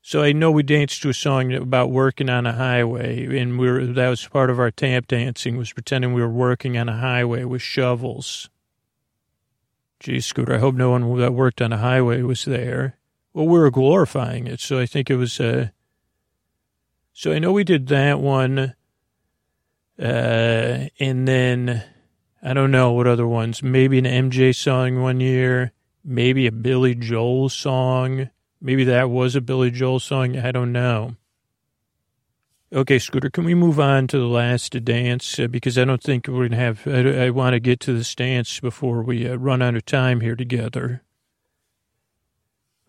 So 0.00 0.22
I 0.22 0.32
know 0.32 0.50
we 0.50 0.62
danced 0.62 1.02
to 1.02 1.10
a 1.10 1.14
song 1.14 1.52
about 1.52 1.90
working 1.90 2.30
on 2.30 2.46
a 2.46 2.54
highway, 2.54 3.38
and 3.38 3.58
we 3.58 3.70
were, 3.70 3.84
that 3.84 4.08
was 4.08 4.26
part 4.26 4.48
of 4.48 4.58
our 4.58 4.70
tap 4.70 5.08
dancing 5.08 5.58
was 5.58 5.74
pretending 5.74 6.14
we 6.14 6.22
were 6.22 6.28
working 6.30 6.78
on 6.78 6.88
a 6.88 6.96
highway 6.96 7.44
with 7.44 7.60
shovels. 7.60 8.48
Gee, 10.00 10.20
Scooter, 10.20 10.54
I 10.54 10.58
hope 10.58 10.74
no 10.74 10.88
one 10.88 11.18
that 11.18 11.34
worked 11.34 11.60
on 11.60 11.70
a 11.70 11.76
highway 11.76 12.22
was 12.22 12.46
there. 12.46 12.96
Well, 13.34 13.46
we 13.46 13.58
were 13.58 13.70
glorifying 13.70 14.46
it, 14.46 14.60
so 14.60 14.78
I 14.78 14.86
think 14.86 15.10
it 15.10 15.16
was. 15.16 15.38
Uh, 15.38 15.68
so 17.12 17.30
I 17.30 17.38
know 17.40 17.52
we 17.52 17.62
did 17.64 17.88
that 17.88 18.20
one, 18.20 18.74
uh, 19.98 20.88
and 20.98 21.28
then 21.28 21.84
I 22.46 22.52
don't 22.52 22.70
know 22.70 22.92
what 22.92 23.06
other 23.06 23.26
ones. 23.26 23.62
Maybe 23.62 23.96
an 23.98 24.04
MJ 24.04 24.54
song 24.54 25.00
one 25.00 25.18
year, 25.18 25.72
maybe 26.04 26.46
a 26.46 26.52
Billy 26.52 26.94
Joel 26.94 27.48
song. 27.48 28.28
Maybe 28.60 28.84
that 28.84 29.08
was 29.08 29.34
a 29.34 29.40
Billy 29.40 29.70
Joel 29.70 29.98
song. 29.98 30.36
I 30.36 30.52
don't 30.52 30.70
know. 30.70 31.16
Okay, 32.70 32.98
Scooter, 32.98 33.30
can 33.30 33.44
we 33.44 33.54
move 33.54 33.80
on 33.80 34.06
to 34.08 34.18
the 34.18 34.26
last 34.26 34.84
dance? 34.84 35.38
Uh, 35.38 35.46
because 35.46 35.78
I 35.78 35.84
don't 35.84 36.02
think 36.02 36.28
we're 36.28 36.48
going 36.48 36.50
to 36.50 36.56
have, 36.56 36.86
I, 36.86 37.26
I 37.26 37.30
want 37.30 37.54
to 37.54 37.60
get 37.60 37.80
to 37.80 37.96
this 37.96 38.14
dance 38.14 38.60
before 38.60 39.02
we 39.02 39.26
uh, 39.26 39.36
run 39.36 39.62
out 39.62 39.76
of 39.76 39.86
time 39.86 40.20
here 40.20 40.36
together. 40.36 41.02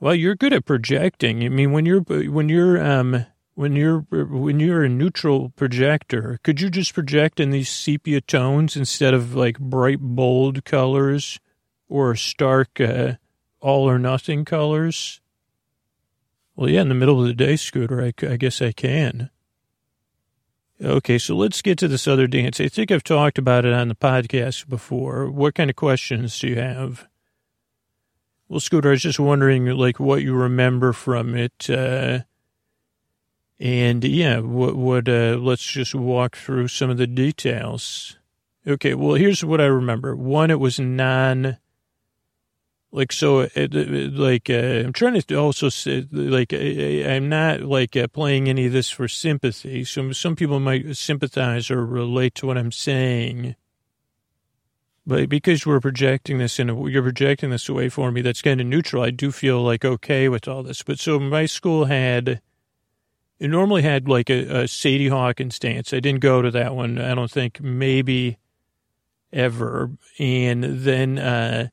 Well, 0.02 0.16
you're 0.16 0.36
good 0.36 0.54
at 0.54 0.66
projecting. 0.66 1.44
I 1.44 1.50
mean, 1.50 1.72
when 1.72 1.86
you're, 1.86 2.02
when 2.02 2.50
you're, 2.50 2.84
um, 2.84 3.26
when 3.56 3.76
you're, 3.76 4.02
when 4.12 4.60
you're 4.60 4.84
a 4.84 4.90
neutral 4.90 5.50
projector, 5.56 6.40
could 6.44 6.62
you 6.62 6.70
just 6.70 6.94
project 6.94 7.40
in 7.40 7.50
these 7.50 7.70
sepia 7.70 8.22
tones 8.22 8.76
instead 8.76 9.14
of 9.14 9.34
like 9.34 9.58
bright, 9.60 10.00
bold 10.00 10.66
colors 10.66 11.40
or 11.90 12.16
stark, 12.16 12.80
uh, 12.80 13.14
all 13.62 13.90
or 13.90 13.98
nothing 13.98 14.46
colors? 14.46 15.22
Well, 16.56 16.70
yeah, 16.70 16.82
in 16.82 16.90
the 16.90 16.96
middle 16.96 17.20
of 17.22 17.28
the 17.28 17.34
day, 17.34 17.56
Scooter, 17.56 18.02
I, 18.02 18.14
I 18.26 18.38
guess 18.38 18.62
I 18.62 18.72
can. 18.72 19.30
Okay, 20.82 21.18
so 21.18 21.36
let's 21.36 21.62
get 21.62 21.78
to 21.80 21.88
this 21.88 22.08
other 22.08 22.28
dance. 22.28 22.60
I 22.60 22.68
think 22.68 22.92
I've 22.92 23.04
talked 23.04 23.38
about 23.38 23.66
it 23.66 23.74
on 23.74 23.88
the 23.88 23.96
podcast 23.96 24.68
before. 24.68 25.32
What 25.32 25.56
kind 25.56 25.70
of 25.70 25.78
questions 25.78 26.38
do 26.38 26.50
you 26.50 26.58
have? 26.58 27.08
Well, 28.50 28.60
Scooter, 28.60 28.90
I 28.90 28.92
was 28.92 29.02
just 29.02 29.20
wondering, 29.20 29.66
like, 29.68 30.00
what 30.00 30.22
you 30.22 30.36
remember 30.36 30.92
from 30.92 31.36
it. 31.36 31.70
Uh, 31.70 32.20
and 33.60 34.04
yeah, 34.04 34.40
what, 34.40 34.76
what, 34.76 35.08
uh, 35.08 35.38
let's 35.40 35.66
just 35.66 35.96
walk 35.96 36.36
through 36.36 36.68
some 36.68 36.90
of 36.90 36.98
the 36.98 37.08
details. 37.08 38.18
Okay, 38.68 38.94
well, 38.96 39.16
here's 39.16 39.46
what 39.46 39.62
I 39.62 39.66
remember. 39.66 40.16
One, 40.16 40.52
it 40.52 40.60
was 40.60 40.80
non, 40.80 41.58
like, 42.92 43.12
so, 43.12 43.42
it, 43.42 43.76
it, 43.76 44.14
like, 44.14 44.50
uh, 44.50 44.84
I'm 44.84 44.94
trying 44.94 45.22
to 45.22 45.36
also 45.36 45.70
say, 45.70 46.08
like, 46.12 46.54
I, 46.54 47.06
I'm 47.08 47.30
not, 47.30 47.62
like, 47.62 47.96
uh, 47.96 48.08
playing 48.08 48.50
any 48.50 48.66
of 48.66 48.74
this 48.74 48.90
for 48.90 49.08
sympathy. 49.08 49.84
So 49.84 50.12
some 50.14 50.36
people 50.36 50.60
might 50.60 50.98
sympathize 50.98 51.70
or 51.70 51.86
relate 51.86 52.36
to 52.36 52.48
what 52.48 52.58
I'm 52.58 52.72
saying. 52.72 53.56
But 55.06 55.30
because 55.30 55.66
we're 55.66 55.80
projecting 55.80 56.40
this 56.40 56.60
in 56.60 56.70
a, 56.70 56.90
you're 56.90 57.04
projecting 57.04 57.52
this 57.52 57.70
away 57.70 57.90
for 57.90 58.12
me, 58.12 58.22
that's 58.22 58.42
kind 58.42 58.60
of 58.60 58.66
neutral. 58.66 59.04
I 59.04 59.12
do 59.12 59.32
feel 59.32 59.62
like 59.62 59.86
okay 59.86 60.28
with 60.30 60.48
all 60.48 60.64
this. 60.64 60.82
But 60.82 60.98
so 60.98 61.20
my 61.20 61.46
school 61.46 61.86
had, 61.86 62.42
it 63.40 63.50
normally 63.50 63.82
had 63.82 64.08
like 64.08 64.30
a, 64.30 64.64
a 64.64 64.68
Sadie 64.68 65.10
Hawkins 65.10 65.60
dance. 65.60 65.94
I 65.94 66.00
didn't 66.00 66.22
go 66.22 66.42
to 66.42 66.52
that 66.52 66.76
one. 66.76 67.00
I 67.00 67.14
don't 67.16 67.32
think 67.32 67.62
maybe 67.62 68.38
ever. 69.34 69.92
And 70.20 70.64
then, 70.64 71.20
uh, 71.20 71.70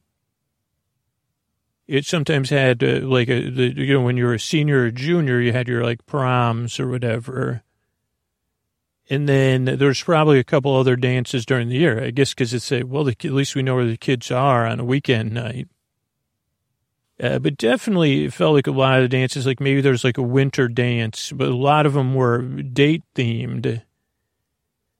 it 1.86 2.06
sometimes 2.06 2.50
had 2.50 2.82
uh, 2.82 3.00
like 3.02 3.28
a, 3.28 3.50
the, 3.50 3.74
you 3.76 3.94
know, 3.94 4.00
when 4.00 4.16
you 4.16 4.24
were 4.24 4.34
a 4.34 4.40
senior 4.40 4.84
or 4.84 4.90
junior, 4.90 5.40
you 5.40 5.52
had 5.52 5.68
your 5.68 5.84
like 5.84 6.06
proms 6.06 6.80
or 6.80 6.88
whatever. 6.88 7.62
And 9.10 9.28
then 9.28 9.64
there's 9.64 10.02
probably 10.02 10.38
a 10.38 10.44
couple 10.44 10.74
other 10.74 10.96
dances 10.96 11.44
during 11.44 11.68
the 11.68 11.76
year, 11.76 12.02
I 12.02 12.10
guess, 12.10 12.32
because 12.32 12.54
it's 12.54 12.72
a, 12.72 12.84
well, 12.84 13.04
the, 13.04 13.16
at 13.24 13.32
least 13.32 13.54
we 13.54 13.62
know 13.62 13.74
where 13.74 13.84
the 13.84 13.96
kids 13.96 14.30
are 14.30 14.66
on 14.66 14.80
a 14.80 14.84
weekend 14.84 15.32
night. 15.32 15.68
Uh, 17.22 17.38
but 17.38 17.56
definitely 17.56 18.24
it 18.24 18.32
felt 18.32 18.52
like 18.52 18.66
a 18.66 18.72
lot 18.72 18.98
of 18.98 19.04
the 19.04 19.16
dances, 19.16 19.46
like 19.46 19.60
maybe 19.60 19.80
there's 19.80 20.02
like 20.02 20.18
a 20.18 20.22
winter 20.22 20.66
dance, 20.66 21.30
but 21.30 21.48
a 21.48 21.56
lot 21.56 21.86
of 21.86 21.94
them 21.94 22.16
were 22.16 22.42
date 22.42 23.04
themed, 23.14 23.80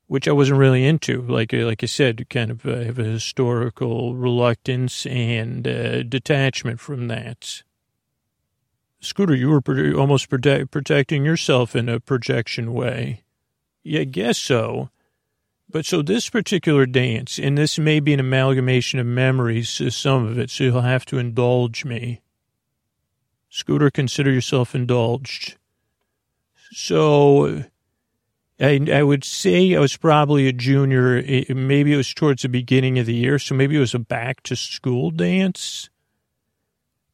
which 0.06 0.28
I 0.28 0.32
wasn't 0.32 0.60
really 0.60 0.86
into. 0.86 1.22
Like, 1.22 1.52
uh, 1.52 1.66
like 1.66 1.82
I 1.82 1.86
said, 1.86 2.30
kind 2.30 2.52
of 2.52 2.64
uh, 2.64 2.76
have 2.76 3.00
a 3.00 3.04
historical 3.04 4.14
reluctance 4.14 5.04
and 5.06 5.66
uh, 5.66 6.04
detachment 6.04 6.78
from 6.78 7.08
that. 7.08 7.64
Scooter, 9.00 9.34
you 9.34 9.48
were 9.50 9.98
almost 9.98 10.28
protect- 10.28 10.70
protecting 10.70 11.24
yourself 11.24 11.74
in 11.74 11.88
a 11.88 11.98
projection 11.98 12.72
way. 12.72 13.24
Yeah, 13.82 14.02
I 14.02 14.04
guess 14.04 14.38
so. 14.38 14.90
But 15.72 15.86
so 15.86 16.02
this 16.02 16.28
particular 16.28 16.84
dance, 16.84 17.38
and 17.38 17.56
this 17.56 17.78
may 17.78 17.98
be 17.98 18.12
an 18.12 18.20
amalgamation 18.20 19.00
of 19.00 19.06
memories, 19.06 19.80
uh, 19.80 19.88
some 19.88 20.26
of 20.26 20.38
it, 20.38 20.50
so 20.50 20.64
you'll 20.64 20.82
have 20.82 21.06
to 21.06 21.18
indulge 21.18 21.86
me. 21.86 22.20
Scooter, 23.48 23.90
consider 23.90 24.30
yourself 24.30 24.74
indulged. 24.74 25.56
So 26.72 27.64
I, 28.60 28.86
I 28.92 29.02
would 29.02 29.24
say 29.24 29.74
I 29.74 29.80
was 29.80 29.96
probably 29.96 30.46
a 30.46 30.52
junior. 30.52 31.22
Maybe 31.48 31.92
it 31.92 31.96
was 31.96 32.12
towards 32.12 32.42
the 32.42 32.48
beginning 32.48 32.98
of 32.98 33.06
the 33.06 33.14
year, 33.14 33.38
so 33.38 33.54
maybe 33.54 33.76
it 33.76 33.80
was 33.80 33.94
a 33.94 33.98
back 33.98 34.42
to 34.44 34.56
school 34.56 35.10
dance. 35.10 35.88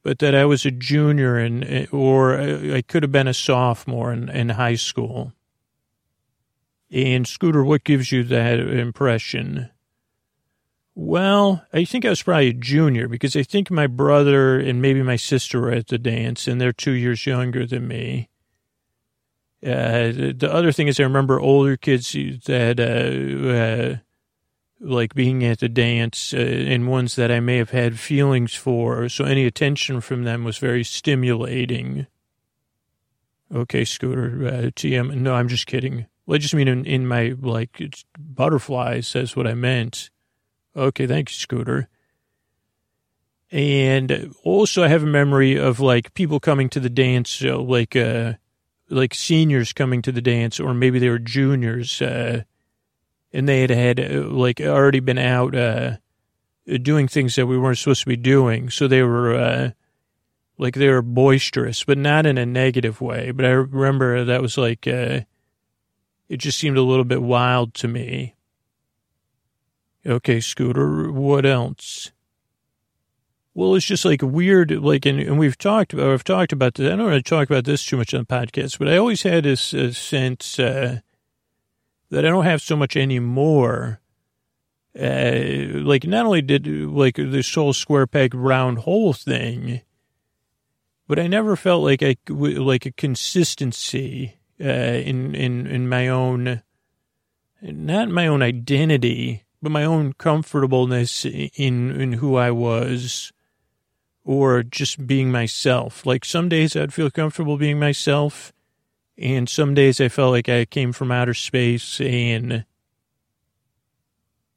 But 0.02 0.18
that 0.20 0.34
I 0.34 0.44
was 0.44 0.64
a 0.64 0.70
junior, 0.70 1.36
and 1.36 1.88
or 1.92 2.40
I 2.40 2.82
could 2.82 3.02
have 3.02 3.12
been 3.12 3.28
a 3.28 3.34
sophomore 3.34 4.12
in, 4.12 4.28
in 4.28 4.50
high 4.50 4.76
school. 4.76 5.32
And 6.90 7.26
Scooter, 7.26 7.64
what 7.64 7.84
gives 7.84 8.12
you 8.12 8.24
that 8.24 8.58
impression? 8.58 9.70
Well, 10.94 11.64
I 11.72 11.84
think 11.84 12.04
I 12.04 12.08
was 12.08 12.22
probably 12.22 12.48
a 12.48 12.52
junior 12.52 13.06
because 13.06 13.36
I 13.36 13.44
think 13.44 13.70
my 13.70 13.86
brother 13.86 14.58
and 14.58 14.82
maybe 14.82 15.02
my 15.02 15.14
sister 15.16 15.60
were 15.60 15.70
at 15.70 15.86
the 15.88 15.98
dance, 15.98 16.48
and 16.48 16.60
they're 16.60 16.72
two 16.72 16.90
years 16.90 17.24
younger 17.24 17.66
than 17.66 17.86
me. 17.86 18.28
Uh, 19.62 20.10
the 20.34 20.48
other 20.50 20.72
thing 20.72 20.88
is, 20.88 20.98
I 20.98 21.04
remember 21.04 21.38
older 21.38 21.76
kids 21.76 22.12
that, 22.12 22.80
uh, 22.80 23.48
uh, 23.48 23.96
like 24.80 25.14
being 25.14 25.44
at 25.44 25.60
the 25.60 25.68
dance, 25.68 26.32
uh, 26.32 26.38
and 26.38 26.88
ones 26.88 27.16
that 27.16 27.30
I 27.30 27.38
may 27.38 27.58
have 27.58 27.70
had 27.70 28.00
feelings 28.00 28.54
for. 28.54 29.08
So 29.08 29.24
any 29.24 29.44
attention 29.44 30.00
from 30.00 30.24
them 30.24 30.42
was 30.42 30.58
very 30.58 30.82
stimulating. 30.82 32.06
Okay, 33.54 33.84
Scooter, 33.84 34.46
uh, 34.46 34.70
TM. 34.74 35.14
No, 35.16 35.34
I'm 35.34 35.48
just 35.48 35.66
kidding. 35.66 36.06
Well, 36.28 36.34
I 36.34 36.38
just 36.38 36.54
mean 36.54 36.68
in, 36.68 36.84
in 36.84 37.06
my, 37.06 37.34
like, 37.40 37.82
butterflies 38.18 39.08
says 39.08 39.34
what 39.34 39.46
I 39.46 39.54
meant. 39.54 40.10
Okay, 40.76 41.06
thank 41.06 41.30
you, 41.30 41.34
Scooter. 41.34 41.88
And 43.50 44.34
also 44.44 44.84
I 44.84 44.88
have 44.88 45.02
a 45.02 45.06
memory 45.06 45.56
of, 45.56 45.80
like, 45.80 46.12
people 46.12 46.38
coming 46.38 46.68
to 46.68 46.80
the 46.80 46.90
dance, 46.90 47.42
uh, 47.42 47.58
like, 47.58 47.96
uh, 47.96 48.34
like 48.90 49.14
seniors 49.14 49.72
coming 49.72 50.02
to 50.02 50.12
the 50.12 50.20
dance, 50.20 50.60
or 50.60 50.74
maybe 50.74 50.98
they 50.98 51.08
were 51.08 51.18
juniors, 51.18 52.02
uh, 52.02 52.42
and 53.32 53.48
they 53.48 53.62
had 53.62 53.70
had, 53.70 53.98
uh, 53.98 54.24
like, 54.28 54.60
already 54.60 55.00
been 55.00 55.16
out, 55.16 55.54
uh, 55.54 55.96
doing 56.82 57.08
things 57.08 57.36
that 57.36 57.46
we 57.46 57.56
weren't 57.56 57.78
supposed 57.78 58.02
to 58.02 58.06
be 58.06 58.18
doing. 58.18 58.68
So 58.68 58.86
they 58.86 59.02
were, 59.02 59.34
uh, 59.34 59.70
like, 60.58 60.74
they 60.74 60.90
were 60.90 61.00
boisterous, 61.00 61.84
but 61.84 61.96
not 61.96 62.26
in 62.26 62.36
a 62.36 62.44
negative 62.44 63.00
way. 63.00 63.30
But 63.30 63.46
I 63.46 63.52
remember 63.52 64.26
that 64.26 64.42
was 64.42 64.58
like, 64.58 64.86
uh, 64.86 65.20
it 66.28 66.38
just 66.38 66.58
seemed 66.58 66.76
a 66.76 66.82
little 66.82 67.04
bit 67.04 67.22
wild 67.22 67.74
to 67.74 67.88
me. 67.88 68.34
Okay, 70.06 70.40
Scooter, 70.40 71.10
what 71.10 71.44
else? 71.44 72.12
Well, 73.54 73.74
it's 73.74 73.86
just 73.86 74.04
like 74.04 74.22
weird, 74.22 74.70
like, 74.70 75.04
and, 75.04 75.18
and 75.18 75.38
we've 75.38 75.58
talked, 75.58 75.92
or 75.92 76.12
I've 76.12 76.24
talked 76.24 76.52
about 76.52 76.74
this. 76.74 76.86
I 76.92 76.96
don't 76.96 77.10
want 77.10 77.24
to 77.24 77.28
talk 77.28 77.50
about 77.50 77.64
this 77.64 77.84
too 77.84 77.96
much 77.96 78.14
on 78.14 78.20
the 78.20 78.26
podcast, 78.26 78.78
but 78.78 78.88
I 78.88 78.96
always 78.96 79.22
had 79.22 79.44
this 79.44 79.74
uh, 79.74 79.92
sense 79.92 80.58
uh, 80.58 81.00
that 82.10 82.24
I 82.24 82.28
don't 82.28 82.44
have 82.44 82.62
so 82.62 82.76
much 82.76 82.96
anymore. 82.96 84.00
Uh, 84.98 85.80
like, 85.82 86.06
not 86.06 86.26
only 86.26 86.42
did 86.42 86.66
like 86.66 87.16
this 87.16 87.52
whole 87.54 87.72
square 87.72 88.06
peg 88.06 88.34
round 88.34 88.78
hole 88.78 89.12
thing, 89.12 89.80
but 91.08 91.18
I 91.18 91.26
never 91.26 91.56
felt 91.56 91.82
like 91.82 92.02
I 92.02 92.16
like 92.28 92.86
a 92.86 92.92
consistency 92.92 94.37
uh, 94.60 94.68
in 94.68 95.34
in 95.34 95.66
in 95.66 95.88
my 95.88 96.08
own, 96.08 96.62
not 97.62 98.08
my 98.08 98.26
own 98.26 98.42
identity, 98.42 99.44
but 99.62 99.72
my 99.72 99.84
own 99.84 100.12
comfortableness 100.14 101.24
in 101.24 102.00
in 102.00 102.12
who 102.14 102.36
I 102.36 102.50
was, 102.50 103.32
or 104.24 104.62
just 104.62 105.06
being 105.06 105.30
myself. 105.30 106.04
Like 106.06 106.24
some 106.24 106.48
days 106.48 106.76
I'd 106.76 106.94
feel 106.94 107.10
comfortable 107.10 107.56
being 107.56 107.78
myself, 107.78 108.52
and 109.16 109.48
some 109.48 109.74
days 109.74 110.00
I 110.00 110.08
felt 110.08 110.32
like 110.32 110.48
I 110.48 110.64
came 110.64 110.92
from 110.92 111.12
outer 111.12 111.34
space 111.34 112.00
and 112.00 112.64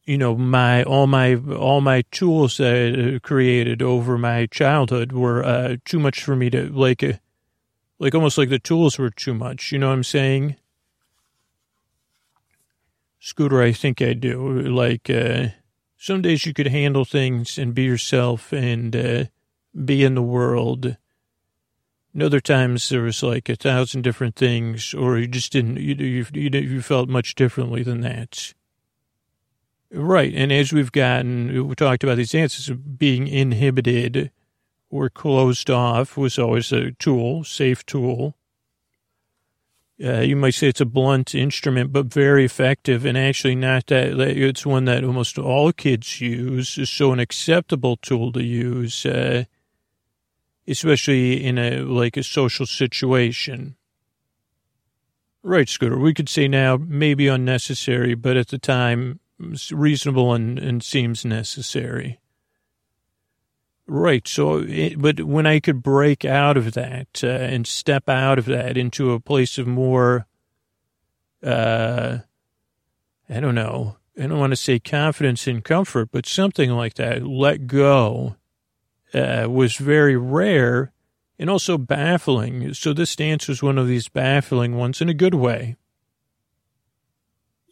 you 0.05 0.17
know, 0.17 0.35
my 0.35 0.83
all 0.83 1.07
my 1.07 1.35
all 1.35 1.81
my 1.81 2.03
tools 2.11 2.57
that 2.57 3.15
I 3.15 3.19
created 3.19 3.81
over 3.81 4.17
my 4.17 4.47
childhood 4.47 5.11
were 5.11 5.43
uh, 5.43 5.77
too 5.85 5.99
much 5.99 6.23
for 6.23 6.35
me 6.35 6.49
to 6.49 6.69
like, 6.69 7.01
like 8.01 8.15
almost 8.15 8.39
like 8.39 8.49
the 8.49 8.57
tools 8.57 8.97
were 8.97 9.11
too 9.11 9.35
much. 9.35 9.71
You 9.71 9.77
know 9.77 9.87
what 9.89 9.93
I'm 9.93 10.03
saying? 10.03 10.55
Scooter, 13.19 13.61
I 13.61 13.71
think 13.71 14.01
I 14.01 14.13
do. 14.13 14.59
Like, 14.61 15.07
uh, 15.07 15.49
some 15.97 16.23
days 16.23 16.43
you 16.47 16.53
could 16.53 16.67
handle 16.67 17.05
things 17.05 17.59
and 17.59 17.75
be 17.75 17.83
yourself 17.83 18.51
and 18.51 18.95
uh, 18.95 19.25
be 19.85 20.03
in 20.03 20.15
the 20.15 20.23
world. 20.23 20.97
And 22.13 22.23
other 22.23 22.39
times 22.39 22.89
there 22.89 23.03
was 23.03 23.21
like 23.21 23.47
a 23.49 23.55
thousand 23.55 24.01
different 24.01 24.35
things, 24.35 24.95
or 24.95 25.19
you 25.19 25.27
just 25.27 25.51
didn't, 25.51 25.77
you, 25.77 25.93
you, 25.93 26.25
you, 26.33 26.49
you 26.59 26.81
felt 26.81 27.07
much 27.07 27.35
differently 27.35 27.83
than 27.83 28.01
that. 28.01 28.55
Right. 29.91 30.33
And 30.33 30.51
as 30.51 30.73
we've 30.73 30.91
gotten, 30.91 31.67
we 31.67 31.75
talked 31.75 32.03
about 32.03 32.17
these 32.17 32.33
answers, 32.33 32.75
being 32.75 33.27
inhibited 33.27 34.31
or 34.91 35.09
closed 35.09 35.69
off 35.69 36.17
was 36.17 36.37
always 36.37 36.71
a 36.71 36.91
tool, 36.91 37.43
safe 37.43 37.85
tool. 37.85 38.35
Uh, 40.03 40.19
you 40.19 40.35
might 40.35 40.53
say 40.53 40.67
it's 40.67 40.81
a 40.81 40.85
blunt 40.85 41.33
instrument, 41.33 41.93
but 41.93 42.07
very 42.07 42.43
effective, 42.43 43.05
and 43.05 43.17
actually 43.17 43.55
not 43.55 43.87
that. 43.87 44.19
It's 44.19 44.65
one 44.65 44.85
that 44.85 45.03
almost 45.03 45.37
all 45.37 45.71
kids 45.71 46.19
use, 46.19 46.89
so 46.89 47.13
an 47.13 47.19
acceptable 47.19 47.97
tool 47.97 48.31
to 48.33 48.43
use, 48.43 49.05
uh, 49.05 49.45
especially 50.67 51.43
in 51.43 51.57
a 51.57 51.81
like 51.81 52.17
a 52.17 52.23
social 52.23 52.65
situation. 52.65 53.75
Right, 55.43 55.69
Scooter. 55.69 55.97
We 55.97 56.13
could 56.13 56.29
say 56.29 56.47
now 56.47 56.77
maybe 56.77 57.27
unnecessary, 57.27 58.15
but 58.15 58.37
at 58.37 58.49
the 58.49 58.59
time 58.59 59.19
reasonable 59.71 60.33
and, 60.33 60.59
and 60.59 60.83
seems 60.83 61.25
necessary. 61.25 62.19
Right. 63.87 64.27
So, 64.27 64.59
it, 64.67 65.01
but 65.01 65.21
when 65.21 65.45
I 65.45 65.59
could 65.59 65.83
break 65.83 66.23
out 66.23 66.57
of 66.57 66.73
that 66.73 67.21
uh, 67.23 67.27
and 67.27 67.67
step 67.67 68.07
out 68.07 68.39
of 68.39 68.45
that 68.45 68.77
into 68.77 69.11
a 69.11 69.19
place 69.19 69.57
of 69.57 69.67
more, 69.67 70.27
uh, 71.43 72.19
I 73.29 73.39
don't 73.39 73.55
know, 73.55 73.97
I 74.17 74.27
don't 74.27 74.39
want 74.39 74.51
to 74.51 74.57
say 74.57 74.79
confidence 74.79 75.47
and 75.47 75.63
comfort, 75.63 76.09
but 76.11 76.25
something 76.25 76.71
like 76.71 76.95
that, 76.95 77.25
let 77.25 77.67
go, 77.67 78.35
uh, 79.13 79.47
was 79.49 79.75
very 79.75 80.15
rare 80.15 80.93
and 81.37 81.49
also 81.49 81.77
baffling. 81.77 82.73
So 82.73 82.93
this 82.93 83.15
dance 83.15 83.47
was 83.47 83.63
one 83.63 83.77
of 83.77 83.87
these 83.87 84.07
baffling 84.07 84.75
ones 84.77 85.01
in 85.01 85.09
a 85.09 85.13
good 85.13 85.33
way 85.33 85.75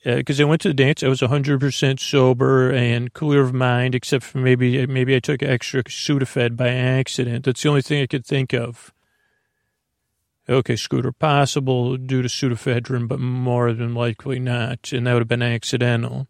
because 0.03 0.39
uh, 0.39 0.43
I 0.43 0.45
went 0.45 0.61
to 0.61 0.69
the 0.69 0.73
dance. 0.73 1.03
I 1.03 1.07
was 1.07 1.21
100% 1.21 1.99
sober 1.99 2.71
and 2.71 3.13
clear 3.13 3.41
of 3.41 3.53
mind, 3.53 3.95
except 3.95 4.23
for 4.23 4.37
maybe 4.37 4.85
maybe 4.87 5.15
I 5.15 5.19
took 5.19 5.43
extra 5.43 5.83
Sudafed 5.83 6.55
by 6.55 6.69
accident. 6.69 7.45
That's 7.45 7.63
the 7.63 7.69
only 7.69 7.81
thing 7.81 8.01
I 8.01 8.07
could 8.07 8.25
think 8.25 8.53
of. 8.53 8.93
Okay, 10.47 10.75
Scooter, 10.75 11.11
possible 11.11 11.95
due 11.95 12.23
to 12.23 12.27
pseudoephedrine, 12.27 13.07
but 13.07 13.19
more 13.19 13.71
than 13.71 13.93
likely 13.93 14.39
not, 14.39 14.91
and 14.91 15.05
that 15.05 15.13
would 15.13 15.21
have 15.21 15.27
been 15.27 15.43
accidental. 15.43 16.27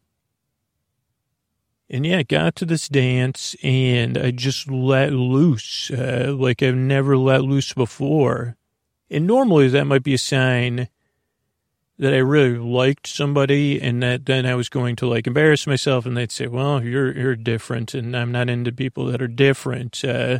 And 1.89 2.05
yeah, 2.05 2.19
I 2.19 2.23
got 2.23 2.55
to 2.57 2.65
this 2.65 2.87
dance 2.87 3.55
and 3.63 4.17
I 4.17 4.31
just 4.31 4.69
let 4.69 5.11
loose, 5.11 5.89
uh, 5.89 6.35
like 6.37 6.61
I've 6.61 6.75
never 6.75 7.17
let 7.17 7.41
loose 7.41 7.73
before. 7.73 8.57
And 9.09 9.25
normally 9.25 9.69
that 9.69 9.85
might 9.85 10.03
be 10.03 10.13
a 10.13 10.19
sign 10.19 10.89
that 11.99 12.13
I 12.13 12.17
really 12.17 12.57
liked 12.57 13.07
somebody 13.07 13.79
and 13.79 14.01
that 14.01 14.25
then 14.25 14.45
I 14.45 14.55
was 14.55 14.69
going 14.69 14.95
to 14.97 15.07
like 15.07 15.27
embarrass 15.27 15.67
myself 15.67 16.05
and 16.05 16.15
they'd 16.15 16.31
say, 16.31 16.47
well, 16.47 16.81
you're, 16.81 17.15
you're 17.15 17.35
different 17.35 17.93
and 17.93 18.15
I'm 18.15 18.31
not 18.31 18.49
into 18.49 18.71
people 18.71 19.05
that 19.07 19.21
are 19.21 19.27
different. 19.27 20.03
Uh, 20.03 20.39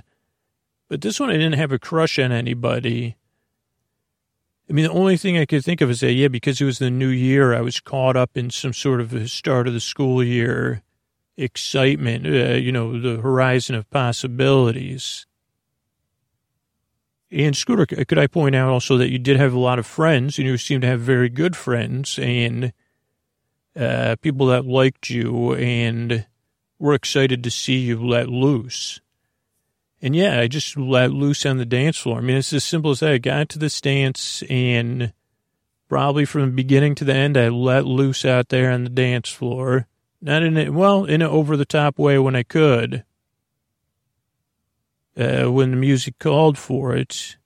but 0.88 1.02
this 1.02 1.20
one, 1.20 1.30
I 1.30 1.34
didn't 1.34 1.54
have 1.54 1.74
a 1.74 1.78
crush 1.78 2.18
on 2.18 2.32
anybody. 2.32 3.18
I 4.70 4.74
mean, 4.74 4.86
the 4.86 4.92
only 4.92 5.18
thing 5.18 5.38
I 5.38 5.46
could 5.46 5.66
think 5.66 5.82
of 5.82 5.90
is 5.90 6.00
that, 6.00 6.14
yeah, 6.14 6.30
because 6.30 6.62
it 6.62 6.66
was 6.66 6.80
the 6.80 6.90
new 6.90 7.10
year, 7.10 7.54
I 7.54 7.62
was 7.62 7.82
caught 7.82 8.16
up 8.16 8.38
in 8.38 8.50
some 8.52 8.74
sort 8.74 9.02
of 9.02 9.30
start 9.30 9.68
of 9.68 9.74
the 9.74 9.80
school 9.82 10.24
year 10.24 10.82
excitement, 11.36 12.26
uh, 12.26 12.56
you 12.56 12.72
know, 12.72 13.00
the 13.00 13.22
horizon 13.22 13.76
of 13.76 13.90
possibilities. 13.90 15.26
And 17.32 17.56
Scooter, 17.56 17.86
could 17.86 18.18
I 18.18 18.28
point 18.28 18.56
out 18.56 18.70
also 18.70 18.98
that 18.98 19.12
you 19.12 19.20
did 19.20 19.38
have 19.38 19.54
a 19.54 19.60
lot 19.60 19.78
of 19.78 19.86
friends 19.86 20.40
and 20.40 20.48
you 20.48 20.58
seem 20.58 20.82
to 20.82 20.88
have 20.88 21.00
very 21.00 21.30
good 21.30 21.56
friends 21.56 22.18
and 22.18 22.74
uh, 23.76 24.16
people 24.22 24.48
that 24.48 24.66
liked 24.66 25.10
you 25.10 25.54
and 25.54 26.26
were 26.80 26.96
excited 26.96 27.44
to 27.44 27.52
see 27.52 27.78
you 27.78 28.04
let 28.04 28.30
loose. 28.30 29.00
And 30.02 30.16
yeah, 30.16 30.40
I 30.40 30.48
just 30.48 30.78
let 30.78 31.12
loose 31.12 31.46
on 31.46 31.58
the 31.58 31.66
dance 31.66 31.98
floor. 31.98 32.18
I 32.18 32.22
mean, 32.22 32.38
it's 32.38 32.54
as 32.54 32.64
simple 32.64 32.92
as 32.92 33.02
that. 33.02 33.12
I 33.12 33.18
got 33.18 33.50
to 33.50 33.60
this 33.60 33.80
dance 33.82 34.44
and 34.50 35.14
probably 35.88 36.26
from 36.26 36.42
the 36.42 36.52
beginning 36.52 36.96
to 36.96 37.06
the 37.06 37.14
end, 37.14 37.38
I 37.38 37.50
let 37.50 37.86
loose 37.86 38.26
out 38.26 38.50
there 38.50 38.72
on 38.72 38.86
the 38.86 38.90
dance 38.90 39.30
floor. 39.30 39.88
Not 40.22 40.44
in 40.44 40.58
it, 40.58 40.74
well, 40.74 41.06
in 41.06 41.22
an 41.22 41.28
over 41.28 41.56
the 41.56 41.66
top 41.66 42.00
way 42.00 42.18
when 42.18 42.36
I 42.36 42.44
could 42.44 43.04
uh, 45.20 45.52
when 45.52 45.72
the 45.72 45.78
music 45.78 46.18
called 46.20 46.58
for 46.58 46.96
it. 46.96 47.38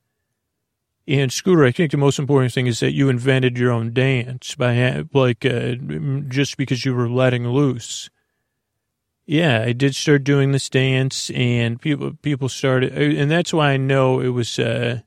And 1.05 1.33
Scooter, 1.33 1.65
I 1.65 1.71
think 1.71 1.91
the 1.91 1.97
most 1.97 2.19
important 2.19 2.53
thing 2.53 2.67
is 2.67 2.79
that 2.79 2.93
you 2.93 3.09
invented 3.09 3.57
your 3.57 3.71
own 3.71 3.93
dance 3.93 4.55
by 4.55 5.03
like 5.13 5.45
uh, 5.45 5.75
just 6.29 6.55
because 6.55 6.85
you 6.85 6.93
were 6.93 7.09
letting 7.09 7.47
loose. 7.47 8.09
Yeah, 9.25 9.61
I 9.61 9.73
did 9.73 9.95
start 9.95 10.23
doing 10.23 10.51
this 10.51 10.69
dance, 10.69 11.29
and 11.31 11.79
people 11.79 12.13
people 12.21 12.49
started, 12.49 12.93
uh, 12.93 13.21
and 13.21 13.31
that's 13.31 13.53
why 13.53 13.71
I 13.71 13.77
know 13.77 14.19
it 14.19 14.29
was 14.29 14.59
uh, 14.59 15.01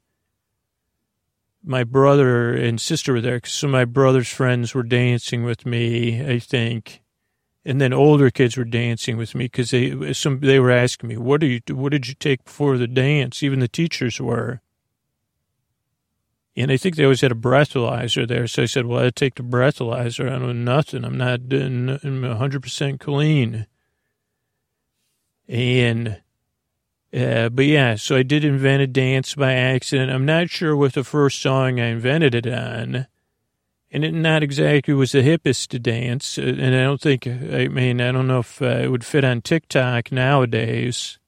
my 1.63 1.85
brother 1.85 2.55
and 2.55 2.81
sister 2.81 3.15
were 3.15 3.21
there 3.21 3.41
of 3.45 3.71
my 3.71 3.85
brother's 3.85 4.29
friends 4.29 4.75
were 4.75 4.83
dancing 4.83 5.45
with 5.45 5.67
me. 5.67 6.25
I 6.27 6.39
think, 6.39 7.03
and 7.67 7.81
then 7.81 7.93
older 7.93 8.31
kids 8.31 8.57
were 8.57 8.65
dancing 8.65 9.17
with 9.17 9.35
me 9.35 9.47
because 9.47 9.73
they 9.73 10.13
some 10.13 10.39
they 10.39 10.61
were 10.61 10.71
asking 10.71 11.09
me, 11.09 11.17
"What 11.17 11.41
do 11.41 11.47
you 11.49 11.61
what 11.71 11.91
did 11.91 12.07
you 12.07 12.15
take 12.15 12.45
before 12.45 12.79
the 12.79 12.87
dance?" 12.87 13.43
Even 13.43 13.59
the 13.59 13.69
teachers 13.69 14.21
were. 14.21 14.63
And 16.59 16.73
I 16.73 16.79
think 16.79 16.97
they 16.97 17.05
always 17.05 17.21
had 17.21 17.33
a 17.33 17.35
breathalyzer 17.35 18.27
there. 18.27 18.47
So 18.47 18.63
I 18.63 18.67
said, 18.67 18.87
well, 18.87 19.05
I 19.05 19.11
take 19.11 19.35
the 19.35 19.43
breathalyzer. 19.43 20.33
I 20.33 20.39
know 20.39 20.53
nothing. 20.53 21.05
I'm 21.05 21.19
not 21.19 21.41
I'm 21.53 21.99
100% 22.23 22.99
clean. 22.99 23.67
And, 25.47 26.23
uh, 27.13 27.51
but 27.51 27.67
yeah, 27.67 27.97
so 27.97 28.17
I 28.17 28.23
did 28.23 28.43
invent 28.43 28.81
a 28.81 28.87
dance 28.87 29.35
by 29.35 29.53
accident. 29.53 30.11
I'm 30.11 30.25
not 30.25 30.49
sure 30.49 30.75
what 30.75 30.95
the 30.95 31.05
first 31.05 31.43
song 31.43 31.79
I 31.79 31.89
invented 31.89 32.35
it 32.35 32.47
on 32.47 33.07
and 33.91 34.05
it 34.05 34.13
not 34.13 34.43
exactly 34.43 34.95
was 34.95 35.13
the 35.13 35.23
hippest 35.23 35.81
dance. 35.83 36.39
Uh, 36.39 36.43
and 36.43 36.75
I 36.75 36.83
don't 36.83 37.01
think, 37.01 37.27
I 37.27 37.69
mean, 37.69 38.01
I 38.01 38.13
don't 38.13 38.27
know 38.27 38.41
if 38.41 38.61
uh, 38.61 38.67
it 38.67 38.91
would 38.91 39.05
fit 39.05 39.25
on 39.25 39.43
TikTok 39.43 40.11
nowadays. 40.11 41.19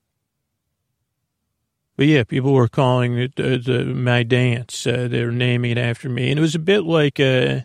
But 1.96 2.06
yeah, 2.06 2.22
people 2.22 2.52
were 2.52 2.68
calling 2.68 3.18
it 3.18 3.32
uh, 3.38 3.58
the, 3.58 3.84
my 3.84 4.22
dance. 4.22 4.86
Uh, 4.86 5.08
they 5.10 5.24
were 5.24 5.32
naming 5.32 5.72
it 5.72 5.78
after 5.78 6.08
me, 6.08 6.30
and 6.30 6.38
it 6.38 6.42
was 6.42 6.54
a 6.54 6.60
bit 6.60 6.84
like 6.84 7.18
a, 7.18 7.56
uh, 7.56 7.60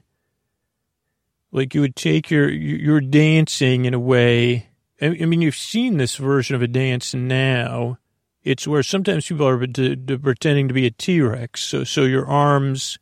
like 1.52 1.76
you 1.76 1.82
would 1.82 1.96
take 1.96 2.32
your 2.32 2.50
you're 2.50 3.00
dancing 3.00 3.86
in 3.86 3.94
a 3.94 4.00
way. 4.00 4.70
I, 5.00 5.06
I 5.22 5.26
mean, 5.26 5.41
you've 5.41 5.56
seen 5.56 5.98
this 5.98 6.16
version 6.16 6.56
of 6.56 6.64
a 6.64 6.68
dance 6.68 7.14
now. 7.14 8.00
It's 8.41 8.68
where 8.68 8.82
sometimes 8.82 9.28
people 9.28 9.48
are 9.48 9.60
pretending 9.60 10.68
to 10.68 10.74
be 10.74 10.88
a 10.88 10.91
T 10.91 11.22
Rex. 11.22 11.62
So 11.62 11.84
so 11.84 12.02
your 12.02 12.26
arms 12.26 12.98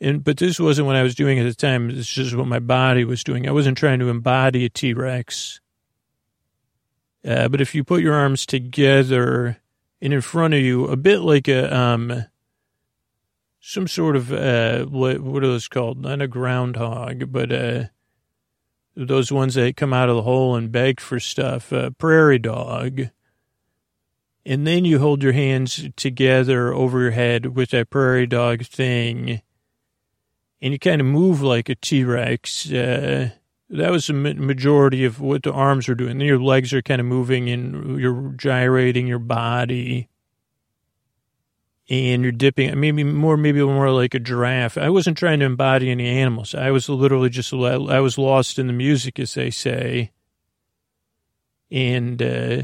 and 0.00 0.22
but 0.22 0.36
this 0.36 0.60
wasn't 0.60 0.86
what 0.86 0.96
I 0.96 1.02
was 1.02 1.14
doing 1.14 1.38
at 1.38 1.44
the 1.44 1.54
time. 1.54 1.88
This 1.88 1.98
is 1.98 2.08
just 2.08 2.34
what 2.34 2.46
my 2.46 2.58
body 2.58 3.04
was 3.04 3.24
doing. 3.24 3.48
I 3.48 3.52
wasn't 3.52 3.78
trying 3.78 3.98
to 4.00 4.08
embody 4.08 4.64
a 4.64 4.68
T 4.68 4.92
Rex. 4.92 5.60
Uh, 7.26 7.48
but 7.48 7.60
if 7.60 7.74
you 7.74 7.82
put 7.82 8.02
your 8.02 8.14
arms 8.14 8.46
together 8.46 9.60
and 10.00 10.12
in 10.12 10.20
front 10.20 10.54
of 10.54 10.60
you, 10.60 10.86
a 10.86 10.96
bit 10.96 11.20
like 11.20 11.48
a 11.48 11.74
um, 11.74 12.26
some 13.60 13.88
sort 13.88 14.16
of 14.16 14.32
uh, 14.32 14.84
what 14.84 15.20
what 15.20 15.42
are 15.42 15.48
those 15.48 15.68
called? 15.68 15.98
Not 15.98 16.20
a 16.20 16.28
groundhog, 16.28 17.32
but 17.32 17.50
uh, 17.50 17.84
those 18.94 19.32
ones 19.32 19.54
that 19.54 19.76
come 19.76 19.94
out 19.94 20.10
of 20.10 20.16
the 20.16 20.22
hole 20.22 20.54
and 20.54 20.70
beg 20.70 21.00
for 21.00 21.18
stuff. 21.18 21.72
Prairie 21.98 22.38
dog. 22.38 23.08
And 24.44 24.64
then 24.64 24.84
you 24.84 25.00
hold 25.00 25.24
your 25.24 25.32
hands 25.32 25.88
together 25.96 26.72
over 26.72 27.00
your 27.00 27.10
head 27.10 27.56
with 27.56 27.70
that 27.70 27.90
prairie 27.90 28.28
dog 28.28 28.64
thing 28.64 29.42
and 30.60 30.72
you 30.72 30.78
kind 30.78 31.00
of 31.00 31.06
move 31.06 31.42
like 31.42 31.68
a 31.68 31.74
T-Rex. 31.74 32.70
Uh, 32.70 33.30
that 33.70 33.90
was 33.90 34.06
the 34.06 34.12
majority 34.12 35.04
of 35.04 35.20
what 35.20 35.42
the 35.42 35.52
arms 35.52 35.88
are 35.88 35.94
doing. 35.94 36.18
Then 36.18 36.26
your 36.26 36.40
legs 36.40 36.72
are 36.72 36.82
kind 36.82 37.00
of 37.00 37.06
moving 37.06 37.48
and 37.50 38.00
you're 38.00 38.32
gyrating 38.36 39.06
your 39.06 39.18
body 39.18 40.08
and 41.88 42.22
you're 42.22 42.32
dipping, 42.32 42.78
maybe 42.80 43.04
more, 43.04 43.36
maybe 43.36 43.62
more 43.62 43.90
like 43.90 44.14
a 44.14 44.18
giraffe. 44.18 44.76
I 44.76 44.90
wasn't 44.90 45.18
trying 45.18 45.40
to 45.40 45.46
embody 45.46 45.90
any 45.90 46.06
animals. 46.06 46.54
I 46.54 46.70
was 46.70 46.88
literally 46.88 47.28
just, 47.28 47.52
I 47.52 48.00
was 48.00 48.18
lost 48.18 48.58
in 48.58 48.66
the 48.66 48.72
music, 48.72 49.18
as 49.18 49.34
they 49.34 49.50
say. 49.50 50.12
And, 51.70 52.20
uh, 52.22 52.62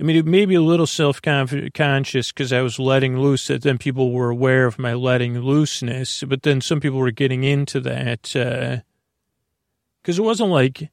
I 0.00 0.04
mean, 0.04 0.14
it 0.14 0.26
may 0.26 0.46
be 0.46 0.54
a 0.54 0.62
little 0.62 0.86
self-conscious 0.86 2.30
because 2.30 2.52
I 2.52 2.60
was 2.60 2.78
letting 2.78 3.18
loose 3.18 3.48
that 3.48 3.62
then 3.62 3.78
people 3.78 4.12
were 4.12 4.30
aware 4.30 4.64
of 4.66 4.78
my 4.78 4.94
letting 4.94 5.40
looseness, 5.40 6.22
but 6.22 6.44
then 6.44 6.60
some 6.60 6.78
people 6.78 6.98
were 6.98 7.10
getting 7.10 7.42
into 7.42 7.80
that, 7.80 8.22
because 8.22 10.18
uh, 10.18 10.22
it 10.22 10.24
wasn't 10.24 10.50
like 10.50 10.90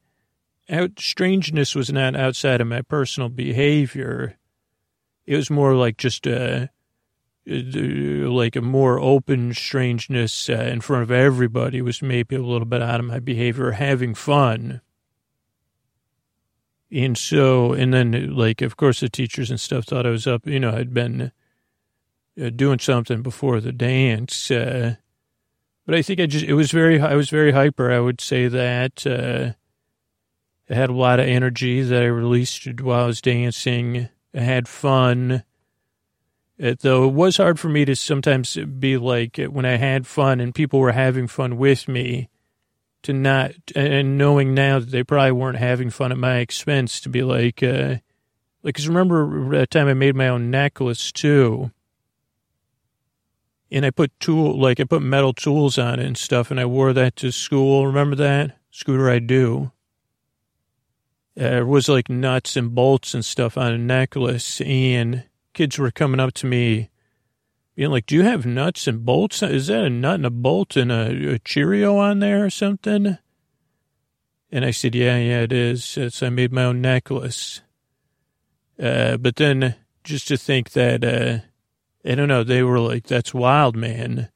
out, 0.72 1.00
strangeness 1.00 1.76
was 1.76 1.92
not 1.92 2.16
outside 2.16 2.62
of 2.62 2.68
my 2.68 2.82
personal 2.82 3.30
behavior. 3.30 4.38
It 5.28 5.36
was 5.36 5.52
more 5.52 5.76
like 5.76 5.98
just, 5.98 6.26
uh, 6.26 6.68
like 7.46 8.56
a 8.56 8.62
more 8.62 9.00
open 9.00 9.54
strangeness 9.54 10.50
uh, 10.50 10.54
in 10.54 10.82
front 10.82 11.04
of 11.04 11.12
everybody 11.12 11.80
was 11.80 12.02
maybe 12.02 12.36
a 12.36 12.42
little 12.42 12.66
bit 12.66 12.82
out 12.82 13.00
of 13.00 13.06
my 13.06 13.20
behavior, 13.20 13.70
having 13.70 14.16
fun. 14.16 14.82
And 16.96 17.18
so, 17.18 17.74
and 17.74 17.94
then 17.94 18.36
like, 18.36 18.62
of 18.62 18.78
course, 18.78 19.02
the 19.02 19.10
teachers 19.10 19.50
and 19.50 19.60
stuff 19.60 19.84
thought 19.84 20.08
I 20.08 20.12
was 20.12 20.26
up, 20.26 20.48
you 20.48 20.62
know, 20.62 20.72
I'd 20.72 20.94
been 20.94 21.34
uh, 22.42 22.50
doing 22.52 22.80
something 22.80 23.22
before 23.22 23.60
the 23.60 23.74
dance. 23.74 24.50
Uh, 24.50 24.96
but 25.86 25.96
I 25.96 26.02
think 26.02 26.22
I 26.22 26.26
just, 26.26 26.46
it 26.46 26.54
was 26.54 26.72
very, 26.72 27.02
I 27.02 27.16
was 27.16 27.30
very 27.30 27.52
hyper. 27.52 27.92
I 27.92 28.00
would 28.00 28.22
say 28.22 28.48
that, 28.48 29.06
uh, 29.06 29.54
I 30.70 30.74
had 30.74 30.90
a 30.90 30.94
lot 30.94 31.20
of 31.20 31.28
energy 31.28 31.82
that 31.82 32.02
I 32.02 32.06
released 32.06 32.80
while 32.80 33.04
I 33.04 33.08
was 33.08 33.22
dancing. 33.22 34.08
I 34.34 34.40
had 34.40 34.68
fun. 34.68 35.44
It, 36.58 36.80
though 36.80 37.04
it 37.04 37.14
was 37.14 37.36
hard 37.36 37.60
for 37.60 37.68
me 37.68 37.84
to 37.86 37.96
sometimes 37.98 38.56
be 38.56 38.96
like 38.96 39.38
when 39.38 39.66
I 39.66 39.76
had 39.76 40.08
fun 40.08 40.40
and 40.40 40.56
people 40.56 40.80
were 40.80 40.94
having 40.94 41.28
fun 41.28 41.58
with 41.58 41.90
me 41.90 42.30
to 43.06 43.14
not 43.14 43.52
and 43.76 44.18
knowing 44.18 44.56
now 44.56 44.80
that 44.80 44.90
they 44.90 45.04
probably 45.04 45.32
weren't 45.32 45.60
having 45.60 45.92
fun 45.92 46.12
at 46.12 46.18
my 46.18 46.38
expense 46.38 47.00
to 47.00 47.10
be 47.10 47.22
like 47.22 47.62
uh 47.62 47.96
like 48.64 48.76
cause 48.76 48.88
remember 48.88 49.50
that 49.58 49.70
time 49.70 49.88
I 49.88 49.94
made 49.94 50.16
my 50.16 50.28
own 50.28 50.50
necklace 50.50 51.12
too? 51.12 51.72
And 53.72 53.86
I 53.86 53.92
put 53.92 54.20
tool 54.20 54.60
like 54.60 54.80
I 54.80 54.86
put 54.86 55.04
metal 55.04 55.34
tools 55.34 55.78
on 55.78 56.00
it 56.00 56.06
and 56.06 56.18
stuff 56.18 56.50
and 56.50 56.60
I 56.60 56.66
wore 56.66 56.94
that 56.94 57.16
to 57.18 57.32
school. 57.32 57.86
Remember 57.86 58.16
that? 58.16 58.58
Scooter 58.72 59.10
I 59.10 59.20
do. 59.20 59.72
Uh, 61.40 61.58
it 61.58 61.68
was 61.68 61.88
like 61.88 62.10
nuts 62.10 62.58
and 62.58 62.74
bolts 62.74 63.14
and 63.14 63.24
stuff 63.24 63.58
on 63.58 63.72
a 63.72 63.78
necklace 63.78 64.62
and 64.62 65.26
kids 65.54 65.78
were 65.78 65.92
coming 65.92 66.20
up 66.20 66.34
to 66.34 66.48
me 66.48 66.90
being 67.76 67.92
like, 67.92 68.06
do 68.06 68.16
you 68.16 68.24
have 68.24 68.46
nuts 68.46 68.88
and 68.88 69.06
bolts? 69.06 69.44
Is 69.44 69.68
that 69.68 69.84
a 69.84 69.90
nut 69.90 70.16
and 70.16 70.26
a 70.26 70.30
bolt 70.30 70.78
and 70.78 70.92
a, 70.92 71.34
a 71.34 71.40
Cheerio 71.40 71.98
on 71.98 72.20
there 72.20 72.46
or 72.46 72.50
something? 72.50 73.18
And 74.52 74.66
I 74.66 74.72
said, 74.72 74.96
yeah, 74.96 75.18
yeah, 75.18 75.42
it 75.42 75.52
is. 75.52 75.84
So 75.84 76.10
I 76.26 76.30
made 76.30 76.54
my 76.54 76.64
own 76.64 76.80
necklace. 76.80 77.62
Uh, 78.82 79.18
but 79.18 79.36
then 79.36 79.76
just 80.04 80.28
to 80.30 80.38
think 80.38 80.72
that, 80.72 81.04
uh, 81.04 81.40
I 82.10 82.16
don't 82.16 82.30
know, 82.30 82.44
they 82.44 82.64
were 82.64 82.80
like, 82.80 83.08
that's 83.08 83.34
wild, 83.34 83.76
man. 83.76 84.30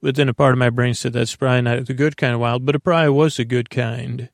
But 0.00 0.14
then 0.14 0.28
a 0.28 0.34
part 0.34 0.52
of 0.52 0.58
my 0.58 0.70
brain 0.70 0.94
said, 0.94 1.14
that's 1.14 1.34
probably 1.34 1.62
not 1.62 1.86
the 1.86 1.94
good 1.94 2.16
kind 2.16 2.34
of 2.34 2.40
wild, 2.40 2.64
but 2.64 2.76
it 2.76 2.80
probably 2.80 3.08
was 3.08 3.38
a 3.38 3.44
good 3.44 3.70
kind. 3.70 4.28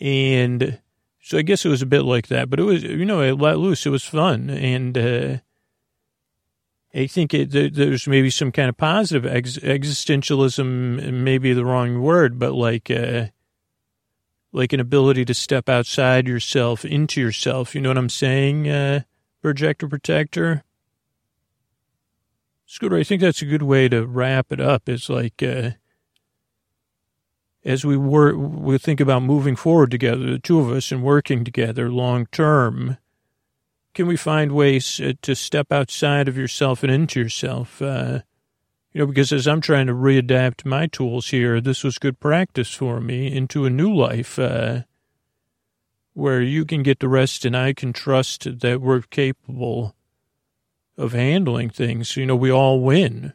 And 0.00 0.80
so 1.20 1.38
I 1.38 1.42
guess 1.42 1.64
it 1.64 1.68
was 1.68 1.82
a 1.82 1.86
bit 1.86 2.02
like 2.02 2.28
that, 2.28 2.50
but 2.50 2.58
it 2.58 2.64
was, 2.64 2.82
you 2.82 3.04
know, 3.04 3.20
it 3.20 3.38
let 3.38 3.58
loose. 3.58 3.86
It 3.86 3.90
was 3.90 4.04
fun. 4.04 4.50
And, 4.50 4.98
uh, 4.98 5.36
I 6.94 7.08
think 7.08 7.34
it, 7.34 7.50
there's 7.50 8.06
maybe 8.06 8.30
some 8.30 8.52
kind 8.52 8.68
of 8.68 8.76
positive 8.76 9.26
ex- 9.26 9.58
existentialism, 9.58 11.12
maybe 11.12 11.52
the 11.52 11.64
wrong 11.64 12.00
word, 12.00 12.38
but 12.38 12.52
like, 12.52 12.90
uh, 12.90 13.26
like 14.52 14.72
an 14.72 14.78
ability 14.78 15.24
to 15.24 15.34
step 15.34 15.68
outside 15.68 16.28
yourself 16.28 16.84
into 16.84 17.20
yourself. 17.20 17.74
You 17.74 17.80
know 17.80 17.90
what 17.90 17.98
I'm 17.98 18.08
saying? 18.08 18.68
Uh, 18.68 19.00
projector 19.42 19.88
protector. 19.88 20.62
Scooter, 22.66 22.96
I 22.96 23.02
think 23.02 23.20
that's 23.20 23.42
a 23.42 23.46
good 23.46 23.62
way 23.62 23.88
to 23.88 24.06
wrap 24.06 24.52
it 24.52 24.60
up. 24.60 24.88
It's 24.88 25.10
like, 25.10 25.42
uh, 25.42 25.72
as 27.64 27.84
we 27.84 27.96
work, 27.96 28.36
we 28.36 28.78
think 28.78 29.00
about 29.00 29.22
moving 29.22 29.56
forward 29.56 29.90
together, 29.90 30.30
the 30.30 30.38
two 30.38 30.60
of 30.60 30.70
us, 30.70 30.92
and 30.92 31.02
working 31.02 31.44
together 31.44 31.90
long 31.90 32.26
term, 32.26 32.98
can 33.94 34.06
we 34.06 34.16
find 34.16 34.52
ways 34.52 35.00
uh, 35.00 35.12
to 35.22 35.34
step 35.34 35.72
outside 35.72 36.28
of 36.28 36.36
yourself 36.36 36.82
and 36.82 36.92
into 36.92 37.20
yourself? 37.20 37.80
Uh, 37.80 38.20
you 38.92 39.00
know, 39.00 39.06
because 39.06 39.32
as 39.32 39.46
I'm 39.46 39.60
trying 39.60 39.86
to 39.86 39.94
readapt 39.94 40.64
my 40.64 40.86
tools 40.86 41.28
here, 41.28 41.60
this 41.60 41.82
was 41.82 41.98
good 41.98 42.20
practice 42.20 42.72
for 42.74 43.00
me 43.00 43.34
into 43.34 43.64
a 43.64 43.70
new 43.70 43.92
life 43.94 44.38
uh, 44.38 44.82
where 46.12 46.42
you 46.42 46.64
can 46.64 46.82
get 46.82 47.00
the 47.00 47.08
rest 47.08 47.44
and 47.44 47.56
I 47.56 47.72
can 47.72 47.92
trust 47.92 48.60
that 48.60 48.80
we're 48.80 49.02
capable 49.02 49.96
of 50.96 51.12
handling 51.12 51.70
things. 51.70 52.16
You 52.16 52.26
know, 52.26 52.36
we 52.36 52.52
all 52.52 52.80
win. 52.80 53.32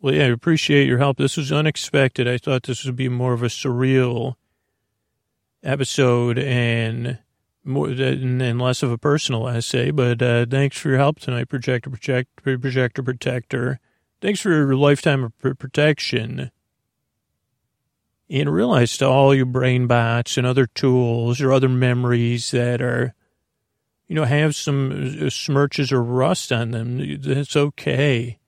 Well, 0.00 0.14
yeah, 0.14 0.24
I 0.24 0.28
appreciate 0.28 0.86
your 0.86 0.98
help. 0.98 1.18
This 1.18 1.36
was 1.36 1.52
unexpected. 1.52 2.28
I 2.28 2.38
thought 2.38 2.62
this 2.62 2.84
would 2.84 2.96
be 2.96 3.08
more 3.08 3.32
of 3.32 3.42
a 3.42 3.46
surreal 3.46 4.36
episode 5.62 6.38
and 6.38 7.18
more 7.66 7.88
and 7.88 8.60
less 8.60 8.82
of 8.82 8.90
a 8.90 8.98
personal 8.98 9.48
essay. 9.48 9.90
But 9.90 10.22
uh, 10.22 10.46
thanks 10.48 10.78
for 10.78 10.88
your 10.88 10.98
help 10.98 11.20
tonight, 11.20 11.48
Projector 11.48 11.90
Protect, 11.90 12.36
Projector 12.42 13.02
Protector. 13.02 13.80
Thanks 14.20 14.40
for 14.40 14.50
your 14.50 14.74
lifetime 14.76 15.24
of 15.24 15.58
protection. 15.58 16.50
And 18.28 18.52
realize 18.52 18.96
to 18.98 19.06
all 19.06 19.34
your 19.34 19.46
brain 19.46 19.86
bots 19.86 20.36
and 20.36 20.46
other 20.46 20.66
tools 20.66 21.40
or 21.40 21.52
other 21.52 21.68
memories 21.68 22.50
that 22.50 22.82
are, 22.82 23.14
you 24.08 24.16
know, 24.16 24.24
have 24.24 24.56
some 24.56 24.90
uh, 24.90 25.26
smirches 25.26 25.92
or 25.92 26.02
rust 26.02 26.50
on 26.50 26.72
them. 26.72 27.20
That's 27.20 27.56
okay 27.56 28.38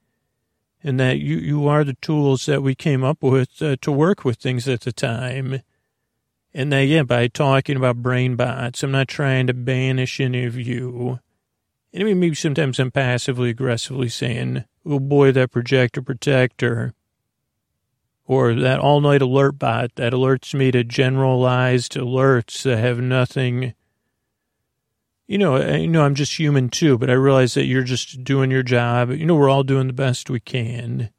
and 0.83 0.99
that 1.01 1.19
you, 1.19 1.37
you 1.37 1.69
are 1.69 1.85
the 1.85 1.95
tools 1.95 2.47
that 2.47 2.63
we 2.63 2.75
came 2.75 3.03
up 3.03 3.23
with 3.23 3.61
uh, 3.63 3.77
to 3.81 3.93
work 3.93 4.25
with 4.25 4.39
things 4.39 4.69
at 4.69 4.83
the 4.83 4.93
time. 4.93 5.63
And 6.55 6.73
that, 6.73 6.87
yeah, 6.87 7.03
by 7.03 7.29
talking 7.29 7.77
about 7.77 8.03
brain 8.03 8.37
bots, 8.37 8.83
I'm 8.83 8.91
not 8.91 9.09
trying 9.09 9.47
to 9.47 9.55
banish 9.55 10.21
any 10.21 10.45
of 10.45 10.57
you. 10.57 11.21
And 11.93 12.03
I 12.03 12.07
mean, 12.07 12.21
maybe 12.21 12.35
sometimes 12.35 12.79
I'm 12.79 12.91
passively 12.91 13.51
aggressively 13.51 14.09
saying, 14.09 14.65
oh 14.85 15.01
boy, 15.01 15.33
that 15.33 15.53
projector 15.53 16.03
protector. 16.03 16.95
Or 18.25 18.55
that 18.55 18.81
all 18.81 19.01
night 19.01 19.23
alert 19.23 19.59
bot 19.59 19.95
that 19.95 20.13
alerts 20.13 20.53
me 20.53 20.71
to 20.73 20.85
generalized 20.85 21.95
alerts 21.95 22.63
that 22.63 22.79
have 22.79 23.01
nothing 23.01 23.75
you 25.29 25.37
know, 25.37 25.57
I 25.57 25.77
you 25.77 25.89
know 25.89 26.05
I'm 26.05 26.15
just 26.15 26.39
human 26.39 26.71
too, 26.71 26.97
but 26.99 27.11
I 27.11 27.13
realize 27.13 27.55
that 27.55 27.67
you're 27.67 27.83
just 27.83 28.25
doing 28.25 28.51
your 28.51 28.63
job. 28.63 29.11
You 29.11 29.27
know, 29.27 29.35
we're 29.35 29.51
all 29.51 29.63
doing 29.63 29.87
the 29.87 29.93
best 29.93 30.31
we 30.31 30.41
can. 30.41 31.11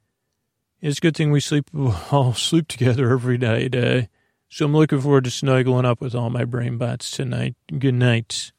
It's 0.81 0.97
a 0.97 1.01
good 1.01 1.15
thing 1.15 1.31
we 1.31 1.39
sleep 1.39 1.69
all 2.11 2.33
sleep 2.33 2.67
together 2.67 3.11
every 3.11 3.37
night. 3.37 3.75
Uh, 3.75 4.01
so 4.49 4.65
I'm 4.65 4.73
looking 4.73 5.01
forward 5.01 5.23
to 5.25 5.31
snuggling 5.31 5.85
up 5.85 6.01
with 6.01 6.15
all 6.15 6.29
my 6.29 6.45
brain 6.45 6.77
bots 6.77 7.11
tonight. 7.11 7.55
Good 7.77 7.93
night. 7.93 8.51